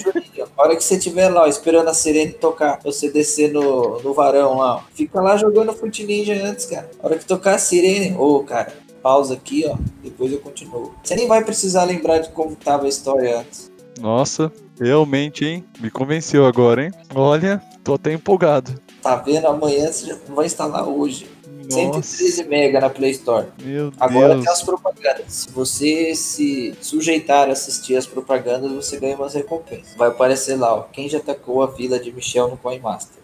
A 0.57 0.63
hora 0.63 0.77
que 0.77 0.85
você 0.85 0.97
estiver 0.97 1.29
lá 1.29 1.45
ó, 1.45 1.47
esperando 1.47 1.89
a 1.89 1.95
sirene 1.95 2.33
tocar, 2.33 2.79
você 2.83 3.11
descer 3.11 3.53
no, 3.53 4.03
no 4.03 4.13
varão 4.13 4.59
lá, 4.59 4.77
ó, 4.77 4.83
fica 4.93 5.21
lá 5.21 5.37
jogando 5.37 5.73
Fruit 5.73 6.05
Ninja 6.05 6.35
antes, 6.45 6.67
cara. 6.67 6.91
A 7.03 7.07
hora 7.07 7.19
que 7.19 7.25
tocar 7.25 7.55
a 7.55 7.59
sirene, 7.59 8.15
ô, 8.19 8.45
cara, 8.45 8.73
pausa 9.03 9.35
aqui, 9.35 9.65
ó, 9.67 9.77
depois 10.03 10.31
eu 10.31 10.41
continuo. 10.41 10.95
Você 11.03 11.15
nem 11.15 11.27
vai 11.27 11.43
precisar 11.43 11.85
lembrar 11.85 12.19
de 12.19 12.29
como 12.31 12.55
tava 12.55 12.85
a 12.85 12.89
história 12.89 13.41
antes. 13.41 13.73
Nossa, 13.99 14.53
realmente, 14.79 15.45
hein? 15.45 15.65
Me 15.81 15.91
convenceu 15.91 16.45
agora, 16.45 16.85
hein? 16.85 16.93
Olha, 17.15 17.63
tô 17.83 17.95
até 17.95 18.13
empolgado. 18.13 18.79
Tá 19.03 19.17
vendo? 19.17 19.47
Amanhã 19.47 19.91
você 19.91 20.07
já 20.07 20.19
vai 20.29 20.47
instalar 20.47 20.87
hoje. 20.87 21.27
113 21.69 22.45
mega 22.45 22.81
na 22.81 22.91
Play 22.91 23.11
Store. 23.13 23.47
Meu 23.63 23.93
Agora 24.01 24.35
Deus. 24.35 24.45
tem 24.45 24.53
as 24.53 24.63
propagandas. 24.63 25.25
Se 25.29 25.51
você 25.51 26.15
se 26.15 26.75
sujeitar 26.81 27.49
a 27.49 27.53
assistir 27.53 27.97
as 27.97 28.07
propagandas, 28.07 28.73
você 28.73 28.99
ganha 28.99 29.17
umas 29.17 29.35
recompensas. 29.35 29.95
Vai 29.97 30.09
aparecer 30.09 30.57
lá, 30.57 30.75
ó. 30.75 30.83
Quem 30.83 31.09
já 31.09 31.19
atacou 31.19 31.63
a 31.63 31.67
vila 31.67 31.99
de 31.99 32.13
Michel 32.13 32.49
no 32.49 32.57
Coin 32.57 32.81
Master? 32.81 33.23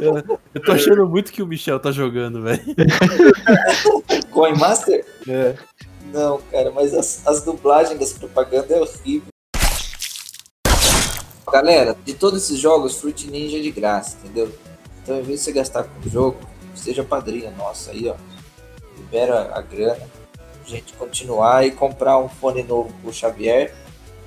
Eu, 0.00 0.38
eu 0.54 0.62
tô 0.62 0.72
achando 0.72 1.06
muito 1.08 1.32
que 1.32 1.42
o 1.42 1.46
Michel 1.46 1.80
tá 1.80 1.90
jogando, 1.90 2.42
velho. 2.42 2.62
Coin 4.30 4.56
Master? 4.56 5.04
É. 5.26 5.54
Não, 6.12 6.40
cara, 6.50 6.70
mas 6.70 6.94
as, 6.94 7.26
as 7.26 7.42
dublagens 7.42 7.98
das 7.98 8.12
propagandas 8.12 8.70
é 8.70 8.80
horrível. 8.80 9.28
Galera, 11.50 11.96
de 12.04 12.14
todos 12.14 12.44
esses 12.44 12.58
jogos, 12.58 12.96
Fruit 12.96 13.30
Ninja 13.30 13.58
é 13.58 13.60
de 13.60 13.70
graça, 13.70 14.16
entendeu? 14.22 14.52
Então, 15.02 15.18
em 15.18 15.22
vez 15.22 15.40
de 15.40 15.44
você 15.44 15.52
gastar 15.52 15.84
com 15.84 16.06
o 16.06 16.10
jogo, 16.10 16.38
seja 16.74 17.02
padrinho 17.02 17.50
nosso 17.56 17.90
aí, 17.90 18.08
ó. 18.08 18.14
Libera 18.96 19.50
a 19.54 19.60
grana 19.60 19.96
pra 19.96 20.64
gente 20.66 20.92
continuar 20.94 21.66
e 21.66 21.70
comprar 21.70 22.18
um 22.18 22.28
fone 22.28 22.62
novo 22.62 22.92
pro 23.02 23.12
Xavier 23.12 23.74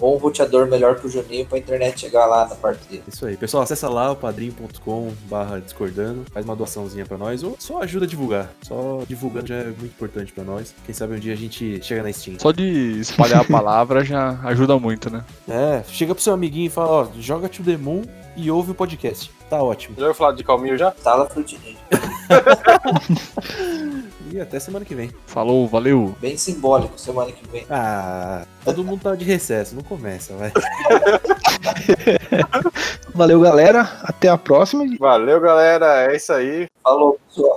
ou 0.02 0.16
um 0.16 0.18
roteador 0.18 0.68
melhor 0.68 0.96
pro 0.96 1.08
Juninho 1.08 1.46
pra 1.46 1.58
internet 1.58 2.02
chegar 2.02 2.26
lá 2.26 2.48
na 2.48 2.56
parte 2.56 2.88
dele. 2.90 3.04
Isso 3.08 3.26
aí. 3.26 3.38
Pessoal, 3.38 3.64
acessa 3.64 3.88
lá 3.88 4.12
o 4.12 4.16
padrim.com 4.16 5.14
barra 5.30 5.60
discordando, 5.60 6.26
faz 6.34 6.44
uma 6.46 6.56
doaçãozinha 6.56 7.06
pra 7.06 7.18
nós, 7.18 7.44
ou 7.44 7.56
só 7.60 7.82
ajuda 7.82 8.06
a 8.06 8.08
divulgar. 8.08 8.52
Só 8.64 9.04
divulgando 9.08 9.48
já 9.48 9.56
é 9.56 9.66
muito 9.66 9.86
importante 9.86 10.34
pra 10.34 10.44
nós. 10.44 10.74
Quem 10.86 10.94
sabe 10.94 11.16
um 11.16 11.20
dia 11.20 11.34
a 11.34 11.38
gente 11.38 11.82
chega 11.84 12.04
na 12.04 12.12
Steam. 12.12 12.40
Só 12.40 12.52
de 12.52 13.00
espalhar 13.00 13.42
a 13.42 13.46
palavra 13.46 14.04
já 14.04 14.40
ajuda 14.44 14.78
muito, 14.80 15.10
né? 15.10 15.24
É, 15.48 15.84
chega 15.88 16.16
pro 16.16 16.24
seu 16.24 16.34
amiguinho 16.34 16.68
e 16.68 16.70
fala, 16.70 16.90
ó, 16.90 17.08
joga 17.20 17.48
To 17.48 17.64
The 17.64 17.78
Moon 17.78 18.02
e 18.36 18.50
ouve 18.50 18.72
o 18.72 18.76
podcast. 18.76 19.32
Tá 19.50 19.62
ótimo. 19.62 19.96
Já 19.98 20.04
ouviu 20.04 20.18
falar 20.18 20.32
de 20.34 20.44
Calminho 20.44 20.78
já? 20.78 20.92
Tala 20.92 21.30
Fruit 21.30 21.60
Ninja. 21.60 21.78
E 24.32 24.40
até 24.40 24.60
semana 24.60 24.86
que 24.86 24.96
vem. 24.96 25.12
Falou, 25.28 25.68
valeu. 25.68 26.16
Bem 26.20 26.38
simbólico 26.38 26.98
semana 26.98 27.32
que 27.32 27.46
vem. 27.50 27.66
Ah, 27.70 28.46
todo 28.64 28.84
mundo 28.84 29.02
tá 29.02 29.14
de 29.16 29.26
recesso, 29.26 29.76
não 29.76 29.84
começa, 29.84 30.34
vai. 30.36 30.52
Valeu, 33.14 33.42
galera. 33.42 33.82
Até 34.04 34.30
a 34.30 34.38
próxima. 34.38 34.86
Valeu, 34.98 35.40
galera. 35.40 36.10
É 36.12 36.16
isso 36.16 36.32
aí. 36.32 36.68
Falou, 36.82 37.20
pessoal. 37.28 37.51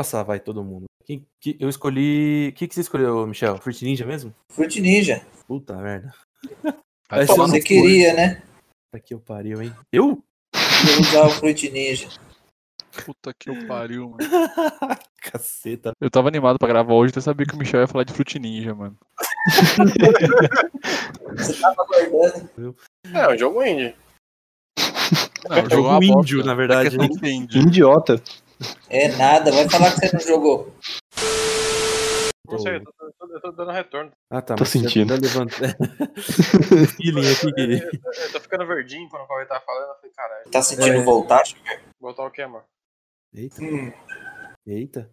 Passar, 0.00 0.22
vai, 0.22 0.40
todo 0.40 0.64
mundo. 0.64 0.86
Quem, 1.04 1.26
que, 1.38 1.56
eu 1.60 1.68
escolhi. 1.68 2.48
O 2.48 2.52
que, 2.54 2.66
que 2.66 2.74
você 2.74 2.80
escolheu, 2.80 3.26
Michel? 3.26 3.58
Fruit 3.58 3.84
Ninja 3.84 4.06
mesmo? 4.06 4.34
Fruit 4.50 4.80
Ninja. 4.80 5.22
Puta 5.46 5.76
merda. 5.76 6.14
Vai 7.10 7.26
Pô, 7.26 7.36
você 7.36 7.60
queria, 7.60 8.14
né? 8.14 8.42
Puta 8.90 9.04
que 9.04 9.12
eu 9.14 9.20
pariu, 9.20 9.60
hein? 9.60 9.72
Eu? 9.92 10.22
Eu 10.54 11.00
usar 11.00 11.26
o 11.26 11.30
Fruit 11.30 11.70
Ninja. 11.70 12.08
Puta 13.04 13.34
que 13.38 13.50
eu 13.50 13.66
pariu, 13.66 14.10
mano. 14.10 14.18
Caceta. 15.20 15.92
Eu 16.00 16.10
tava 16.10 16.28
animado 16.28 16.58
pra 16.58 16.68
gravar 16.68 16.94
hoje, 16.94 17.10
até 17.10 17.20
sabia 17.20 17.46
que 17.46 17.54
o 17.54 17.58
Michel 17.58 17.80
ia 17.80 17.86
falar 17.86 18.04
de 18.04 18.12
Fruit 18.14 18.38
Ninja, 18.38 18.74
mano. 18.74 18.96
Você 21.36 21.60
tava 21.60 21.76
aguardando. 21.82 22.76
É, 23.12 23.28
um 23.28 23.38
jogo 23.38 23.62
indie. 23.62 23.94
Não, 25.48 25.56
É 25.56 25.76
um 25.76 25.80
uma 25.86 26.04
índio, 26.04 26.38
bosta. 26.38 26.44
na 26.50 26.54
verdade, 26.54 26.96
É 26.96 26.98
questão 26.98 27.22
né? 27.22 27.30
índio. 27.30 27.62
Idiota. 27.62 28.22
É 28.88 29.08
nada, 29.16 29.50
vai 29.52 29.68
falar 29.68 29.92
que 29.92 30.06
você 30.06 30.12
não 30.12 30.20
jogou. 30.20 30.74
Não 32.48 32.58
sei, 32.58 32.76
eu 32.76 32.84
tô, 32.84 32.92
eu 33.06 33.12
tô- 33.12 33.34
eu 33.34 33.40
tô 33.40 33.52
dando 33.52 33.70
retorno. 33.70 34.10
Ah, 34.28 34.42
tá. 34.42 34.56
Tô 34.56 34.62
mas 34.62 34.68
você 34.70 34.80
sentindo. 34.80 35.14
tá 35.14 35.20
levantando. 35.20 35.76
feeling 36.96 37.32
aqui. 37.32 38.00
Eu, 38.04 38.12
eu 38.24 38.32
tô 38.32 38.40
ficando 38.40 38.66
verdinho 38.66 39.08
quando 39.08 39.22
o 39.22 39.28
Cauê 39.28 39.46
tá 39.46 39.60
falando. 39.60 39.88
Eu 39.90 39.94
falei, 39.96 40.10
caralho. 40.16 40.50
Tá 40.50 40.60
sentindo 40.62 40.96
É. 41.00 41.04
voltar? 41.04 41.42
Botar 42.00 42.24
o 42.26 42.30
quê, 42.30 42.44
mano? 42.46 42.64
Eita. 43.32 43.62
Hum. 43.62 43.92
Eita. 44.66 45.10